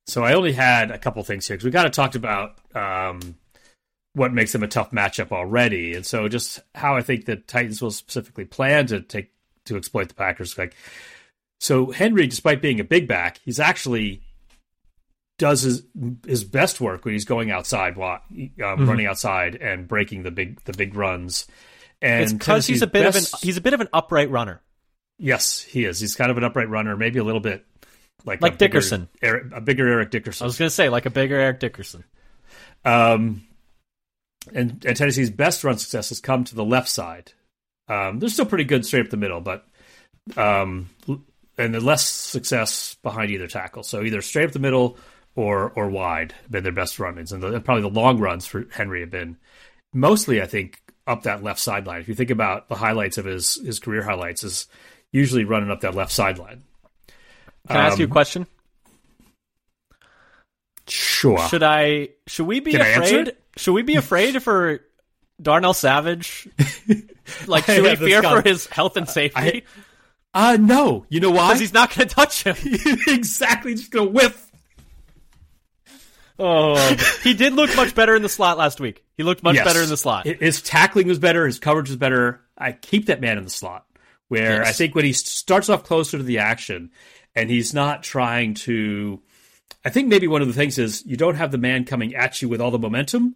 So 0.05 0.23
I 0.23 0.33
only 0.33 0.53
had 0.53 0.91
a 0.91 0.99
couple 0.99 1.23
things 1.23 1.47
here 1.47 1.55
because 1.57 1.65
we 1.65 1.71
kind 1.71 1.87
of 1.87 1.91
talked 1.91 2.13
about 2.15 2.59
um, 2.75 3.35
what 4.13 4.31
makes 4.31 4.51
them 4.51 4.61
a 4.61 4.67
tough 4.67 4.91
matchup 4.91 5.31
already, 5.31 5.95
and 5.95 6.05
so 6.05 6.27
just 6.27 6.59
how 6.75 6.95
I 6.95 7.01
think 7.01 7.25
the 7.25 7.37
Titans 7.37 7.81
will 7.81 7.89
specifically 7.89 8.45
plan 8.45 8.85
to 8.87 9.01
take 9.01 9.31
to 9.65 9.75
exploit 9.77 10.09
the 10.09 10.13
Packers. 10.13 10.55
Like, 10.55 10.75
so 11.59 11.91
Henry, 11.91 12.27
despite 12.27 12.61
being 12.61 12.79
a 12.79 12.83
big 12.83 13.07
back, 13.07 13.39
he's 13.43 13.59
actually 13.59 14.21
does 15.37 15.61
his 15.61 15.83
his 16.25 16.43
best 16.43 16.79
work 16.79 17.03
when 17.03 17.13
he's 17.13 17.25
going 17.25 17.51
outside, 17.51 17.97
um, 17.97 18.87
running 18.87 19.05
outside 19.05 19.55
and 19.55 19.87
breaking 19.87 20.23
the 20.23 20.31
big 20.31 20.61
the 20.63 20.73
big 20.73 20.95
runs. 20.95 21.47
And 22.01 22.37
because 22.37 22.67
he's 22.67 22.81
a 22.81 22.87
bit 22.87 23.01
Tennessee's 23.01 23.33
of 23.33 23.39
an 23.39 23.47
he's 23.47 23.57
a 23.57 23.61
bit 23.61 23.73
of 23.73 23.81
an 23.81 23.89
upright 23.93 24.29
runner. 24.29 24.61
yes, 25.17 25.61
he 25.61 25.85
is. 25.85 25.99
He's 25.99 26.15
kind 26.15 26.31
of 26.31 26.37
an 26.37 26.43
upright 26.43 26.69
runner, 26.69 26.95
maybe 26.95 27.19
a 27.19 27.23
little 27.23 27.41
bit 27.41 27.65
like 28.25 28.41
Like 28.41 28.53
a 28.53 28.57
bigger 28.57 28.73
Dickerson. 28.73 29.09
Eric, 29.21 29.43
a 29.53 29.61
bigger 29.61 29.87
Eric 29.87 30.11
Dickerson. 30.11 30.45
I 30.45 30.47
was 30.47 30.57
gonna 30.57 30.69
say 30.69 30.89
like 30.89 31.05
a 31.05 31.09
bigger 31.09 31.35
Eric 31.35 31.59
Dickerson. 31.59 32.03
Um, 32.83 33.43
and, 34.53 34.85
and 34.85 34.95
Tennessee's 34.95 35.31
best 35.31 35.63
run 35.63 35.77
success 35.77 36.09
has 36.09 36.19
come 36.19 36.43
to 36.45 36.55
the 36.55 36.63
left 36.65 36.89
side. 36.89 37.31
Um, 37.87 38.19
they're 38.19 38.29
still 38.29 38.45
pretty 38.45 38.63
good 38.63 38.85
straight 38.85 39.05
up 39.05 39.09
the 39.09 39.17
middle, 39.17 39.41
but 39.41 39.65
um, 40.37 40.89
and 41.57 41.73
the 41.73 41.79
less 41.79 42.05
success 42.05 42.95
behind 43.03 43.31
either 43.31 43.47
tackle. 43.47 43.83
So 43.83 44.01
either 44.01 44.21
straight 44.21 44.45
up 44.45 44.51
the 44.51 44.59
middle 44.59 44.97
or 45.35 45.69
or 45.71 45.89
wide 45.89 46.33
have 46.43 46.51
been 46.51 46.63
their 46.63 46.71
best 46.71 46.99
run-ins, 46.99 47.31
and, 47.31 47.41
the, 47.43 47.59
probably 47.59 47.81
the 47.83 47.89
long 47.89 48.19
runs 48.19 48.45
for 48.47 48.65
Henry 48.71 49.01
have 49.01 49.11
been 49.11 49.37
mostly, 49.93 50.41
I 50.41 50.45
think, 50.45 50.81
up 51.07 51.23
that 51.23 51.43
left 51.43 51.59
sideline. 51.59 52.01
If 52.01 52.07
you 52.07 52.15
think 52.15 52.29
about 52.31 52.67
the 52.69 52.75
highlights 52.75 53.17
of 53.17 53.25
his 53.25 53.55
his 53.55 53.79
career 53.79 54.03
highlights, 54.03 54.43
is 54.43 54.67
usually 55.11 55.45
running 55.45 55.71
up 55.71 55.81
that 55.81 55.95
left 55.95 56.11
sideline. 56.11 56.63
Can 57.67 57.77
I 57.77 57.87
ask 57.87 57.97
you 57.99 58.05
a 58.05 58.07
Um, 58.07 58.11
question? 58.11 58.47
Sure. 60.87 61.39
Should 61.47 61.63
I? 61.63 62.09
Should 62.27 62.45
we 62.45 62.59
be 62.59 62.71
Can 62.71 62.81
afraid? 62.81 63.35
Should 63.57 63.73
we 63.73 63.81
be 63.81 63.95
afraid 63.97 64.41
for 64.43 64.81
Darnell 65.41 65.73
Savage? 65.73 66.47
Like, 67.47 67.65
should 67.65 67.81
we 67.81 67.95
fear 67.95 68.21
for 68.21 68.43
his 68.43 68.67
health 68.67 68.97
and 68.97 69.09
safety? 69.09 69.63
Uh 70.35 70.57
no. 70.59 71.05
You 71.09 71.21
know 71.21 71.31
why? 71.31 71.47
Because 71.47 71.61
he's 71.61 71.73
not 71.73 71.95
going 71.95 72.07
to 72.09 72.13
touch 72.13 72.43
him. 72.43 72.55
exactly 73.07 73.73
just 73.73 73.89
gonna 73.89 74.09
whiff. 74.11 74.51
Oh, 76.37 76.75
he 77.23 77.33
did 77.33 77.53
look 77.53 77.73
much 77.77 77.95
better 77.95 78.13
in 78.13 78.21
the 78.21 78.27
slot 78.29 78.57
last 78.57 78.81
week. 78.81 79.05
He 79.15 79.23
looked 79.23 79.41
much 79.41 79.55
Yes. 79.55 79.65
better 79.65 79.81
in 79.81 79.87
the 79.87 79.95
slot. 79.95 80.25
His 80.25 80.61
tackling 80.61 81.07
was 81.07 81.17
better. 81.17 81.45
His 81.45 81.59
coverage 81.59 81.87
was 81.87 81.95
better. 81.95 82.41
I 82.57 82.73
keep 82.73 83.05
that 83.05 83.21
man 83.21 83.37
in 83.37 83.45
the 83.45 83.49
slot. 83.49 83.85
Where 84.27 84.57
Yes. 84.57 84.67
I 84.67 84.71
think 84.73 84.95
when 84.95 85.05
he 85.05 85.13
starts 85.13 85.69
off 85.69 85.85
closer 85.85 86.17
to 86.17 86.23
the 86.23 86.39
action, 86.39 86.91
and 87.35 87.49
he's 87.49 87.73
not 87.73 88.03
trying 88.03 88.53
to. 88.55 89.21
I 89.85 89.89
think 89.89 90.07
maybe 90.09 90.27
one 90.27 90.41
of 90.41 90.47
the 90.47 90.53
things 90.53 90.77
is 90.77 91.05
you 91.05 91.15
don't 91.15 91.35
have 91.35 91.51
the 91.51 91.57
man 91.57 91.85
coming 91.85 92.15
at 92.15 92.41
you 92.41 92.49
with 92.49 92.59
all 92.59 92.71
the 92.71 92.79
momentum, 92.79 93.35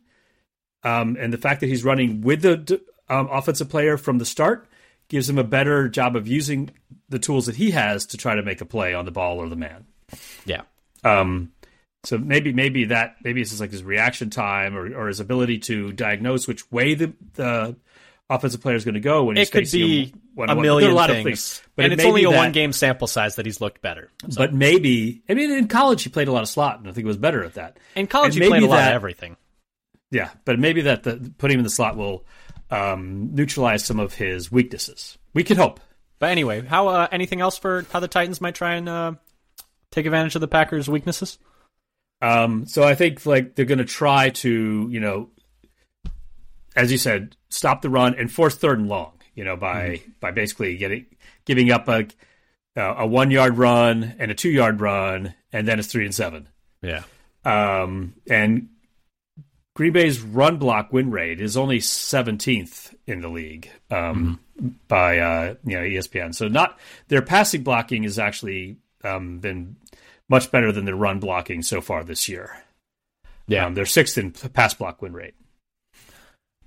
um, 0.83 1.15
and 1.19 1.31
the 1.31 1.37
fact 1.37 1.61
that 1.61 1.67
he's 1.67 1.83
running 1.85 2.21
with 2.21 2.41
the 2.41 2.81
um, 3.07 3.29
offensive 3.31 3.69
player 3.69 3.97
from 3.97 4.17
the 4.17 4.25
start 4.25 4.67
gives 5.09 5.29
him 5.29 5.37
a 5.37 5.43
better 5.43 5.89
job 5.89 6.15
of 6.15 6.27
using 6.27 6.69
the 7.09 7.19
tools 7.19 7.47
that 7.47 7.55
he 7.55 7.71
has 7.71 8.05
to 8.07 8.17
try 8.17 8.35
to 8.35 8.43
make 8.43 8.61
a 8.61 8.65
play 8.65 8.93
on 8.93 9.05
the 9.05 9.11
ball 9.11 9.39
or 9.39 9.49
the 9.49 9.55
man. 9.55 9.85
yeah. 10.45 10.61
Um, 11.03 11.51
so 12.03 12.17
maybe 12.17 12.53
maybe 12.53 12.85
that 12.85 13.15
maybe 13.23 13.41
it's 13.41 13.49
just 13.49 13.59
like 13.61 13.71
his 13.71 13.83
reaction 13.83 14.29
time 14.29 14.75
or, 14.75 14.93
or 14.95 15.07
his 15.07 15.19
ability 15.19 15.59
to 15.59 15.91
diagnose 15.91 16.47
which 16.47 16.69
way 16.71 16.93
the 16.93 17.13
the 17.33 17.75
offensive 18.29 18.61
player 18.61 18.75
is 18.75 18.85
going 18.85 18.93
to 18.95 18.99
go 19.01 19.23
when 19.25 19.35
he's 19.37 19.49
It 19.49 19.51
could 19.51 19.71
be 19.71 20.13
one- 20.35 20.49
a 20.49 20.55
one- 20.55 20.61
million 20.61 20.95
a 20.95 21.07
things. 21.07 21.23
things, 21.23 21.61
but 21.75 21.85
and 21.85 21.93
it 21.93 21.99
it's 21.99 22.05
only 22.07 22.23
a 22.25 22.29
that- 22.29 22.37
one 22.37 22.51
game 22.51 22.71
sample 22.73 23.07
size 23.07 23.35
that 23.35 23.45
he's 23.45 23.59
looked 23.59 23.81
better. 23.81 24.09
But 24.37 24.53
maybe 24.53 25.23
I 25.27 25.33
mean 25.33 25.51
in 25.51 25.67
college 25.67 26.03
he 26.03 26.09
played 26.09 26.27
a 26.27 26.31
lot 26.31 26.43
of 26.43 26.49
slot 26.49 26.79
and 26.79 26.87
I 26.87 26.91
think 26.91 27.03
he 27.03 27.07
was 27.07 27.17
better 27.17 27.43
at 27.43 27.55
that. 27.55 27.77
In 27.95 28.07
college, 28.07 28.35
And 28.35 28.43
he 28.43 28.49
played 28.49 28.63
a 28.63 28.67
lot 28.67 28.77
that- 28.77 28.89
of 28.91 28.95
everything. 28.95 29.35
Yeah, 30.11 30.29
but 30.45 30.57
maybe 30.59 30.81
that 30.81 31.03
the, 31.03 31.31
putting 31.37 31.55
him 31.55 31.59
in 31.59 31.63
the 31.65 31.69
slot 31.69 31.95
will 31.97 32.25
um, 32.69 33.33
neutralize 33.33 33.83
some 33.83 33.99
of 33.99 34.13
his 34.13 34.51
weaknesses. 34.51 35.17
We 35.33 35.43
could 35.43 35.57
hope. 35.57 35.79
But 36.19 36.31
anyway, 36.31 36.65
how 36.65 36.87
uh, 36.89 37.07
anything 37.11 37.41
else 37.41 37.57
for 37.57 37.85
how 37.91 37.99
the 37.99 38.07
Titans 38.07 38.41
might 38.41 38.55
try 38.55 38.75
and 38.75 38.89
uh, 38.89 39.13
take 39.91 40.05
advantage 40.05 40.35
of 40.35 40.41
the 40.41 40.47
Packers' 40.47 40.89
weaknesses? 40.89 41.37
Um, 42.21 42.65
so 42.65 42.83
I 42.83 42.95
think 42.95 43.25
like 43.25 43.55
they're 43.55 43.65
going 43.65 43.77
to 43.77 43.85
try 43.85 44.29
to, 44.29 44.87
you 44.91 44.99
know, 44.99 45.29
as 46.75 46.91
you 46.91 46.97
said, 46.97 47.35
stop 47.49 47.81
the 47.81 47.89
run 47.89 48.15
and 48.15 48.31
force 48.31 48.55
third 48.55 48.79
and 48.79 48.89
long. 48.89 49.13
You 49.35 49.45
know, 49.45 49.55
by 49.55 50.01
by 50.19 50.31
basically 50.31 50.75
getting 50.75 51.05
giving 51.45 51.71
up 51.71 51.87
a 51.87 52.07
a 52.75 53.07
one 53.07 53.31
yard 53.31 53.57
run 53.57 54.15
and 54.19 54.31
a 54.31 54.35
two 54.35 54.49
yard 54.49 54.81
run, 54.81 55.33
and 55.53 55.65
then 55.65 55.79
it's 55.79 55.87
three 55.87 56.03
and 56.03 56.13
seven. 56.13 56.49
Yeah. 56.81 57.03
Um, 57.45 58.15
and 58.29 58.69
Green 59.79 59.93
Bay's 59.93 60.19
run 60.19 60.57
block 60.57 60.91
win 60.91 61.09
rate 61.09 61.39
is 61.39 61.55
only 61.55 61.79
17th 61.79 62.93
in 63.07 63.21
the 63.21 63.29
league 63.29 63.69
um, 63.89 64.37
by 64.89 65.19
uh, 65.19 65.53
you 65.63 65.77
know 65.77 65.83
ESPN. 65.83 66.35
So 66.35 66.49
not 66.49 66.77
their 67.07 67.21
passing 67.21 67.63
blocking 67.63 68.03
has 68.03 68.19
actually 68.19 68.75
um, 69.05 69.39
been 69.39 69.77
much 70.27 70.51
better 70.51 70.73
than 70.73 70.83
their 70.83 70.97
run 70.97 71.21
blocking 71.21 71.61
so 71.61 71.79
far 71.79 72.03
this 72.03 72.27
year. 72.27 72.61
Yeah. 73.47 73.67
Um, 73.67 73.73
they're 73.73 73.85
sixth 73.85 74.17
in 74.17 74.31
pass 74.31 74.73
block 74.73 75.01
win 75.01 75.13
rate. 75.13 75.35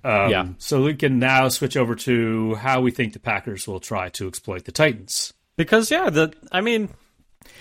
Um, 0.03 0.31
Yeah. 0.31 0.47
So 0.57 0.81
we 0.81 0.95
can 0.95 1.19
now 1.19 1.49
switch 1.49 1.77
over 1.77 1.93
to 1.93 2.55
how 2.55 2.81
we 2.81 2.89
think 2.89 3.13
the 3.13 3.19
Packers 3.19 3.67
will 3.67 3.79
try 3.79 4.09
to 4.09 4.27
exploit 4.27 4.65
the 4.65 4.71
Titans. 4.71 5.33
Because 5.55 5.91
yeah, 5.91 6.09
the 6.09 6.33
I 6.51 6.61
mean, 6.61 6.89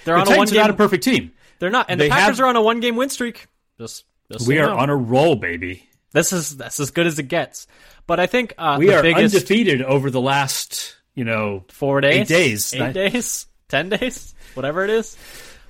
they're 0.06 0.14
The 0.14 0.20
on 0.22 0.26
a 0.28 0.30
one 0.30 0.46
Titans 0.46 0.52
are 0.52 0.60
not 0.62 0.70
a 0.70 0.74
perfect 0.74 1.04
team. 1.04 1.32
They're 1.58 1.68
not, 1.68 1.90
and 1.90 2.00
they 2.00 2.08
the 2.08 2.14
Packers 2.14 2.38
have- 2.38 2.46
are 2.46 2.48
on 2.48 2.56
a 2.56 2.62
one 2.62 2.80
game 2.80 2.96
win 2.96 3.10
streak. 3.10 3.48
Just, 3.78 4.06
just 4.32 4.46
We 4.48 4.58
are 4.58 4.68
know. 4.68 4.78
on 4.78 4.90
a 4.90 4.96
roll, 4.96 5.36
baby. 5.36 5.88
This 6.12 6.32
is 6.32 6.56
that's 6.56 6.78
as 6.80 6.90
good 6.90 7.06
as 7.06 7.18
it 7.18 7.24
gets. 7.28 7.66
But 8.06 8.20
I 8.20 8.26
think 8.26 8.54
uh, 8.58 8.76
We 8.78 8.92
are 8.92 9.02
biggest 9.02 9.34
undefeated 9.34 9.82
over 9.82 10.10
the 10.10 10.20
last, 10.20 10.96
you 11.14 11.24
know, 11.24 11.64
four 11.68 12.00
days, 12.00 12.22
Eight 12.22 12.28
days. 12.28 12.74
eight 12.74 12.78
Nine- 12.80 12.92
days, 12.92 13.46
ten 13.68 13.88
days, 13.88 14.34
whatever 14.54 14.84
it 14.84 14.90
is. 14.90 15.16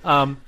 Um, 0.03 0.41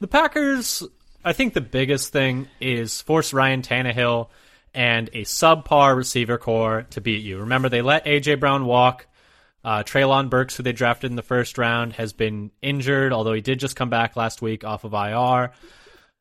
the 0.00 0.08
Packers. 0.08 0.82
I 1.24 1.32
think 1.34 1.52
the 1.54 1.60
biggest 1.60 2.12
thing 2.12 2.48
is 2.60 3.00
force 3.02 3.32
Ryan 3.34 3.60
Tannehill 3.62 4.28
and 4.72 5.08
a 5.12 5.22
subpar 5.24 5.94
receiver 5.96 6.38
corps 6.38 6.86
to 6.90 7.00
beat 7.02 7.22
you. 7.22 7.40
Remember, 7.40 7.68
they 7.68 7.82
let 7.82 8.06
AJ 8.06 8.40
Brown 8.40 8.64
walk. 8.64 9.06
Uh, 9.62 9.82
Treylon 9.82 10.30
Burks, 10.30 10.56
who 10.56 10.62
they 10.62 10.72
drafted 10.72 11.10
in 11.10 11.16
the 11.16 11.22
first 11.22 11.58
round, 11.58 11.92
has 11.94 12.14
been 12.14 12.50
injured, 12.62 13.12
although 13.12 13.34
he 13.34 13.42
did 13.42 13.60
just 13.60 13.76
come 13.76 13.90
back 13.90 14.16
last 14.16 14.40
week 14.40 14.64
off 14.64 14.84
of 14.84 14.94
IR. 14.94 15.52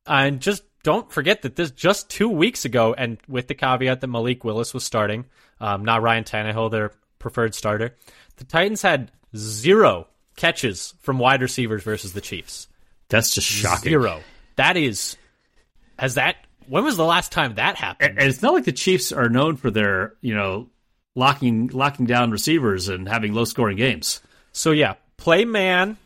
And 0.05 0.41
just 0.41 0.63
don't 0.83 1.11
forget 1.11 1.41
that 1.41 1.55
this 1.55 1.71
just 1.71 2.09
two 2.09 2.29
weeks 2.29 2.65
ago, 2.65 2.93
and 2.97 3.17
with 3.27 3.47
the 3.47 3.55
caveat 3.55 4.01
that 4.01 4.07
Malik 4.07 4.43
Willis 4.43 4.73
was 4.73 4.83
starting, 4.83 5.25
um, 5.59 5.83
not 5.83 6.01
Ryan 6.01 6.23
Tannehill, 6.23 6.71
their 6.71 6.91
preferred 7.19 7.53
starter, 7.53 7.95
the 8.37 8.45
Titans 8.45 8.81
had 8.81 9.11
zero 9.35 10.07
catches 10.35 10.93
from 10.99 11.19
wide 11.19 11.41
receivers 11.41 11.83
versus 11.83 12.13
the 12.13 12.21
Chiefs. 12.21 12.67
that's 13.09 13.33
just 13.33 13.47
shocking. 13.47 13.89
Zero. 13.89 14.21
That 14.55 14.77
is, 14.77 15.17
has 15.97 16.15
that? 16.15 16.37
When 16.67 16.83
was 16.83 16.97
the 16.97 17.05
last 17.05 17.31
time 17.31 17.55
that 17.55 17.75
happened? 17.75 18.19
And 18.19 18.29
it's 18.29 18.41
not 18.41 18.53
like 18.53 18.65
the 18.65 18.71
Chiefs 18.71 19.11
are 19.11 19.29
known 19.29 19.57
for 19.57 19.71
their, 19.71 20.13
you 20.21 20.35
know, 20.35 20.69
locking 21.15 21.67
locking 21.67 22.05
down 22.05 22.31
receivers 22.31 22.87
and 22.87 23.07
having 23.09 23.33
low 23.33 23.43
scoring 23.43 23.77
games. 23.77 24.21
So 24.51 24.71
yeah, 24.71 24.95
play 25.17 25.45
man, 25.45 25.97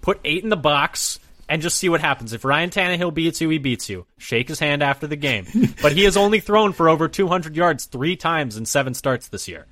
put 0.00 0.20
eight 0.24 0.42
in 0.42 0.48
the 0.48 0.56
box, 0.56 1.18
and 1.52 1.60
just 1.60 1.76
see 1.76 1.90
what 1.90 2.00
happens. 2.00 2.32
If 2.32 2.46
Ryan 2.46 2.70
Tannehill 2.70 3.12
beats 3.12 3.42
you, 3.42 3.50
he 3.50 3.58
beats 3.58 3.90
you. 3.90 4.06
Shake 4.16 4.48
his 4.48 4.58
hand 4.58 4.82
after 4.82 5.06
the 5.06 5.16
game. 5.16 5.44
but 5.82 5.92
he 5.92 6.04
has 6.04 6.16
only 6.16 6.40
thrown 6.40 6.72
for 6.72 6.88
over 6.88 7.08
200 7.08 7.54
yards 7.54 7.84
three 7.84 8.16
times 8.16 8.56
in 8.56 8.64
seven 8.64 8.94
starts 8.94 9.28
this 9.28 9.46
year, 9.48 9.66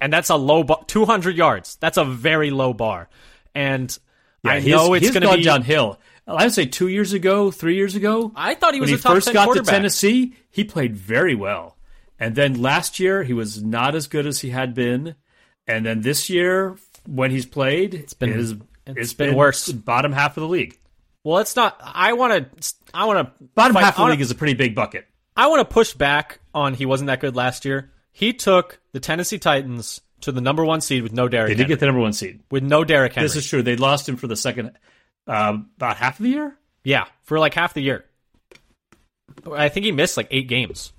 and 0.00 0.12
that's 0.12 0.28
a 0.28 0.34
low 0.36 0.64
bar. 0.64 0.82
200 0.88 1.36
yards. 1.36 1.76
That's 1.76 1.98
a 1.98 2.04
very 2.04 2.50
low 2.50 2.72
bar. 2.74 3.08
And 3.54 3.96
I 4.44 4.58
he 4.58 4.70
know 4.72 4.92
has- 4.92 5.04
it's 5.04 5.12
going 5.12 5.22
to 5.30 5.36
be 5.36 5.44
downhill. 5.44 6.00
I 6.26 6.44
would 6.44 6.52
say 6.52 6.66
two 6.66 6.88
years 6.88 7.12
ago, 7.12 7.50
three 7.52 7.76
years 7.76 7.94
ago. 7.94 8.32
I 8.34 8.54
thought 8.54 8.74
he 8.74 8.80
was 8.80 8.88
when 8.90 8.94
a 8.94 8.96
he 8.96 9.02
top 9.02 9.12
first 9.12 9.26
10 9.28 9.34
got 9.34 9.54
to. 9.54 9.62
Tennessee, 9.62 10.34
he 10.50 10.64
played 10.64 10.96
very 10.96 11.34
well. 11.36 11.76
And 12.18 12.34
then 12.34 12.60
last 12.60 12.98
year, 12.98 13.22
he 13.22 13.32
was 13.34 13.62
not 13.62 13.94
as 13.94 14.06
good 14.08 14.26
as 14.26 14.40
he 14.40 14.50
had 14.50 14.74
been. 14.74 15.14
And 15.68 15.84
then 15.86 16.00
this 16.00 16.28
year, 16.30 16.76
when 17.06 17.30
he's 17.30 17.46
played, 17.46 17.94
it's 17.94 18.14
been- 18.14 18.32
is, 18.32 18.54
it's 18.86 19.12
been 19.12 19.34
worse. 19.36 19.70
Bottom 19.70 20.12
half 20.12 20.36
of 20.36 20.40
the 20.42 20.48
league. 20.48 20.76
Well, 21.24 21.38
it's 21.38 21.56
not. 21.56 21.80
I 21.82 22.12
want 22.12 22.52
to. 22.60 22.74
I 22.92 23.06
want 23.06 23.26
to. 23.26 23.44
Bottom 23.54 23.74
half 23.76 23.98
of 23.98 24.04
the 24.04 24.10
league 24.12 24.20
is 24.20 24.30
a 24.30 24.34
pretty 24.34 24.54
big 24.54 24.74
bucket. 24.74 25.06
I 25.36 25.48
want 25.48 25.60
to 25.68 25.72
push 25.72 25.92
back 25.94 26.38
on 26.54 26.74
he 26.74 26.86
wasn't 26.86 27.08
that 27.08 27.20
good 27.20 27.34
last 27.34 27.64
year. 27.64 27.90
He 28.12 28.32
took 28.32 28.78
the 28.92 29.00
Tennessee 29.00 29.38
Titans 29.38 30.00
to 30.20 30.30
the 30.32 30.40
number 30.40 30.64
one 30.64 30.80
seed 30.80 31.02
with 31.02 31.12
no 31.12 31.26
Derrick 31.28 31.48
They 31.48 31.54
did 31.54 31.62
Henry. 31.62 31.68
get 31.74 31.80
the 31.80 31.86
number 31.86 32.00
one 32.00 32.12
seed. 32.12 32.40
with 32.50 32.62
no 32.62 32.84
Derrick 32.84 33.12
Henry. 33.14 33.24
This 33.26 33.36
is 33.36 33.46
true. 33.48 33.62
They 33.62 33.76
lost 33.76 34.08
him 34.08 34.16
for 34.16 34.26
the 34.28 34.36
second, 34.36 34.70
uh, 35.26 35.58
about 35.76 35.96
half 35.96 36.20
of 36.20 36.24
the 36.24 36.30
year. 36.30 36.56
yeah, 36.84 37.06
for 37.22 37.38
like 37.40 37.54
half 37.54 37.74
the 37.74 37.80
year. 37.80 38.04
I 39.52 39.68
think 39.68 39.84
he 39.86 39.92
missed 39.92 40.16
like 40.16 40.28
eight 40.30 40.46
games, 40.48 40.92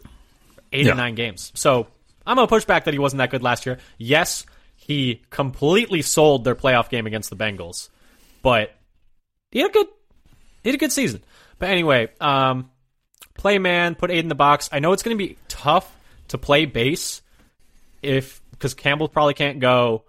eight 0.73 0.85
Yeah. 0.85 0.91
or 0.91 0.95
nine 0.95 1.15
games. 1.15 1.51
So 1.55 1.87
I'm 2.27 2.35
gonna 2.35 2.47
push 2.47 2.65
back 2.65 2.85
that 2.85 2.93
he 2.93 2.99
wasn't 2.99 3.19
that 3.19 3.31
good 3.31 3.43
last 3.43 3.65
year. 3.65 3.79
Yes, 3.97 4.45
he 4.75 5.21
completely 5.29 6.01
sold 6.01 6.43
their 6.43 6.55
playoff 6.55 6.89
game 6.89 7.07
against 7.07 7.29
the 7.29 7.35
Bengals, 7.37 7.89
but 8.41 8.75
he 9.51 9.59
had 9.59 9.69
a 9.69 9.73
good, 9.73 9.87
he 10.65 10.69
had 10.71 10.75
a 10.75 10.79
good 10.79 10.91
season. 10.91 11.23
But 11.59 11.69
anyway, 11.69 12.09
um, 12.19 12.71
play 13.35 13.59
man, 13.59 13.93
put 13.93 14.09
eight 14.09 14.17
in 14.19 14.29
the 14.29 14.35
box. 14.35 14.67
I 14.71 14.79
know 14.79 14.93
it's 14.93 15.03
going 15.03 15.15
to 15.15 15.23
be 15.23 15.37
tough 15.47 15.89
to 16.29 16.39
play 16.39 16.65
base 16.65 17.21
if 18.01 18.41
because 18.49 18.73
Campbell 18.73 19.07
probably 19.07 19.35
can't 19.35 19.59
go, 19.59 20.05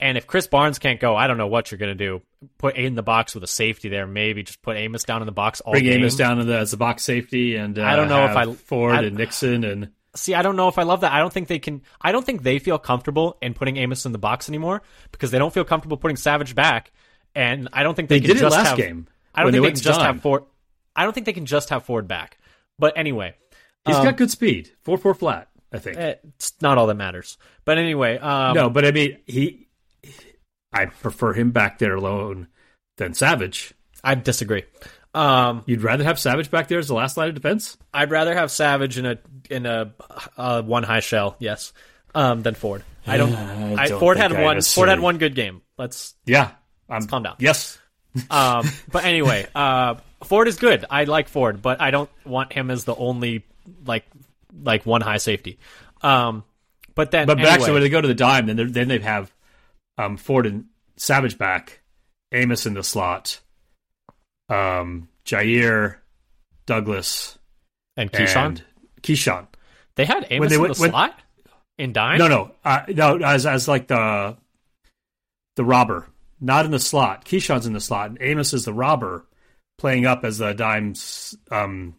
and 0.00 0.18
if 0.18 0.26
Krys 0.26 0.50
Barnes 0.50 0.80
can't 0.80 0.98
go, 0.98 1.14
I 1.14 1.28
don't 1.28 1.38
know 1.38 1.46
what 1.46 1.70
you're 1.70 1.78
going 1.78 1.96
to 1.96 2.04
do. 2.04 2.22
Put 2.58 2.76
eight 2.76 2.86
in 2.86 2.96
the 2.96 3.04
box 3.04 3.34
with 3.34 3.44
a 3.44 3.46
safety 3.46 3.88
there, 3.88 4.06
maybe 4.06 4.42
just 4.42 4.62
put 4.62 4.76
Amos 4.76 5.04
down 5.04 5.22
in 5.22 5.26
the 5.26 5.32
box 5.32 5.60
all 5.60 5.72
Bring 5.74 5.84
game. 5.84 6.00
Amos 6.00 6.16
down 6.16 6.38
to 6.38 6.44
the, 6.44 6.58
as 6.58 6.72
the 6.72 6.76
box 6.76 7.04
safety, 7.04 7.54
and 7.54 7.78
uh, 7.78 7.84
I 7.84 7.94
don't 7.94 8.08
know 8.08 8.24
if 8.24 8.36
I- 8.36 8.52
Ford 8.52 8.96
I- 8.96 9.02
and 9.04 9.16
Nixon 9.16 9.62
and 9.62 9.90
See, 10.16 10.34
I 10.34 10.42
don't 10.42 10.56
know 10.56 10.66
if 10.66 10.76
I 10.76 10.82
love 10.82 11.02
that. 11.02 11.12
I 11.12 11.20
don't 11.20 11.32
think 11.32 11.46
they 11.46 11.60
can. 11.60 11.82
I 12.00 12.10
don't 12.10 12.26
think 12.26 12.42
they 12.42 12.58
feel 12.58 12.78
comfortable 12.80 13.38
in 13.40 13.54
putting 13.54 13.76
Amos 13.76 14.06
in 14.06 14.10
the 14.10 14.18
box 14.18 14.48
anymore 14.48 14.82
because 15.12 15.30
they 15.30 15.38
don't 15.38 15.54
feel 15.54 15.62
comfortable 15.62 15.96
putting 15.98 16.16
Savage 16.16 16.56
back, 16.56 16.90
and 17.32 17.68
I 17.72 17.84
don't 17.84 17.94
think 17.94 18.08
they, 18.08 18.18
They 18.18 18.26
did 18.26 18.38
it 18.38 18.42
last 18.50 18.70
have, 18.70 18.76
game 18.76 19.06
I 19.34 19.42
don't 19.42 19.52
think 19.52 19.64
they 19.64 19.70
can 19.72 19.80
just 19.80 20.00
have 20.00 20.20
Ford. 20.20 20.44
I 20.96 21.04
don't 21.04 21.12
think 21.12 21.26
they 21.26 21.32
can 21.32 21.46
just 21.46 21.68
have 21.70 21.84
Ford 21.84 22.08
back. 22.08 22.38
But 22.78 22.94
anyway, 22.96 23.34
he's 23.86 23.96
Um, 23.96 24.04
got 24.04 24.16
good 24.16 24.30
speed. 24.30 24.70
Four 24.82 24.98
four 24.98 25.14
flat, 25.14 25.48
I 25.72 25.78
think. 25.78 25.96
eh, 25.98 26.14
it's 26.36 26.54
not 26.60 26.78
all 26.78 26.86
that 26.88 26.94
matters. 26.94 27.38
But 27.64 27.78
anyway, 27.78 28.18
um, 28.18 28.54
no, 28.54 28.70
but 28.70 28.84
I 28.84 28.90
mean 28.90 29.18
he. 29.26 29.66
I 30.72 30.86
prefer 30.86 31.32
him 31.32 31.50
back 31.50 31.78
there 31.78 31.94
alone 31.94 32.46
than 32.96 33.14
Savage. 33.14 33.74
I 34.04 34.14
disagree. 34.14 34.62
Um, 35.12 35.64
You'd 35.66 35.82
rather 35.82 36.04
have 36.04 36.18
Savage 36.18 36.50
back 36.50 36.68
there 36.68 36.78
as 36.78 36.86
the 36.86 36.94
last 36.94 37.16
line 37.16 37.28
of 37.28 37.34
defense? 37.34 37.76
I'd 37.92 38.12
rather 38.12 38.32
have 38.34 38.50
Savage 38.52 38.96
in 38.98 39.06
a 39.06 39.18
in 39.50 39.66
a 39.66 39.92
uh, 40.36 40.62
one 40.62 40.84
high 40.84 41.00
shell, 41.00 41.34
yes, 41.40 41.72
um, 42.14 42.42
than 42.42 42.54
Ford. 42.54 42.84
I 43.06 43.16
don't. 43.16 43.34
I 43.34 43.74
I, 43.82 43.86
don't 43.88 43.98
Ford 43.98 44.16
had 44.16 44.32
I 44.32 44.42
one. 44.44 44.60
Ford 44.62 44.88
had 44.88 45.00
one 45.00 45.18
good 45.18 45.34
game. 45.34 45.62
Let's 45.76 46.14
Yeah, 46.26 46.52
I'm, 46.88 47.06
calm 47.08 47.24
down. 47.24 47.34
Yes, 47.40 47.76
Um, 48.30 48.68
but 48.90 49.04
anyway, 49.04 49.46
uh, 49.54 49.94
Ford 50.24 50.48
is 50.48 50.56
good. 50.56 50.84
I 50.90 51.04
like 51.04 51.28
Ford, 51.28 51.62
but 51.62 51.80
I 51.80 51.90
don't 51.90 52.10
want 52.24 52.52
him 52.52 52.70
as 52.70 52.84
the 52.84 52.94
only 52.94 53.44
like 53.84 54.04
like 54.62 54.84
one 54.84 55.00
high 55.00 55.18
safety. 55.18 55.58
Um, 56.02 56.42
but 56.94 57.10
then, 57.12 57.26
but 57.26 57.38
anyway, 57.38 57.50
actually, 57.52 57.72
when 57.74 57.82
they 57.82 57.88
go 57.88 58.00
to 58.00 58.08
the 58.08 58.14
dime, 58.14 58.46
then 58.46 58.72
then 58.72 58.88
they 58.88 58.98
have 58.98 59.32
um, 59.98 60.16
Ford 60.16 60.46
and 60.46 60.64
Savage 60.96 61.38
back, 61.38 61.80
Amos 62.32 62.66
in 62.66 62.74
the 62.74 62.82
slot, 62.82 63.40
um, 64.48 65.08
Jaire, 65.24 65.96
Douglas, 66.66 67.38
and 67.96 68.10
Keisean, 68.12 68.36
and 68.46 68.64
Keisean. 69.02 69.46
they 69.94 70.04
had 70.04 70.26
Amos 70.30 70.48
they 70.50 70.56
in 70.56 70.60
went- 70.62 70.74
the 70.74 70.80
when- 70.80 70.90
slot 70.90 71.18
in 71.78 71.92
dime. 71.92 72.18
No, 72.18 72.28
no, 72.28 72.50
uh, 72.64 72.82
no. 72.88 73.16
As 73.18 73.46
as 73.46 73.68
like 73.68 73.86
the 73.86 74.36
the 75.56 75.64
robber, 75.64 76.08
not 76.40 76.64
in 76.64 76.70
the 76.70 76.78
slot. 76.78 77.24
Keisean's 77.24 77.66
in 77.66 77.72
the 77.72 77.80
slot, 77.80 78.10
and 78.10 78.18
Amos 78.20 78.52
is 78.52 78.64
the 78.64 78.72
robber, 78.72 79.26
playing 79.78 80.06
up 80.06 80.24
as 80.24 80.38
the 80.38 80.52
dime 80.52 80.94
um, 81.50 81.94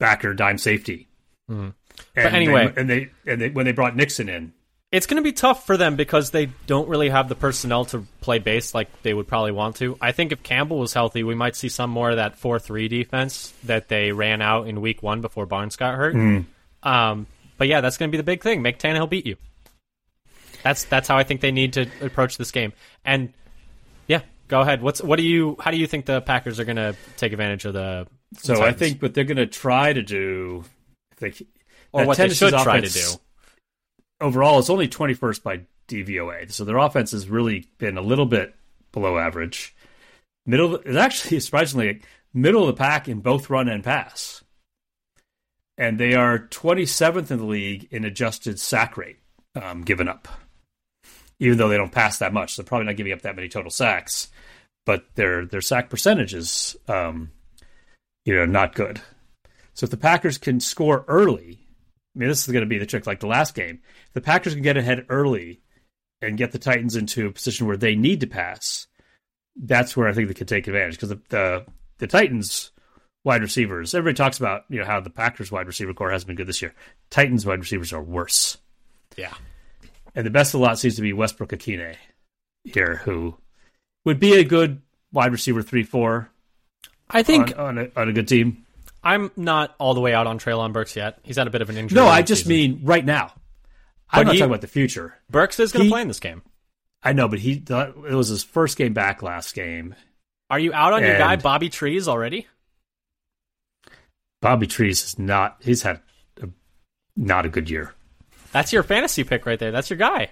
backer, 0.00 0.34
dime 0.34 0.58
safety. 0.58 1.08
Mhm. 1.50 1.54
And 1.54 1.74
But 2.14 2.34
anyway- 2.34 2.72
they, 2.74 2.80
and 2.80 2.90
they 2.90 3.10
and 3.26 3.40
they 3.40 3.48
when 3.50 3.66
they 3.66 3.72
brought 3.72 3.94
Nixon 3.96 4.28
in, 4.28 4.52
It's 4.90 5.06
going 5.06 5.16
to 5.16 5.22
be 5.22 5.32
tough 5.32 5.64
for 5.66 5.76
them 5.78 5.96
because 5.96 6.30
they 6.32 6.46
don't 6.66 6.86
really 6.88 7.08
have 7.08 7.28
the 7.30 7.34
personnel 7.34 7.86
to 7.86 8.06
play 8.20 8.38
base 8.38 8.74
like 8.74 8.88
they 9.02 9.14
would 9.14 9.26
probably 9.26 9.52
want 9.52 9.76
to. 9.76 9.96
I 10.02 10.12
think 10.12 10.32
if 10.32 10.42
Campbell 10.42 10.78
was 10.78 10.92
healthy, 10.92 11.22
we 11.22 11.34
might 11.34 11.56
see 11.56 11.68
some 11.70 11.88
more 11.90 12.10
of 12.10 12.16
that 12.16 12.38
four-three 12.38 12.88
defense 12.88 13.52
that 13.64 13.88
they 13.88 14.12
ran 14.12 14.42
out 14.42 14.68
in 14.68 14.80
Week 14.82 15.02
One 15.02 15.20
before 15.22 15.46
Barnes 15.46 15.76
got 15.76 15.94
hurt. 15.94 16.14
Um, 16.82 17.26
but 17.56 17.68
yeah, 17.68 17.80
that's 17.80 17.96
going 17.96 18.10
to 18.10 18.12
be 18.12 18.18
the 18.18 18.22
big 18.22 18.42
thing. 18.42 18.60
Make 18.60 18.78
Tannehill 18.78 19.08
beat 19.08 19.24
you. 19.26 19.36
That's 20.62 20.84
that's 20.84 21.08
how 21.08 21.16
I 21.16 21.24
think 21.24 21.40
they 21.40 21.52
need 21.52 21.72
to 21.74 21.86
approach 22.00 22.36
this 22.36 22.50
game. 22.50 22.72
And 23.04 23.32
go 24.52 24.60
ahead. 24.60 24.82
What's 24.82 25.02
what 25.02 25.16
do 25.16 25.22
you? 25.22 25.56
How 25.58 25.70
do 25.70 25.78
you 25.78 25.86
think 25.86 26.04
the 26.04 26.20
Packers 26.20 26.60
are 26.60 26.64
going 26.64 26.76
to 26.76 26.94
take 27.16 27.32
advantage 27.32 27.64
of 27.64 27.72
the? 27.72 28.06
So 28.34 28.62
I 28.62 28.72
think 28.72 29.00
what 29.00 29.14
they're 29.14 29.24
going 29.24 29.38
to 29.38 29.46
try 29.46 29.94
to 29.94 30.02
do, 30.02 30.64
if 31.12 31.18
they, 31.18 31.46
or 31.90 32.04
what 32.06 32.18
they 32.18 32.24
Tennessee's 32.24 32.50
should 32.50 32.58
try 32.60 32.80
to 32.80 32.88
do. 32.88 33.08
Overall, 34.20 34.58
it's 34.58 34.70
only 34.70 34.88
21st 34.88 35.42
by 35.42 35.60
DVOA, 35.88 36.52
so 36.52 36.64
their 36.64 36.76
offense 36.76 37.12
has 37.12 37.28
really 37.28 37.66
been 37.78 37.96
a 37.96 38.02
little 38.02 38.26
bit 38.26 38.54
below 38.92 39.18
average. 39.18 39.74
Middle, 40.44 40.76
it's 40.76 40.96
actually 40.96 41.40
surprisingly 41.40 42.02
middle 42.34 42.68
of 42.68 42.76
the 42.76 42.78
pack 42.78 43.08
in 43.08 43.20
both 43.20 43.48
run 43.48 43.68
and 43.68 43.82
pass, 43.82 44.44
and 45.78 45.98
they 45.98 46.14
are 46.14 46.38
27th 46.38 47.30
in 47.30 47.38
the 47.38 47.44
league 47.44 47.88
in 47.90 48.04
adjusted 48.04 48.60
sack 48.60 48.98
rate 48.98 49.18
um, 49.60 49.82
given 49.82 50.08
up. 50.08 50.28
Even 51.38 51.56
though 51.56 51.68
they 51.68 51.78
don't 51.78 51.90
pass 51.90 52.18
that 52.18 52.34
much, 52.34 52.54
they're 52.54 52.64
probably 52.64 52.86
not 52.86 52.96
giving 52.96 53.12
up 53.12 53.22
that 53.22 53.34
many 53.34 53.48
total 53.48 53.70
sacks, 53.70 54.28
but 54.84 55.04
their 55.14 55.46
their 55.46 55.60
sack 55.60 55.90
percentage 55.90 56.34
is, 56.34 56.76
um, 56.88 57.30
you 58.24 58.34
know, 58.34 58.44
not 58.46 58.74
good. 58.74 59.00
So 59.74 59.84
if 59.84 59.90
the 59.90 59.96
Packers 59.96 60.38
can 60.38 60.60
score 60.60 61.04
early, 61.08 61.58
I 62.14 62.18
mean, 62.18 62.28
this 62.28 62.46
is 62.46 62.52
going 62.52 62.64
to 62.64 62.68
be 62.68 62.78
the 62.78 62.86
trick 62.86 63.06
like 63.06 63.20
the 63.20 63.26
last 63.26 63.54
game. 63.54 63.80
If 64.08 64.12
the 64.12 64.20
Packers 64.20 64.54
can 64.54 64.62
get 64.62 64.76
ahead 64.76 65.06
early 65.08 65.62
and 66.20 66.36
get 66.36 66.52
the 66.52 66.58
Titans 66.58 66.94
into 66.96 67.26
a 67.26 67.32
position 67.32 67.66
where 67.66 67.76
they 67.76 67.94
need 67.96 68.20
to 68.20 68.26
pass, 68.26 68.86
that's 69.56 69.96
where 69.96 70.08
I 70.08 70.12
think 70.12 70.28
they 70.28 70.34
could 70.34 70.48
take 70.48 70.66
advantage 70.66 70.94
because 70.94 71.10
the, 71.10 71.20
the 71.28 71.66
the 71.98 72.06
Titans 72.06 72.70
wide 73.24 73.42
receivers. 73.42 73.94
Everybody 73.94 74.16
talks 74.16 74.38
about 74.38 74.62
you 74.68 74.78
know 74.78 74.84
how 74.86 75.00
the 75.00 75.10
Packers 75.10 75.50
wide 75.52 75.66
receiver 75.66 75.94
corps 75.94 76.10
hasn't 76.10 76.26
been 76.26 76.36
good 76.36 76.46
this 76.48 76.62
year. 76.62 76.74
Titans 77.10 77.46
wide 77.46 77.60
receivers 77.60 77.92
are 77.92 78.02
worse, 78.02 78.58
Yeah, 79.16 79.34
and 80.14 80.26
the 80.26 80.30
best 80.30 80.54
of 80.54 80.60
the 80.60 80.66
lot 80.66 80.78
seems 80.78 80.96
to 80.96 81.02
be 81.02 81.12
Westbrook 81.12 81.50
Akine 81.50 81.96
here, 82.64 82.96
who 83.04 83.36
would 84.04 84.20
be 84.20 84.34
a 84.34 84.44
good 84.44 84.80
wide 85.12 85.32
receiver 85.32 85.62
three 85.62 85.82
four 85.82 86.30
I 87.10 87.22
think 87.22 87.58
on, 87.58 87.78
on, 87.78 87.78
a, 87.78 88.00
on 88.00 88.08
a 88.08 88.12
good 88.12 88.28
team. 88.28 88.64
I'm 89.04 89.30
not 89.36 89.74
all 89.78 89.94
the 89.94 90.00
way 90.00 90.14
out 90.14 90.26
on 90.26 90.38
Treylon 90.38 90.72
Burks 90.72 90.96
yet. 90.96 91.18
He's 91.22 91.36
had 91.36 91.46
a 91.46 91.50
bit 91.50 91.60
of 91.60 91.70
an 91.70 91.76
injury. 91.76 91.96
No, 91.96 92.06
I 92.06 92.22
just 92.22 92.44
season. 92.44 92.72
mean 92.72 92.80
right 92.84 93.04
now. 93.04 93.32
But 94.12 94.20
I'm 94.20 94.26
not 94.26 94.34
he- 94.34 94.38
talking 94.38 94.50
about 94.50 94.60
the 94.60 94.68
future. 94.68 95.14
Burks 95.30 95.58
is 95.58 95.72
going 95.72 95.86
to 95.86 95.90
play 95.90 96.02
in 96.02 96.08
this 96.08 96.20
game. 96.20 96.42
I 97.02 97.12
know, 97.12 97.26
but 97.26 97.40
he 97.40 97.62
it 97.68 98.14
was 98.14 98.28
his 98.28 98.44
first 98.44 98.78
game 98.78 98.92
back 98.92 99.22
last 99.22 99.54
game. 99.54 99.96
Are 100.48 100.58
you 100.58 100.72
out 100.72 100.92
on 100.92 101.02
your 101.02 101.18
guy 101.18 101.36
Bobby 101.36 101.68
Trees 101.68 102.06
already? 102.06 102.46
Bobby 104.40 104.66
Trees 104.66 105.02
is 105.02 105.18
not. 105.18 105.56
He's 105.60 105.82
had 105.82 106.00
a, 106.40 106.48
not 107.16 107.44
a 107.44 107.48
good 107.48 107.68
year. 107.70 107.94
That's 108.52 108.72
your 108.72 108.82
fantasy 108.82 109.24
pick 109.24 109.46
right 109.46 109.58
there. 109.58 109.72
That's 109.72 109.90
your 109.90 109.96
guy. 109.96 110.30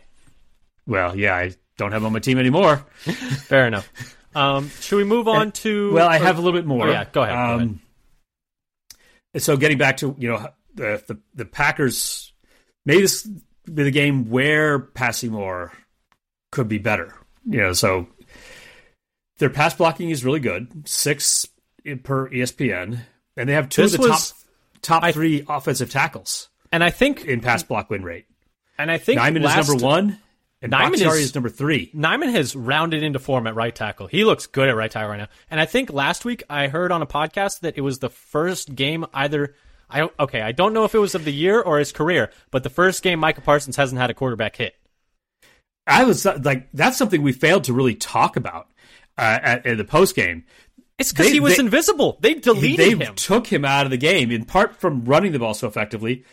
Well, 0.87 1.17
yeah, 1.17 1.35
I 1.35 1.55
don't 1.81 1.93
have 1.93 2.05
on 2.05 2.13
my 2.13 2.19
team 2.21 2.39
anymore. 2.39 2.77
Fair 3.49 3.67
enough. 3.67 3.91
Um, 4.35 4.71
should 4.81 4.97
we 4.99 5.05
move 5.05 5.27
on 5.27 5.51
to? 5.53 5.93
Well, 5.93 6.09
I 6.09 6.19
have 6.19 6.39
a 6.39 6.41
little 6.41 6.57
bit 6.57 6.67
more. 6.67 6.87
Oh, 6.87 6.91
yeah, 6.91 7.05
go 7.11 7.23
ahead, 7.23 7.35
go 7.35 7.43
ahead. 7.55 7.61
Um, 7.63 7.81
So 9.37 9.57
getting 9.57 9.79
back 9.79 9.97
to 9.99 10.15
you 10.19 10.29
know 10.29 10.49
the 10.75 11.03
the, 11.07 11.19
the 11.35 11.45
Packers, 11.45 12.33
maybe 12.85 13.03
this 13.03 13.23
be 13.25 13.83
the 13.85 13.91
game 13.91 14.29
where 14.31 14.79
passing 14.79 15.31
more 15.33 15.73
could 16.53 16.69
be 16.69 16.79
better. 16.79 17.15
You 17.49 17.59
know, 17.61 17.73
so 17.73 18.07
their 19.39 19.51
pass 19.51 19.75
blocking 19.75 20.11
is 20.11 20.25
really 20.25 20.41
good, 20.41 20.89
six 20.89 21.47
per 22.03 22.29
ESPN, 22.29 23.01
and 23.37 23.49
they 23.49 23.55
have 23.55 23.69
two 23.69 23.83
This 23.83 23.95
of 23.95 24.01
the 24.03 24.09
was- 24.11 24.31
top 24.31 24.37
top 24.83 25.03
I- 25.05 25.13
three 25.13 25.45
offensive 25.49 25.91
tackles 25.91 26.49
And 26.73 26.83
I 26.85 26.91
think, 26.91 27.25
in 27.25 27.41
pass 27.41 27.63
block 27.63 27.91
win 27.91 28.03
rate. 28.03 28.27
and 28.79 28.91
I 28.91 28.99
think 28.99 29.21
Nijman 29.21 29.43
last, 29.43 29.61
is 29.61 29.69
number 29.71 29.85
one, 29.85 30.19
and 30.63 30.73
Nijman 30.73 30.95
is- 30.95 31.01
is, 31.17 31.35
number 31.35 31.49
three. 31.49 31.91
Nijman 31.95 32.33
has 32.33 32.55
rounded 32.55 33.03
into 33.03 33.19
form 33.19 33.47
at 33.47 33.55
right 33.55 33.75
tackle. 33.75 34.07
He 34.07 34.25
looks 34.25 34.47
good 34.47 34.69
at 34.69 34.77
right 34.77 34.91
tackle 34.91 35.11
right 35.11 35.19
now. 35.19 35.29
And 35.51 35.61
I 35.61 35.67
think 35.67 35.93
last 35.93 36.25
week 36.25 36.43
I 36.51 36.69
heard 36.69 36.93
on 36.93 37.03
a 37.03 37.07
podcast 37.07 37.61
that 37.61 37.79
it 37.79 37.81
was 37.81 37.99
the 38.01 38.11
first 38.11 38.75
game 38.75 39.07
either. 39.15 39.55
I 39.89 39.99
don't, 40.01 40.13
okay, 40.21 40.41
I 40.43 40.53
don't 40.53 40.73
know 40.73 40.85
if 40.85 40.95
it 40.95 40.99
was 40.99 41.15
of 41.15 41.25
the 41.25 41.33
year 41.33 41.61
or 41.61 41.79
his 41.79 41.93
career, 41.93 42.31
but 42.51 42.63
the 42.63 42.71
first 42.71 43.03
game 43.03 43.19
Micah 43.19 43.41
Parsons 43.41 43.77
hasn't 43.77 44.01
had 44.01 44.11
a 44.11 44.15
quarterback 44.15 44.57
hit. 44.57 44.75
I 45.87 46.05
was 46.05 46.25
like, 46.25 46.69
that's 46.73 46.97
something 46.97 47.23
we 47.23 47.33
failed 47.33 47.65
to 47.65 47.73
really 47.73 47.95
talk 47.97 48.37
about 48.37 48.69
uh, 49.19 49.39
at, 49.43 49.67
in 49.67 49.79
the 49.79 49.85
post 49.85 50.15
game. 50.15 50.45
It's 50.99 51.13
because 51.13 51.33
he 51.33 51.41
was 51.41 51.57
they- 51.57 51.65
invisible. 51.65 52.19
They 52.21 52.35
deleted 52.35 52.79
they 52.79 52.91
him. 52.91 52.99
They 52.99 53.07
took 53.17 53.47
him 53.47 53.65
out 53.65 53.87
of 53.87 53.91
the 53.91 53.97
game 53.97 54.31
in 54.31 54.45
part 54.45 54.77
from 54.77 55.05
running 55.05 55.33
the 55.33 55.39
ball 55.39 55.55
so 55.55 55.67
effectively, 55.67 56.25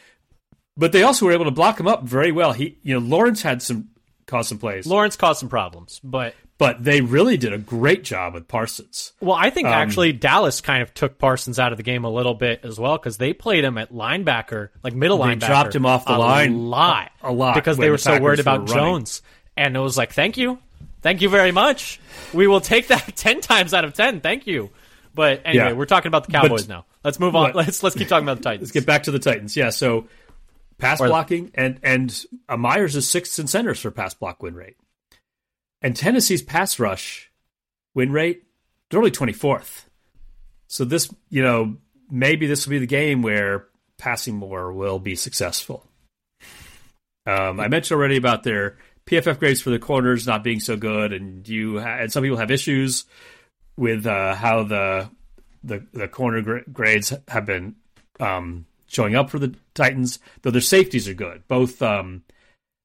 but 0.76 0.92
they 0.92 1.04
also 1.04 1.26
were 1.26 1.32
able 1.32 1.46
to 1.46 1.52
block 1.52 1.80
him 1.80 1.88
up 1.88 2.04
very 2.04 2.32
well. 2.34 2.52
He, 2.52 2.78
you 2.84 2.94
know, 2.94 3.00
Lawrence 3.00 3.42
had 3.42 3.62
some 3.64 3.90
caused 4.28 4.50
some 4.50 4.60
plays, 4.60 4.86
Lawrence 4.86 5.16
caused 5.16 5.40
some 5.40 5.50
problems, 5.50 6.00
but 6.04 6.36
but 6.60 6.84
they 6.84 7.02
really 7.02 7.38
did 7.38 7.54
a 7.54 7.58
great 7.58 8.04
job 8.04 8.34
with 8.34 8.48
Parsons. 8.48 9.14
well, 9.22 9.36
I 9.40 9.50
think 9.52 9.68
Um, 9.68 9.74
actually 9.74 10.12
Dallas 10.14 10.60
kind 10.62 10.82
of 10.82 10.94
took 10.94 11.18
Parsons 11.20 11.60
out 11.60 11.72
of 11.72 11.78
the 11.78 11.84
game 11.84 12.04
a 12.04 12.10
little 12.10 12.34
bit 12.34 12.62
as 12.64 12.80
well 12.80 12.98
because 12.98 13.18
they 13.18 13.32
played 13.34 13.64
him 13.64 13.78
at 13.78 13.94
linebacker, 13.94 14.70
like 14.84 14.94
middle 14.94 15.18
They 15.20 15.36
linebacker, 15.36 15.48
dropped 15.48 15.76
him 15.76 15.86
off 15.86 16.06
the 16.06 16.16
a 16.16 16.18
line 16.18 16.54
a 16.54 16.58
lot, 16.58 17.12
a- 17.24 17.32
lot 17.32 17.56
because 17.56 17.78
they 17.78 17.86
the 17.86 17.92
were 17.92 17.98
so 17.98 18.20
worried 18.20 18.40
about. 18.40 18.68
Jones, 18.68 19.22
and 19.56 19.76
it 19.76 19.80
was 19.80 19.98
like, 19.98 20.14
thank 20.14 20.38
you, 20.38 20.58
thank 21.02 21.22
you 21.22 21.30
very 21.30 21.52
much. 21.52 22.00
We 22.34 22.48
will 22.48 22.62
take 22.62 22.88
that 22.88 23.16
ten 23.16 23.40
times 23.42 23.74
out 23.74 23.86
of 23.86 23.94
ten. 23.94 24.20
Thank 24.22 24.48
you. 24.48 24.70
But 25.14 25.42
anyway, 25.46 25.66
Yeah. 25.68 25.74
we're 25.74 25.86
talking 25.86 26.10
about 26.10 26.26
the 26.26 26.32
Cowboys 26.32 26.64
But- 26.66 26.70
now. 26.74 26.86
Let's 27.04 27.20
move 27.20 27.36
on. 27.36 27.50
but- 27.50 27.56
let's 27.66 27.84
let's 27.84 27.96
keep 27.96 28.08
talking 28.08 28.26
about 28.28 28.38
the 28.38 28.44
Titans. 28.44 28.62
Let's 28.64 28.72
get 28.72 28.86
back 28.88 29.04
to 29.04 29.12
the 29.12 29.20
Titans. 29.20 29.56
Yeah, 29.56 29.70
so 29.70 30.08
pass 30.78 31.02
Or- 31.02 31.08
blocking 31.08 31.52
and 31.56 31.80
and 31.84 32.26
uh, 32.50 32.58
Myers 32.58 32.96
is 32.96 33.10
sixth 33.10 33.38
in 33.40 33.48
centers 33.48 33.80
for 33.80 33.92
pass 33.92 34.14
block 34.14 34.42
win 34.44 34.56
rate, 34.56 34.78
and 35.82 35.96
Tennessee's 35.96 36.42
pass 36.42 36.80
rush 36.80 37.32
win 37.94 38.12
rate 38.12 38.44
they're 38.90 39.00
only 39.00 39.12
twenty 39.12 39.34
fourth. 39.34 39.90
So 40.68 40.84
this, 40.86 41.14
you 41.30 41.42
know, 41.42 41.78
maybe 42.10 42.46
this 42.48 42.66
will 42.66 42.72
be 42.72 42.80
the 42.80 42.86
game 42.88 43.22
where 43.22 43.68
passing 43.98 44.36
more 44.36 44.72
will 44.74 45.00
be 45.00 45.16
successful. 45.16 45.86
Um, 47.26 47.60
I 47.60 47.68
mentioned 47.68 47.98
already 47.98 48.18
about 48.18 48.44
their 48.44 48.78
PFF 49.06 49.40
grades 49.40 49.62
for 49.62 49.70
the 49.70 49.80
corners 49.80 50.28
not 50.28 50.44
being 50.44 50.60
so 50.60 50.78
good, 50.78 51.14
and 51.14 51.48
you 51.48 51.80
ha- 51.80 51.98
and 52.00 52.12
some 52.12 52.24
people 52.24 52.38
have 52.38 52.52
issues 52.52 53.06
with 53.78 54.06
uh, 54.06 54.36
how 54.36 54.64
the 54.64 55.10
the 55.64 55.86
the 55.94 56.08
corner 56.08 56.42
gra- 56.42 56.64
grades 56.72 57.14
have 57.28 57.46
been 57.46 57.76
um, 58.20 58.66
showing 58.88 59.16
up 59.16 59.30
for 59.30 59.40
the 59.40 59.54
Titans. 59.74 60.20
Though 60.42 60.52
their 60.52 60.62
safeties 60.62 61.08
are 61.08 61.14
good, 61.14 61.44
both 61.48 61.82
um, 61.82 62.24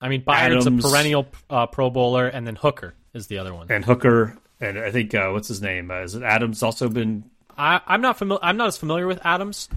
I 0.00 0.08
mean, 0.08 0.22
Byard's 0.22 0.66
Adams- 0.66 0.84
a 0.84 0.88
perennial 0.88 1.26
uh, 1.48 1.66
Pro 1.66 1.90
Bowler, 1.90 2.26
and 2.26 2.46
then 2.46 2.56
Hooker 2.56 2.94
is 3.14 3.26
the 3.28 3.38
other 3.38 3.54
one. 3.54 3.66
and 3.70 3.84
Hooker, 3.84 4.36
and 4.60 4.78
I 4.78 4.90
think 4.90 5.14
uh, 5.14 5.30
what's 5.30 5.48
his 5.48 5.62
name? 5.62 5.90
Uh, 5.90 6.02
is 6.02 6.14
it 6.14 6.22
Adams? 6.22 6.62
Also 6.62 6.88
been 6.88 7.24
I, 7.56 7.80
I'm 7.86 8.00
not 8.00 8.18
familiar. 8.18 8.44
I'm 8.44 8.56
not 8.56 8.68
as 8.68 8.76
familiar 8.78 9.06
with 9.06 9.20
Adams, 9.24 9.68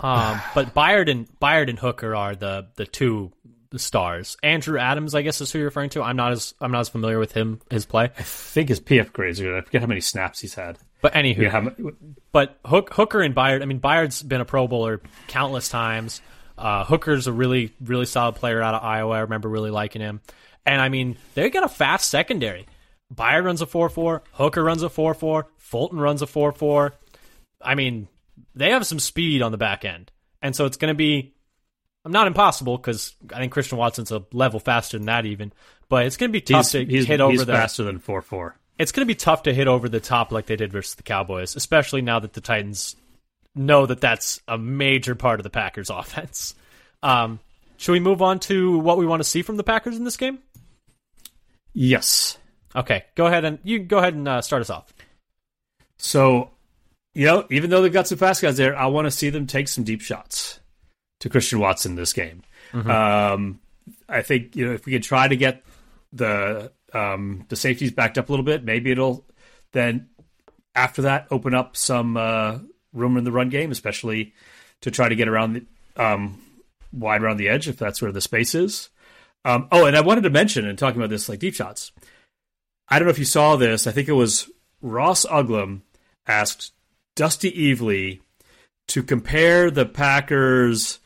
um, 0.00 0.40
but 0.54 0.74
Byard 0.74 1.10
and 1.10 1.28
Byard 1.40 1.68
and 1.68 1.78
Hooker 1.78 2.14
are 2.14 2.34
the 2.34 2.66
the 2.76 2.86
two 2.86 3.32
stars. 3.76 4.36
Andrew 4.42 4.78
Adams, 4.78 5.14
I 5.16 5.22
guess, 5.22 5.40
is 5.40 5.50
who 5.50 5.58
you're 5.58 5.66
referring 5.66 5.90
to. 5.90 6.02
I'm 6.02 6.16
not 6.16 6.32
as 6.32 6.54
I'm 6.60 6.70
not 6.70 6.80
as 6.80 6.88
familiar 6.88 7.18
with 7.18 7.32
him 7.32 7.60
his 7.70 7.86
play. 7.86 8.04
I 8.04 8.22
think 8.22 8.68
his 8.68 8.80
PF 8.80 9.12
grades 9.12 9.40
are 9.40 9.44
good. 9.44 9.56
I 9.56 9.60
forget 9.62 9.80
how 9.80 9.88
many 9.88 10.00
snaps 10.00 10.40
he's 10.40 10.54
had. 10.54 10.78
But 11.04 11.12
anywho, 11.12 11.36
Yeah, 11.36 11.50
how, 11.50 11.60
mu- 11.60 11.92
but 12.32 12.58
Hook, 12.64 12.94
Hooker 12.94 13.20
and 13.20 13.34
Byard. 13.34 13.60
I 13.60 13.66
mean, 13.66 13.78
Byard's 13.78 14.22
been 14.22 14.40
a 14.40 14.46
Pro 14.46 14.66
Bowler 14.66 15.02
countless 15.28 15.68
times. 15.68 16.22
Uh, 16.56 16.82
Hooker's 16.82 17.26
a 17.26 17.32
really 17.32 17.74
really 17.78 18.06
solid 18.06 18.36
player 18.36 18.62
out 18.62 18.74
of 18.74 18.82
Iowa. 18.82 19.16
I 19.16 19.18
remember 19.18 19.50
really 19.50 19.70
liking 19.70 20.00
him. 20.00 20.22
And 20.64 20.80
I 20.80 20.88
mean, 20.88 21.18
they 21.34 21.50
got 21.50 21.62
a 21.62 21.68
fast 21.68 22.08
secondary. 22.08 22.66
Byard 23.14 23.44
runs 23.44 23.60
a 23.60 23.66
four 23.66 23.90
four. 23.90 24.22
Hooker 24.32 24.64
runs 24.64 24.82
a 24.82 24.88
four 24.88 25.12
four. 25.12 25.48
Fulton 25.58 26.00
runs 26.00 26.22
a 26.22 26.26
four 26.26 26.52
four. 26.52 26.94
I 27.60 27.74
mean, 27.74 28.08
they 28.54 28.70
have 28.70 28.86
some 28.86 28.98
speed 28.98 29.42
on 29.42 29.52
the 29.52 29.58
back 29.58 29.84
end, 29.84 30.10
and 30.40 30.56
so 30.56 30.64
it's 30.64 30.78
going 30.78 30.90
to 30.90 30.96
be. 30.96 31.34
I'm 32.06 32.12
not 32.12 32.28
impossible 32.28 32.78
because 32.78 33.14
I 33.30 33.40
think 33.40 33.52
Christian 33.52 33.76
Watson's 33.76 34.10
a 34.10 34.24
level 34.32 34.58
faster 34.58 34.96
than 34.96 35.04
that 35.04 35.26
even, 35.26 35.52
but 35.90 36.06
it's 36.06 36.16
going 36.16 36.30
to 36.30 36.32
be 36.32 36.40
tough 36.40 36.72
he's, 36.72 36.72
to 36.72 36.84
he's, 36.86 37.04
hit 37.04 37.20
over 37.20 37.32
he's 37.32 37.44
the 37.44 37.52
faster 37.52 37.82
than 37.82 37.98
four 37.98 38.22
four. 38.22 38.56
It's 38.78 38.92
going 38.92 39.06
to 39.06 39.10
be 39.10 39.14
tough 39.14 39.44
to 39.44 39.54
hit 39.54 39.68
over 39.68 39.88
the 39.88 40.00
top 40.00 40.32
like 40.32 40.46
they 40.46 40.56
did 40.56 40.72
versus 40.72 40.94
the 40.94 41.02
Cowboys, 41.02 41.56
especially 41.56 42.02
now 42.02 42.18
that 42.20 42.32
the 42.32 42.40
Titans 42.40 42.96
know 43.54 43.86
that 43.86 44.00
that's 44.00 44.40
a 44.48 44.58
major 44.58 45.14
part 45.14 45.40
of 45.40 45.44
the 45.44 45.50
Packers' 45.50 45.90
offense. 45.90 46.54
Um, 47.02 47.40
should 47.76 47.92
we 47.92 48.00
move 48.00 48.22
on 48.22 48.40
to 48.40 48.78
what 48.78 48.98
we 48.98 49.06
want 49.06 49.20
to 49.20 49.28
see 49.28 49.42
from 49.42 49.56
the 49.56 49.64
Packers 49.64 49.96
in 49.96 50.04
this 50.04 50.16
game? 50.16 50.38
Yes. 51.72 52.38
Okay, 52.74 53.04
go 53.14 53.26
ahead 53.26 53.44
and 53.44 53.58
you 53.62 53.80
go 53.80 53.98
ahead 53.98 54.14
and 54.14 54.26
uh, 54.26 54.42
start 54.42 54.62
us 54.62 54.70
off. 54.70 54.92
So, 55.96 56.50
you 57.14 57.26
know, 57.26 57.46
even 57.50 57.70
though 57.70 57.82
they've 57.82 57.92
got 57.92 58.08
some 58.08 58.18
fast 58.18 58.42
guys 58.42 58.56
there, 58.56 58.76
I 58.76 58.86
want 58.86 59.06
to 59.06 59.10
see 59.10 59.30
them 59.30 59.46
take 59.46 59.68
some 59.68 59.84
deep 59.84 60.00
shots 60.00 60.58
to 61.20 61.28
Christian 61.28 61.60
Watson 61.60 61.94
this 61.94 62.12
game. 62.12 62.42
Um, 62.72 63.60
I 64.08 64.22
think 64.22 64.56
you 64.56 64.66
know 64.66 64.72
if 64.72 64.86
we 64.86 64.92
can 64.92 65.02
try 65.02 65.28
to 65.28 65.36
get 65.36 65.62
the 66.12 66.72
um, 66.94 67.44
the 67.48 67.56
safety's 67.56 67.92
backed 67.92 68.18
up 68.18 68.28
a 68.28 68.32
little 68.32 68.44
bit, 68.44 68.64
maybe 68.64 68.90
it'll 68.90 69.24
then 69.72 70.08
after 70.74 71.02
that 71.02 71.26
open 71.30 71.54
up 71.54 71.76
some 71.76 72.16
uh, 72.16 72.58
room 72.92 73.16
in 73.16 73.24
the 73.24 73.32
run 73.32 73.48
game, 73.50 73.70
especially 73.70 74.32
to 74.80 74.90
try 74.90 75.08
to 75.08 75.16
get 75.16 75.28
around 75.28 75.52
the 75.54 76.02
um, 76.02 76.40
wide 76.92 77.22
around 77.22 77.36
the 77.36 77.48
edge 77.48 77.68
if 77.68 77.76
that's 77.76 78.00
where 78.00 78.12
the 78.12 78.20
space 78.20 78.54
is. 78.54 78.88
Um, 79.44 79.68
oh, 79.70 79.84
and 79.86 79.96
I 79.96 80.00
wanted 80.00 80.22
to 80.22 80.30
mention 80.30 80.64
in 80.64 80.76
talking 80.76 81.00
about 81.00 81.10
this 81.10 81.28
like 81.28 81.38
deep 81.38 81.54
shots. 81.54 81.92
I 82.88 82.98
don't 82.98 83.06
know 83.06 83.12
if 83.12 83.18
you 83.18 83.24
saw 83.24 83.56
this. 83.56 83.86
I 83.86 83.92
think 83.92 84.08
it 84.08 84.12
was 84.12 84.50
Ross 84.80 85.24
Uglem 85.26 85.82
asked 86.26 86.72
Dusty 87.16 87.50
Evely 87.52 88.20
to 88.88 89.02
compare 89.02 89.70
the 89.70 89.86
Packers' 89.86 90.98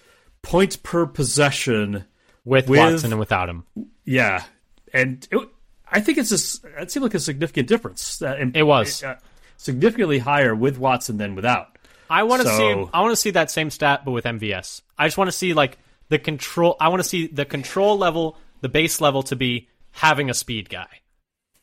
points 0.42 0.76
per 0.76 1.06
possession. 1.06 2.04
With, 2.44 2.68
With- 2.68 2.78
Watson 2.78 3.12
and 3.12 3.20
without 3.20 3.48
him, 3.48 3.64
Yeah, 4.04 4.44
and 4.92 5.26
it, 5.30 5.48
I 5.90 6.00
think 6.00 6.18
it's 6.18 6.30
a, 6.32 6.34
s- 6.34 6.60
it 6.80 6.90
seemed 6.90 7.04
like 7.04 7.14
a 7.14 7.20
significant 7.20 7.68
difference. 7.68 8.20
Uh, 8.22 8.50
It 8.54 8.62
was. 8.62 9.02
uh, 9.02 9.16
significantly 9.56 10.18
higher 10.18 10.54
with 10.54 10.78
Watson 10.78 11.16
than 11.18 11.34
without. 11.34 11.76
I 12.10 12.22
want 12.22 12.42
to 12.42 12.48
So- 12.48 12.56
see. 12.84 12.90
I 12.94 13.00
want 13.00 13.12
to 13.12 13.16
see 13.16 13.30
that 13.30 13.50
same 13.50 13.70
stat, 13.70 14.02
but 14.04 14.12
with 14.12 14.24
MVS. 14.24 14.82
I 14.98 15.06
just 15.06 15.18
want 15.18 15.28
to 15.28 15.36
see 15.36 15.54
like 15.54 15.78
the 16.08 16.18
control. 16.18 16.76
I 16.80 16.88
want 16.88 17.02
to 17.02 17.08
see 17.08 17.26
the 17.26 17.44
control 17.44 17.98
level, 17.98 18.36
the 18.60 18.68
base 18.68 19.00
level, 19.00 19.22
to 19.24 19.36
be 19.36 19.68
having 19.92 20.30
a 20.30 20.34
speed 20.34 20.68
guy, 20.70 20.88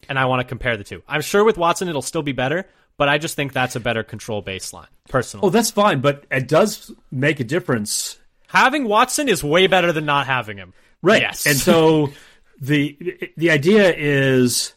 and 0.09 0.19
I 0.19 0.25
want 0.25 0.41
to 0.41 0.43
compare 0.47 0.77
the 0.77 0.83
two. 0.83 1.01
I'm 1.07 1.21
sure 1.21 1.43
with 1.43 1.57
Watson 1.57 1.87
it'll 1.87 2.01
still 2.01 2.21
be 2.21 2.31
better, 2.33 2.67
but 2.97 3.09
I 3.09 3.17
just 3.17 3.35
think 3.35 3.53
that's 3.53 3.75
a 3.75 3.79
better 3.79 4.03
control 4.03 4.43
baseline. 4.43 4.87
Personally, 5.09 5.47
Oh, 5.47 5.49
that's 5.49 5.71
fine, 5.71 6.01
but 6.01 6.25
it 6.29 6.47
does 6.47 6.91
make 7.11 7.39
a 7.39 7.43
difference 7.43 8.17
having 8.47 8.85
Watson 8.85 9.29
is 9.29 9.43
way 9.43 9.67
better 9.67 9.91
than 9.91 10.05
not 10.05 10.27
having 10.27 10.57
him. 10.57 10.73
Right. 11.01 11.21
Yes. 11.21 11.45
And 11.45 11.55
so 11.57 12.11
the 12.59 12.97
the 13.37 13.51
idea 13.51 13.93
is 13.95 14.73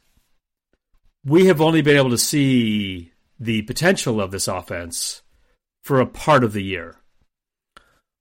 we 1.24 1.47
have 1.47 1.61
only 1.61 1.83
been 1.83 1.97
able 1.97 2.11
to 2.11 2.18
see 2.18 3.12
the 3.39 3.62
potential 3.62 4.20
of 4.20 4.31
this 4.31 4.49
offense 4.49 5.22
for 5.85 6.01
a 6.01 6.07
part 6.07 6.45
of 6.45 6.53
the 6.53 6.62
year 6.62 6.97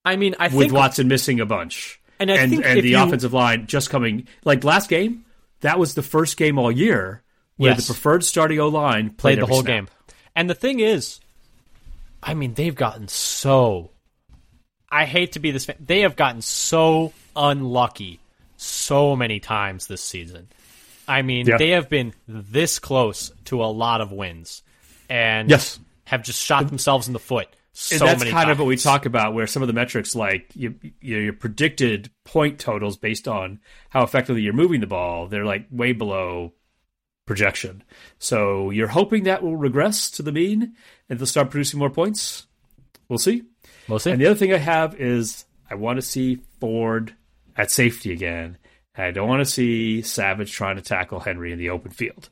I 0.06 0.16
mean, 0.16 0.36
I 0.40 0.46
with 0.48 0.54
think 0.58 0.74
Watson 0.74 1.08
missing 1.10 1.42
a 1.42 1.46
bunch. 1.46 2.00
And 2.20 2.32
I 2.32 2.36
and, 2.38 2.52
think 2.52 2.66
and 2.66 2.82
the 2.82 2.90
you- 2.92 3.00
offensive 3.04 3.34
line 3.34 3.68
just 3.68 3.90
coming 3.90 4.26
like 4.46 4.64
last 4.64 4.90
game, 4.90 5.26
that 5.62 5.78
was 5.80 5.96
the 5.96 6.02
first 6.02 6.38
game 6.38 6.58
all 6.58 6.72
year 6.72 7.24
where 7.58 7.72
Yes. 7.72 7.86
the 7.88 7.94
preferred 7.94 8.24
starting 8.24 8.60
O 8.60 8.70
line 8.70 9.10
played 9.10 9.18
played 9.18 9.40
the 9.40 9.46
whole 9.48 9.62
snap. 9.64 9.68
game. 9.68 9.88
And 10.36 10.50
the 10.50 10.56
thing 10.56 10.80
is, 10.80 11.20
I 12.24 12.36
mean, 12.36 12.54
they've 12.54 12.74
gotten 12.76 13.08
so. 13.10 13.92
I 14.90 15.04
hate 15.06 15.34
to 15.34 15.40
be 15.40 15.52
this. 15.52 15.66
Fan, 15.66 15.76
they 15.86 16.02
have 16.02 16.16
gotten 16.16 16.42
so 16.42 17.12
unlucky 17.36 18.20
so 18.58 19.16
many 19.16 19.40
times 19.40 19.88
this 19.88 20.02
season. 20.04 20.48
I 21.08 21.22
mean, 21.22 21.48
Yeah. 21.48 21.58
they 21.58 21.70
have 21.70 21.88
been 21.90 22.14
this 22.28 22.80
close 22.80 23.32
to 23.46 23.64
a 23.64 23.68
lot 23.68 24.02
of 24.02 24.12
wins, 24.12 24.62
and 25.10 25.50
Yes. 25.50 25.80
have 26.06 26.24
just 26.24 26.44
shot 26.44 26.68
themselves 26.68 27.08
in 27.08 27.14
the 27.14 27.20
foot 27.20 27.48
so 27.80 27.96
And 27.96 28.02
that's 28.08 28.20
many 28.20 28.32
kind 28.32 28.46
times. 28.48 28.56
of 28.56 28.60
what 28.60 28.68
we 28.68 28.76
talk 28.76 29.06
about, 29.06 29.36
where 29.36 29.46
some 29.46 29.62
of 29.62 29.68
the 29.68 29.74
metrics, 29.74 30.16
like 30.16 30.48
you, 30.56 30.74
you, 31.00 31.18
your 31.20 31.34
predicted 31.34 32.10
point 32.24 32.58
totals 32.60 32.98
based 32.98 33.28
on 33.28 33.60
how 33.90 34.02
effectively 34.02 34.42
you're 34.42 34.52
moving 34.54 34.82
the 34.82 34.88
ball, 34.88 35.28
they're 35.28 35.46
like 35.46 35.68
way 35.70 35.92
below 35.94 36.54
projection. 37.28 37.84
So 38.18 38.72
you're 38.72 38.88
hoping 38.88 39.26
that 39.26 39.44
will 39.44 39.56
regress 39.56 40.10
to 40.12 40.24
the 40.24 40.32
mean 40.32 40.74
and 41.08 41.20
they'll 41.20 41.28
start 41.28 41.52
producing 41.52 41.78
more 41.78 41.92
points. 41.92 42.48
We'll 43.10 43.20
see. 43.20 43.44
We'll 43.88 44.00
see. 44.00 44.10
And 44.12 44.20
the 44.20 44.26
other 44.26 44.36
thing 44.40 44.54
I 44.54 44.58
have 44.58 45.00
is 45.00 45.46
I 45.70 45.76
want 45.76 45.98
to 45.98 46.02
see 46.02 46.40
Ford 46.60 47.14
at 47.58 47.72
safety 47.72 48.14
again. 48.14 48.58
I 48.96 49.12
don't 49.12 49.28
want 49.28 49.42
to 49.42 49.46
see 49.46 50.02
Savage 50.02 50.52
trying 50.52 50.78
to 50.78 50.82
tackle 50.82 51.20
Henry 51.20 51.52
in 51.52 51.60
the 51.60 51.70
open 51.70 51.92
field. 51.92 52.30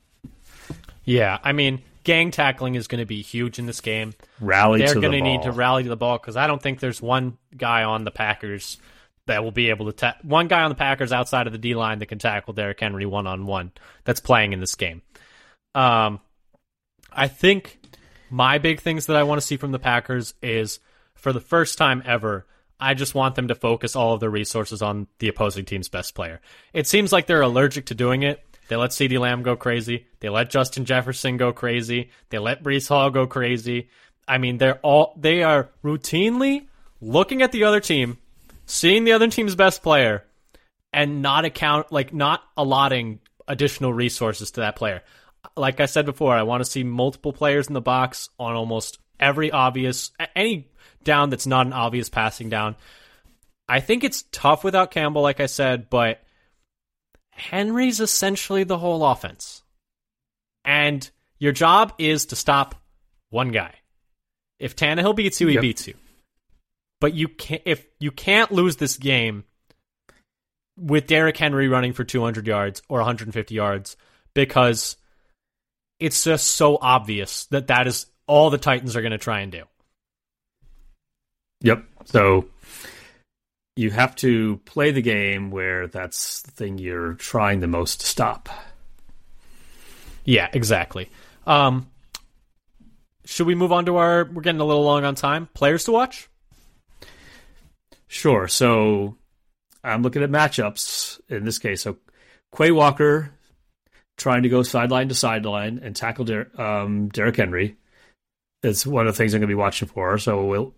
yeah, 1.04 1.38
I 1.42 1.52
mean, 1.52 1.82
gang 2.02 2.30
tackling 2.30 2.74
is 2.74 2.86
going 2.88 3.00
to 3.00 3.06
be 3.06 3.22
huge 3.22 3.58
in 3.58 3.66
this 3.66 3.80
game. 3.80 4.14
Rally 4.40 4.78
they're 4.78 4.94
to 4.94 5.00
going 5.00 5.12
the 5.12 5.18
to 5.18 5.24
need 5.24 5.42
to 5.42 5.52
rally 5.52 5.82
to 5.84 5.88
the 5.88 5.96
ball 5.96 6.18
because 6.18 6.36
I 6.36 6.46
don't 6.46 6.62
think 6.62 6.80
there's 6.80 7.02
one 7.02 7.36
guy 7.56 7.84
on 7.84 8.04
the 8.04 8.10
Packers 8.10 8.78
that 9.26 9.44
will 9.44 9.52
be 9.52 9.70
able 9.70 9.86
to 9.86 9.92
ta- 9.92 10.16
one 10.22 10.48
guy 10.48 10.62
on 10.62 10.70
the 10.70 10.76
Packers 10.76 11.12
outside 11.12 11.46
of 11.46 11.52
the 11.52 11.58
D 11.58 11.74
line 11.74 11.98
that 11.98 12.06
can 12.06 12.18
tackle 12.18 12.54
Derrick 12.54 12.80
Henry 12.80 13.06
one 13.06 13.26
on 13.26 13.46
one 13.46 13.72
that's 14.04 14.20
playing 14.20 14.52
in 14.52 14.60
this 14.60 14.74
game. 14.74 15.02
Um, 15.74 16.20
I 17.12 17.28
think 17.28 17.78
my 18.30 18.58
big 18.58 18.80
things 18.80 19.06
that 19.06 19.16
I 19.16 19.24
want 19.24 19.40
to 19.40 19.46
see 19.46 19.56
from 19.56 19.72
the 19.72 19.78
Packers 19.78 20.34
is 20.42 20.80
for 21.14 21.32
the 21.32 21.40
first 21.40 21.78
time 21.78 22.02
ever. 22.04 22.46
I 22.78 22.94
just 22.94 23.14
want 23.14 23.34
them 23.34 23.48
to 23.48 23.54
focus 23.54 23.96
all 23.96 24.14
of 24.14 24.20
their 24.20 24.30
resources 24.30 24.82
on 24.82 25.06
the 25.18 25.28
opposing 25.28 25.64
team's 25.64 25.88
best 25.88 26.14
player. 26.14 26.40
It 26.72 26.86
seems 26.86 27.12
like 27.12 27.26
they're 27.26 27.40
allergic 27.42 27.86
to 27.86 27.94
doing 27.94 28.22
it, 28.22 28.42
They 28.68 28.76
let 28.76 28.90
CeeDee 28.90 29.18
Lamb 29.18 29.42
go 29.42 29.56
crazy. 29.56 30.06
They 30.20 30.28
let 30.28 30.50
Justin 30.50 30.84
Jefferson 30.84 31.36
go 31.36 31.52
crazy. 31.52 32.10
They 32.30 32.38
let 32.38 32.62
Breece 32.62 32.88
Hall 32.88 33.10
go 33.10 33.26
crazy. 33.26 33.88
I 34.26 34.38
mean, 34.38 34.58
they're 34.58 34.80
all 34.80 35.14
they 35.16 35.42
are 35.42 35.70
routinely 35.84 36.66
looking 37.00 37.42
at 37.42 37.52
the 37.52 37.64
other 37.64 37.80
team, 37.80 38.18
seeing 38.66 39.04
the 39.04 39.12
other 39.12 39.28
team's 39.28 39.54
best 39.54 39.82
player, 39.82 40.24
and 40.92 41.22
not 41.22 41.44
account 41.44 41.92
like 41.92 42.12
not 42.12 42.42
allotting 42.56 43.20
additional 43.46 43.92
resources 43.92 44.50
to 44.52 44.60
that 44.60 44.76
player. 44.76 45.02
Like 45.56 45.78
I 45.78 45.86
said 45.86 46.06
before, 46.06 46.34
I 46.34 46.42
want 46.42 46.64
to 46.64 46.70
see 46.70 46.82
multiple 46.82 47.32
players 47.32 47.68
in 47.68 47.74
the 47.74 47.80
box 47.80 48.30
on 48.38 48.56
almost 48.56 48.98
every 49.20 49.50
obvious 49.50 50.10
any 50.34 50.68
down 51.04 51.30
that's 51.30 51.46
not 51.46 51.66
an 51.66 51.72
obvious 51.72 52.08
passing 52.08 52.48
down. 52.48 52.76
I 53.68 53.80
think 53.80 54.04
it's 54.04 54.24
tough 54.32 54.64
without 54.64 54.90
Campbell, 54.90 55.22
like 55.22 55.40
I 55.40 55.46
said, 55.46 55.90
but 55.90 56.20
Henry's 57.32 58.00
essentially 58.00 58.64
the 58.64 58.78
whole 58.78 59.04
offense. 59.04 59.62
And 60.64 61.08
your 61.38 61.52
job 61.52 61.94
is 61.98 62.26
to 62.26 62.36
stop 62.36 62.74
one 63.30 63.50
guy. 63.50 63.74
If 64.58 64.74
Tannehill 64.76 65.16
beats 65.16 65.40
you, 65.40 65.48
he 65.48 65.54
Yep. 65.54 65.62
beats 65.62 65.88
you. 65.88 65.94
But 67.00 67.14
you 67.14 67.28
can't 67.28 67.62
if 67.66 67.86
you 68.00 68.10
can't 68.10 68.50
lose 68.50 68.76
this 68.76 68.96
game 68.96 69.44
with 70.78 71.06
Derrick 71.06 71.36
Henry 71.36 71.68
running 71.68 71.92
for 71.92 72.04
200 72.04 72.46
yards 72.46 72.82
or 72.88 72.98
150 72.98 73.54
yards 73.54 73.96
because 74.34 74.96
it's 75.98 76.24
just 76.24 76.50
so 76.52 76.78
obvious 76.80 77.46
that 77.46 77.66
that 77.68 77.86
is 77.86 78.06
all 78.26 78.50
the 78.50 78.58
Titans 78.58 78.96
are 78.96 79.02
going 79.02 79.12
to 79.12 79.18
try 79.18 79.40
and 79.40 79.52
do. 79.52 79.64
Yep. 81.60 81.84
So 82.04 82.46
you 83.76 83.90
have 83.90 84.16
to 84.16 84.58
play 84.64 84.90
the 84.90 85.02
game 85.02 85.50
where 85.50 85.86
that's 85.86 86.42
the 86.42 86.50
thing 86.50 86.78
you're 86.78 87.14
trying 87.14 87.60
the 87.60 87.66
most 87.66 88.00
to 88.00 88.06
stop. 88.06 88.48
Yeah, 90.24 90.48
exactly. 90.52 91.08
Um, 91.46 91.88
should 93.24 93.46
we 93.46 93.54
move 93.54 93.72
on 93.72 93.86
to 93.86 93.96
our? 93.96 94.24
We're 94.24 94.42
getting 94.42 94.60
a 94.60 94.64
little 94.64 94.84
long 94.84 95.04
on 95.04 95.14
time. 95.14 95.48
Players 95.54 95.84
to 95.84 95.92
watch. 95.92 96.28
Sure. 98.08 98.48
So 98.48 99.16
I'm 99.84 100.02
looking 100.02 100.22
at 100.22 100.30
matchups 100.30 101.20
in 101.28 101.44
this 101.44 101.58
case. 101.58 101.82
So 101.82 101.98
Quay 102.56 102.70
Walker 102.70 103.32
trying 104.16 104.44
to 104.44 104.48
go 104.48 104.62
sideline 104.62 105.08
to 105.08 105.14
sideline 105.14 105.80
and 105.82 105.94
tackle 105.94 106.24
Der- 106.24 106.50
um, 106.60 107.08
Derrick 107.08 107.36
Henry. 107.36 107.76
It's 108.62 108.86
one 108.86 109.06
of 109.06 109.14
the 109.14 109.16
things 109.16 109.34
I'm 109.34 109.40
going 109.40 109.48
to 109.48 109.54
be 109.54 109.54
watching 109.54 109.88
for. 109.88 110.18
So 110.18 110.44
we'll 110.44 110.74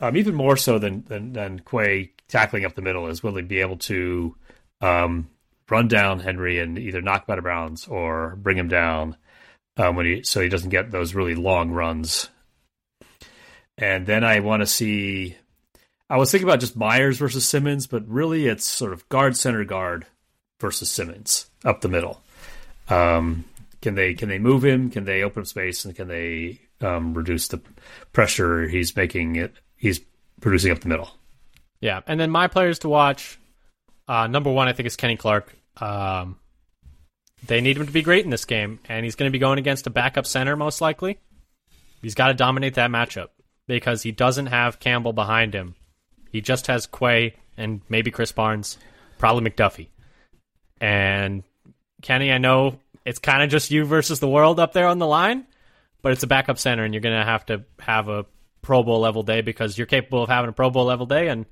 um, 0.00 0.16
even 0.16 0.34
more 0.34 0.56
so 0.56 0.78
than 0.78 1.04
than, 1.04 1.32
than 1.32 1.60
Quay 1.60 2.12
tackling 2.28 2.64
up 2.64 2.74
the 2.74 2.82
middle 2.82 3.06
is 3.06 3.22
will 3.22 3.36
he 3.36 3.42
be 3.42 3.60
able 3.60 3.76
to 3.78 4.34
um, 4.80 5.28
run 5.68 5.88
down 5.88 6.20
Henry 6.20 6.58
and 6.58 6.78
either 6.78 7.00
knock 7.00 7.28
him 7.28 7.32
out 7.32 7.38
of 7.38 7.44
bounds 7.44 7.86
or 7.86 8.36
bring 8.36 8.58
him 8.58 8.68
down 8.68 9.16
um, 9.76 9.96
when 9.96 10.06
he 10.06 10.22
so 10.22 10.40
he 10.40 10.48
doesn't 10.48 10.70
get 10.70 10.90
those 10.90 11.14
really 11.14 11.34
long 11.34 11.70
runs. 11.70 12.28
And 13.76 14.06
then 14.06 14.22
I 14.22 14.40
want 14.40 14.62
to 14.62 14.66
see 14.66 15.36
I 16.08 16.16
was 16.16 16.30
thinking 16.30 16.48
about 16.48 16.60
just 16.60 16.76
Myers 16.76 17.18
versus 17.18 17.48
Simmons, 17.48 17.86
but 17.86 18.06
really 18.06 18.46
it's 18.46 18.64
sort 18.64 18.92
of 18.92 19.08
guard 19.08 19.36
center 19.36 19.64
guard 19.64 20.06
versus 20.60 20.90
Simmons 20.90 21.46
up 21.64 21.80
the 21.80 21.88
middle. 21.88 22.22
Um, 22.88 23.44
can 23.80 23.94
they 23.94 24.14
can 24.14 24.28
they 24.28 24.38
move 24.38 24.64
him? 24.64 24.90
Can 24.90 25.04
they 25.04 25.22
open 25.22 25.42
up 25.42 25.46
space 25.46 25.84
and 25.84 25.96
can 25.96 26.08
they 26.08 26.60
um, 26.80 27.14
reduce 27.14 27.48
the 27.48 27.60
pressure 28.12 28.68
he's 28.68 28.94
making 28.96 29.36
it 29.36 29.54
he's 29.76 30.00
producing 30.40 30.72
up 30.72 30.80
the 30.80 30.88
middle? 30.88 31.10
Yeah, 31.80 32.00
and 32.06 32.18
then 32.18 32.30
my 32.30 32.48
players 32.48 32.78
to 32.80 32.88
watch. 32.88 33.38
Uh, 34.06 34.26
number 34.26 34.50
one, 34.50 34.68
I 34.68 34.72
think 34.72 34.86
is 34.86 34.96
Kenny 34.96 35.16
Clark. 35.16 35.54
Um, 35.80 36.38
they 37.46 37.60
need 37.60 37.76
him 37.76 37.86
to 37.86 37.92
be 37.92 38.02
great 38.02 38.24
in 38.24 38.30
this 38.30 38.44
game, 38.44 38.80
and 38.88 39.04
he's 39.04 39.16
going 39.16 39.28
to 39.28 39.32
be 39.32 39.38
going 39.38 39.58
against 39.58 39.86
a 39.86 39.90
backup 39.90 40.26
center 40.26 40.56
most 40.56 40.80
likely. 40.80 41.18
He's 42.02 42.14
got 42.14 42.28
to 42.28 42.34
dominate 42.34 42.74
that 42.74 42.90
matchup 42.90 43.28
because 43.66 44.02
he 44.02 44.12
doesn't 44.12 44.46
have 44.46 44.78
Campbell 44.78 45.12
behind 45.12 45.54
him. 45.54 45.74
He 46.30 46.40
just 46.40 46.66
has 46.66 46.86
Quay 46.86 47.34
and 47.56 47.80
maybe 47.88 48.10
Krys 48.10 48.34
Barnes, 48.34 48.78
probably 49.18 49.48
McDuffie. 49.48 49.88
And 50.80 51.44
Kenny, 52.02 52.32
I 52.32 52.38
know 52.38 52.78
it's 53.04 53.18
kind 53.18 53.42
of 53.42 53.50
just 53.50 53.70
you 53.70 53.84
versus 53.84 54.20
the 54.20 54.28
world 54.28 54.58
up 54.60 54.72
there 54.72 54.86
on 54.86 54.98
the 54.98 55.06
line, 55.06 55.46
but 56.04 56.12
it's 56.12 56.22
a 56.22 56.26
backup 56.26 56.58
center, 56.58 56.84
and 56.84 56.92
you're 56.92 57.00
going 57.00 57.18
to 57.18 57.24
have 57.24 57.46
to 57.46 57.64
have 57.80 58.08
a 58.08 58.26
Pro 58.60 58.82
Bowl 58.82 59.00
level 59.00 59.22
day 59.22 59.40
because 59.40 59.78
you're 59.78 59.86
capable 59.86 60.22
of 60.22 60.28
having 60.28 60.50
a 60.50 60.52
Pro 60.52 60.68
Bowl 60.68 60.84
level 60.84 61.06
day. 61.06 61.28
And 61.28 61.46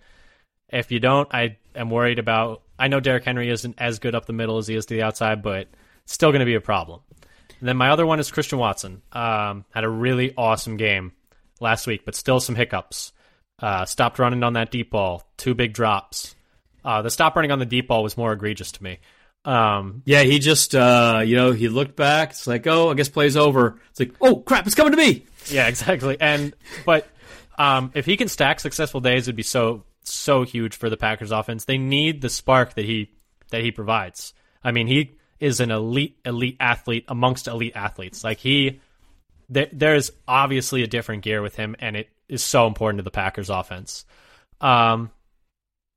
if 0.68 0.92
you 0.92 1.00
don't, 1.00 1.26
I 1.32 1.56
am 1.74 1.88
worried 1.88 2.18
about. 2.18 2.60
I 2.78 2.88
know 2.88 3.00
Derrick 3.00 3.24
Henry 3.24 3.48
isn't 3.48 3.76
as 3.78 3.98
good 3.98 4.14
up 4.14 4.26
the 4.26 4.34
middle 4.34 4.58
as 4.58 4.68
he 4.68 4.76
is 4.76 4.84
to 4.86 4.94
the 4.94 5.04
outside, 5.04 5.42
but 5.42 5.68
it's 6.04 6.12
still 6.12 6.32
going 6.32 6.40
to 6.40 6.46
be 6.46 6.54
a 6.54 6.60
problem. 6.60 7.00
And 7.60 7.68
then 7.68 7.78
my 7.78 7.88
other 7.88 8.04
one 8.04 8.20
is 8.20 8.30
Christian 8.30 8.58
Watson. 8.58 9.00
Um, 9.10 9.64
had 9.70 9.84
a 9.84 9.88
really 9.88 10.34
awesome 10.36 10.76
game 10.76 11.12
last 11.58 11.86
week, 11.86 12.04
but 12.04 12.14
still 12.14 12.38
some 12.38 12.54
hiccups. 12.54 13.12
Uh, 13.58 13.86
stopped 13.86 14.18
running 14.18 14.42
on 14.42 14.52
that 14.52 14.70
deep 14.70 14.90
ball, 14.90 15.26
two 15.38 15.54
big 15.54 15.72
drops. 15.72 16.34
Uh, 16.84 17.00
the 17.00 17.10
stop 17.10 17.36
running 17.36 17.52
on 17.52 17.58
the 17.58 17.64
deep 17.64 17.88
ball 17.88 18.02
was 18.02 18.18
more 18.18 18.34
egregious 18.34 18.72
to 18.72 18.82
me. 18.82 18.98
Um, 19.44 20.02
Yeah, 20.04 20.22
he 20.22 20.38
just 20.38 20.74
uh, 20.74 21.22
you 21.24 21.36
know 21.36 21.52
he 21.52 21.68
looked 21.68 21.96
back. 21.96 22.30
It's 22.30 22.46
like 22.46 22.66
oh, 22.66 22.90
I 22.90 22.94
guess 22.94 23.08
play's 23.08 23.36
over. 23.36 23.78
It's 23.90 24.00
like 24.00 24.14
oh 24.20 24.36
crap, 24.36 24.66
it's 24.66 24.74
coming 24.74 24.92
to 24.92 24.96
me. 24.96 25.26
yeah, 25.50 25.68
exactly. 25.68 26.16
And 26.20 26.54
but 26.86 27.06
um, 27.58 27.90
if 27.94 28.06
he 28.06 28.16
can 28.16 28.28
stack 28.28 28.60
successful 28.60 29.00
days, 29.00 29.24
it'd 29.24 29.36
be 29.36 29.42
so 29.42 29.84
so 30.04 30.42
huge 30.44 30.76
for 30.76 30.90
the 30.90 30.96
Packers 30.96 31.30
offense. 31.30 31.64
They 31.64 31.78
need 31.78 32.20
the 32.20 32.28
spark 32.28 32.74
that 32.74 32.84
he 32.84 33.10
that 33.50 33.62
he 33.62 33.70
provides. 33.70 34.34
I 34.64 34.72
mean, 34.72 34.86
he 34.86 35.12
is 35.40 35.60
an 35.60 35.70
elite 35.70 36.18
elite 36.24 36.56
athlete 36.60 37.04
amongst 37.08 37.48
elite 37.48 37.74
athletes. 37.74 38.22
Like 38.22 38.38
he, 38.38 38.80
there, 39.48 39.68
there's 39.72 40.10
obviously 40.26 40.82
a 40.82 40.86
different 40.86 41.22
gear 41.22 41.42
with 41.42 41.56
him, 41.56 41.74
and 41.80 41.96
it 41.96 42.08
is 42.28 42.42
so 42.42 42.66
important 42.66 42.98
to 42.98 43.02
the 43.02 43.10
Packers 43.10 43.50
offense. 43.50 44.04
Um, 44.60 45.10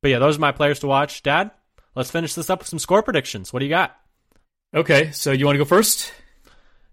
but 0.01 0.09
yeah, 0.09 0.19
those 0.19 0.37
are 0.37 0.41
my 0.41 0.51
players 0.51 0.79
to 0.79 0.87
watch. 0.87 1.23
Dad, 1.23 1.51
let's 1.95 2.11
finish 2.11 2.33
this 2.33 2.49
up 2.49 2.59
with 2.59 2.67
some 2.67 2.79
score 2.79 3.01
predictions. 3.01 3.51
What 3.51 3.59
do 3.59 3.65
you 3.65 3.69
got? 3.69 3.95
Okay, 4.73 5.11
so 5.11 5.31
you 5.31 5.45
want 5.45 5.55
to 5.55 5.59
go 5.59 5.65
first? 5.65 6.13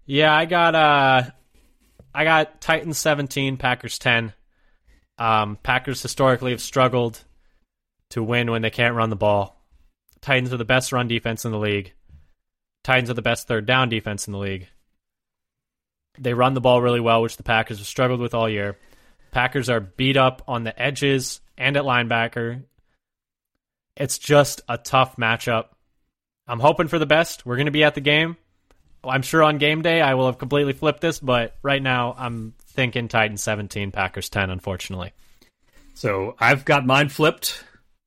Yeah, 0.05 0.33
I 0.33 0.45
got 0.45 0.75
uh 0.75 1.23
I 2.13 2.23
got 2.23 2.61
Titans 2.61 2.97
17, 2.97 3.57
Packers 3.57 3.99
10. 3.99 4.33
Um 5.17 5.57
Packers 5.61 6.01
historically 6.01 6.51
have 6.51 6.61
struggled 6.61 7.23
to 8.11 8.23
win 8.23 8.51
when 8.51 8.61
they 8.61 8.69
can't 8.69 8.95
run 8.95 9.09
the 9.09 9.15
ball. 9.15 9.59
Titans 10.21 10.53
are 10.53 10.57
the 10.57 10.65
best 10.65 10.91
run 10.91 11.07
defense 11.07 11.45
in 11.45 11.51
the 11.51 11.59
league. 11.59 11.93
Titans 12.83 13.09
are 13.09 13.15
the 13.15 13.21
best 13.21 13.47
third 13.47 13.65
down 13.65 13.89
defense 13.89 14.27
in 14.27 14.33
the 14.33 14.39
league. 14.39 14.67
They 16.19 16.33
run 16.33 16.53
the 16.53 16.61
ball 16.61 16.81
really 16.81 16.99
well, 16.99 17.21
which 17.21 17.37
the 17.37 17.43
Packers 17.43 17.79
have 17.79 17.87
struggled 17.87 18.19
with 18.19 18.33
all 18.33 18.47
year. 18.47 18.77
Packers 19.31 19.69
are 19.69 19.79
beat 19.79 20.15
up 20.15 20.43
on 20.47 20.63
the 20.63 20.79
edges 20.79 21.41
and 21.57 21.75
at 21.75 21.83
linebacker. 21.83 22.63
It's 23.95 24.17
just 24.17 24.61
a 24.67 24.77
tough 24.77 25.17
matchup. 25.17 25.65
I'm 26.47 26.59
hoping 26.59 26.87
for 26.87 26.99
the 26.99 27.05
best. 27.05 27.45
We're 27.45 27.55
going 27.55 27.67
to 27.67 27.71
be 27.71 27.83
at 27.83 27.95
the 27.95 28.01
game. 28.01 28.37
I'm 29.03 29.21
sure 29.21 29.43
on 29.43 29.57
game 29.57 29.81
day 29.81 30.01
I 30.01 30.13
will 30.13 30.27
have 30.27 30.37
completely 30.37 30.73
flipped 30.73 31.01
this, 31.01 31.19
but 31.19 31.55
right 31.61 31.81
now 31.81 32.15
I'm 32.17 32.53
thinking 32.67 33.07
Titans 33.07 33.43
17, 33.43 33.91
Packers 33.91 34.29
10, 34.29 34.49
unfortunately. 34.49 35.11
So 35.93 36.35
I've 36.39 36.65
got 36.65 36.85
mine 36.85 37.09
flipped. 37.09 37.63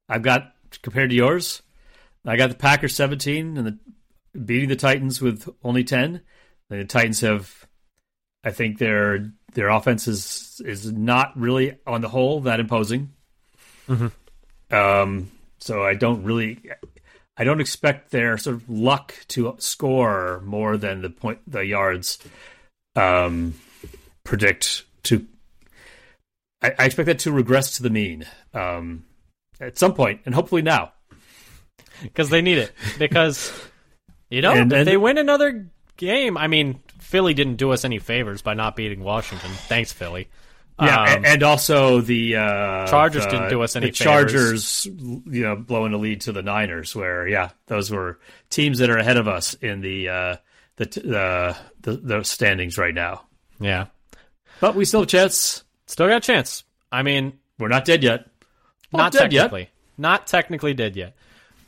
I've 0.08 0.22
got 0.22 0.52
compared 0.82 1.10
to 1.10 1.16
yours. 1.16 1.62
I 2.24 2.36
got 2.36 2.48
the 2.48 2.56
Packers 2.56 2.94
17 2.96 3.56
and 3.56 3.66
the 3.66 3.78
beating 4.38 4.68
the 4.68 4.76
Titans 4.76 5.20
with 5.20 5.48
only 5.62 5.84
10. 5.84 6.20
The 6.68 6.84
Titans 6.84 7.20
have 7.20 7.66
I 8.42 8.50
think 8.50 8.78
their 8.78 9.32
their 9.54 9.68
offense 9.68 10.08
is 10.08 10.60
is 10.64 10.92
not 10.92 11.38
really 11.38 11.78
on 11.86 12.00
the 12.00 12.08
whole 12.08 12.40
that 12.42 12.60
imposing. 12.60 13.12
Um 14.70 15.30
so 15.66 15.82
I 15.84 15.94
don't 15.94 16.22
really 16.24 16.60
I 17.36 17.44
don't 17.44 17.60
expect 17.60 18.10
their 18.12 18.38
sort 18.38 18.56
of 18.56 18.68
luck 18.70 19.14
to 19.28 19.54
score 19.58 20.40
more 20.44 20.76
than 20.76 21.02
the 21.02 21.10
point 21.10 21.40
the 21.46 21.60
yards 21.66 22.18
um 22.94 23.54
predict 24.24 24.84
to 25.04 25.26
I, 26.62 26.72
I 26.78 26.84
expect 26.86 27.06
that 27.06 27.18
to 27.20 27.32
regress 27.32 27.76
to 27.76 27.82
the 27.82 27.90
mean 27.90 28.26
um, 28.54 29.04
at 29.60 29.76
some 29.76 29.92
point, 29.92 30.22
and 30.24 30.34
hopefully 30.34 30.62
now. 30.62 30.92
Because 32.02 32.30
they 32.30 32.40
need 32.40 32.56
it. 32.56 32.72
Because, 32.98 33.52
you 34.30 34.40
know, 34.40 34.52
And- 34.52 34.72
if 34.72 34.78
and- 34.78 34.88
they 34.88 34.96
win 34.96 35.18
another 35.18 35.68
game, 35.98 36.38
I 36.38 36.46
mean, 36.46 36.80
Philly 36.98 37.34
didn't 37.34 37.56
do 37.56 37.72
us 37.72 37.84
any 37.84 37.98
favors 37.98 38.40
by 38.40 38.54
not 38.54 38.74
beating 38.74 39.00
Washington. 39.00 39.50
Thanks, 39.68 39.92
Philly. 39.92 40.28
Yeah, 40.78 41.14
Um, 41.14 41.24
and, 41.24 41.42
also 41.42 42.02
the 42.02 42.36
uh, 42.36 42.86
Chargers 42.86 43.24
the- 43.24 43.30
didn't 43.30 43.48
do 43.48 43.62
us 43.62 43.76
any 43.76 43.86
The 43.86 43.92
Chargers, 43.92 44.84
you 44.84 45.24
know, 45.42 45.56
blowing 45.56 45.94
a 45.94 45.96
lead 45.96 46.20
to 46.22 46.32
the 46.32 46.42
Niners, 46.42 46.94
where 46.94 47.26
yeah, 47.26 47.50
those 47.66 47.90
were 47.90 48.18
teams 48.50 48.78
that 48.80 48.90
are 48.90 48.98
ahead 48.98 49.16
of 49.16 49.26
us 49.26 49.54
in 49.54 49.80
the 49.80 50.08
uh, 50.10 50.36
the, 50.76 50.84
t- 50.86 51.00
the 51.00 51.56
the 51.80 52.22
standings 52.24 52.76
right 52.76 52.94
now. 52.94 53.22
yeah. 53.58 53.86
But 54.60 54.74
we 54.74 54.84
still 54.84 55.00
have 55.00 55.08
a 55.08 55.10
chance. 55.10 55.64
Still 55.86 56.08
got 56.08 56.16
a 56.16 56.20
chance. 56.20 56.64
I 56.92 57.02
mean, 57.02 57.38
We're 57.58 57.68
not 57.68 57.84
dead 57.86 58.02
yet. 58.02 58.26
not 58.92 59.12
dead 59.12 59.32
yet. 59.32 59.42
technically. 59.44 59.70
Not 59.98 60.26
technically 60.26 60.74
dead 60.74 60.94
yet. 60.96 61.14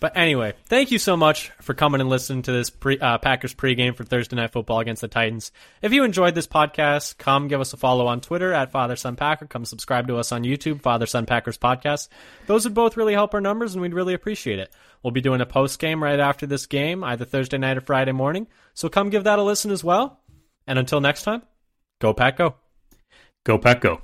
But 0.00 0.16
anyway, 0.16 0.54
thank 0.66 0.92
you 0.92 0.98
so 0.98 1.16
much 1.16 1.50
for 1.60 1.74
coming 1.74 2.00
and 2.00 2.08
listening 2.08 2.42
to 2.42 2.52
this 2.52 2.70
pre, 2.70 2.98
uh, 3.00 3.18
Packers 3.18 3.52
pregame 3.54 3.96
for 3.96 4.04
Thursday 4.04 4.36
Night 4.36 4.52
Football 4.52 4.78
against 4.78 5.02
the 5.02 5.08
Titans. 5.08 5.50
If 5.82 5.92
you 5.92 6.04
enjoyed 6.04 6.36
this 6.36 6.46
podcast, 6.46 7.18
come 7.18 7.48
give 7.48 7.60
us 7.60 7.72
a 7.72 7.76
follow 7.76 8.06
on 8.06 8.20
Twitter 8.20 8.52
at 8.52 8.70
Father 8.70 8.94
Son 8.94 9.16
Packer. 9.16 9.46
Come 9.46 9.64
subscribe 9.64 10.06
to 10.06 10.16
us 10.16 10.30
on 10.30 10.44
YouTube, 10.44 10.82
Father 10.82 11.06
Son 11.06 11.26
Packers 11.26 11.58
Podcast. 11.58 12.08
Those 12.46 12.64
would 12.64 12.74
both 12.74 12.96
really 12.96 13.14
help 13.14 13.34
our 13.34 13.40
numbers, 13.40 13.74
and 13.74 13.82
we'd 13.82 13.94
really 13.94 14.14
appreciate 14.14 14.60
it. 14.60 14.72
We'll 15.02 15.10
be 15.10 15.20
doing 15.20 15.40
a 15.40 15.46
post 15.46 15.80
game 15.80 16.02
right 16.02 16.20
after 16.20 16.46
this 16.46 16.66
game, 16.66 17.02
either 17.02 17.24
Thursday 17.24 17.58
night 17.58 17.76
or 17.76 17.80
Friday 17.80 18.12
morning. 18.12 18.46
So 18.74 18.88
come 18.88 19.10
give 19.10 19.24
that 19.24 19.40
a 19.40 19.42
listen 19.42 19.72
as 19.72 19.82
well. 19.82 20.20
And 20.66 20.78
until 20.78 21.00
next 21.00 21.22
time, 21.22 21.42
go 22.00 22.14
Pack 22.14 22.36
Go. 22.36 22.54
Go 23.44 23.58
Pack 23.58 23.80
Go. 23.80 24.02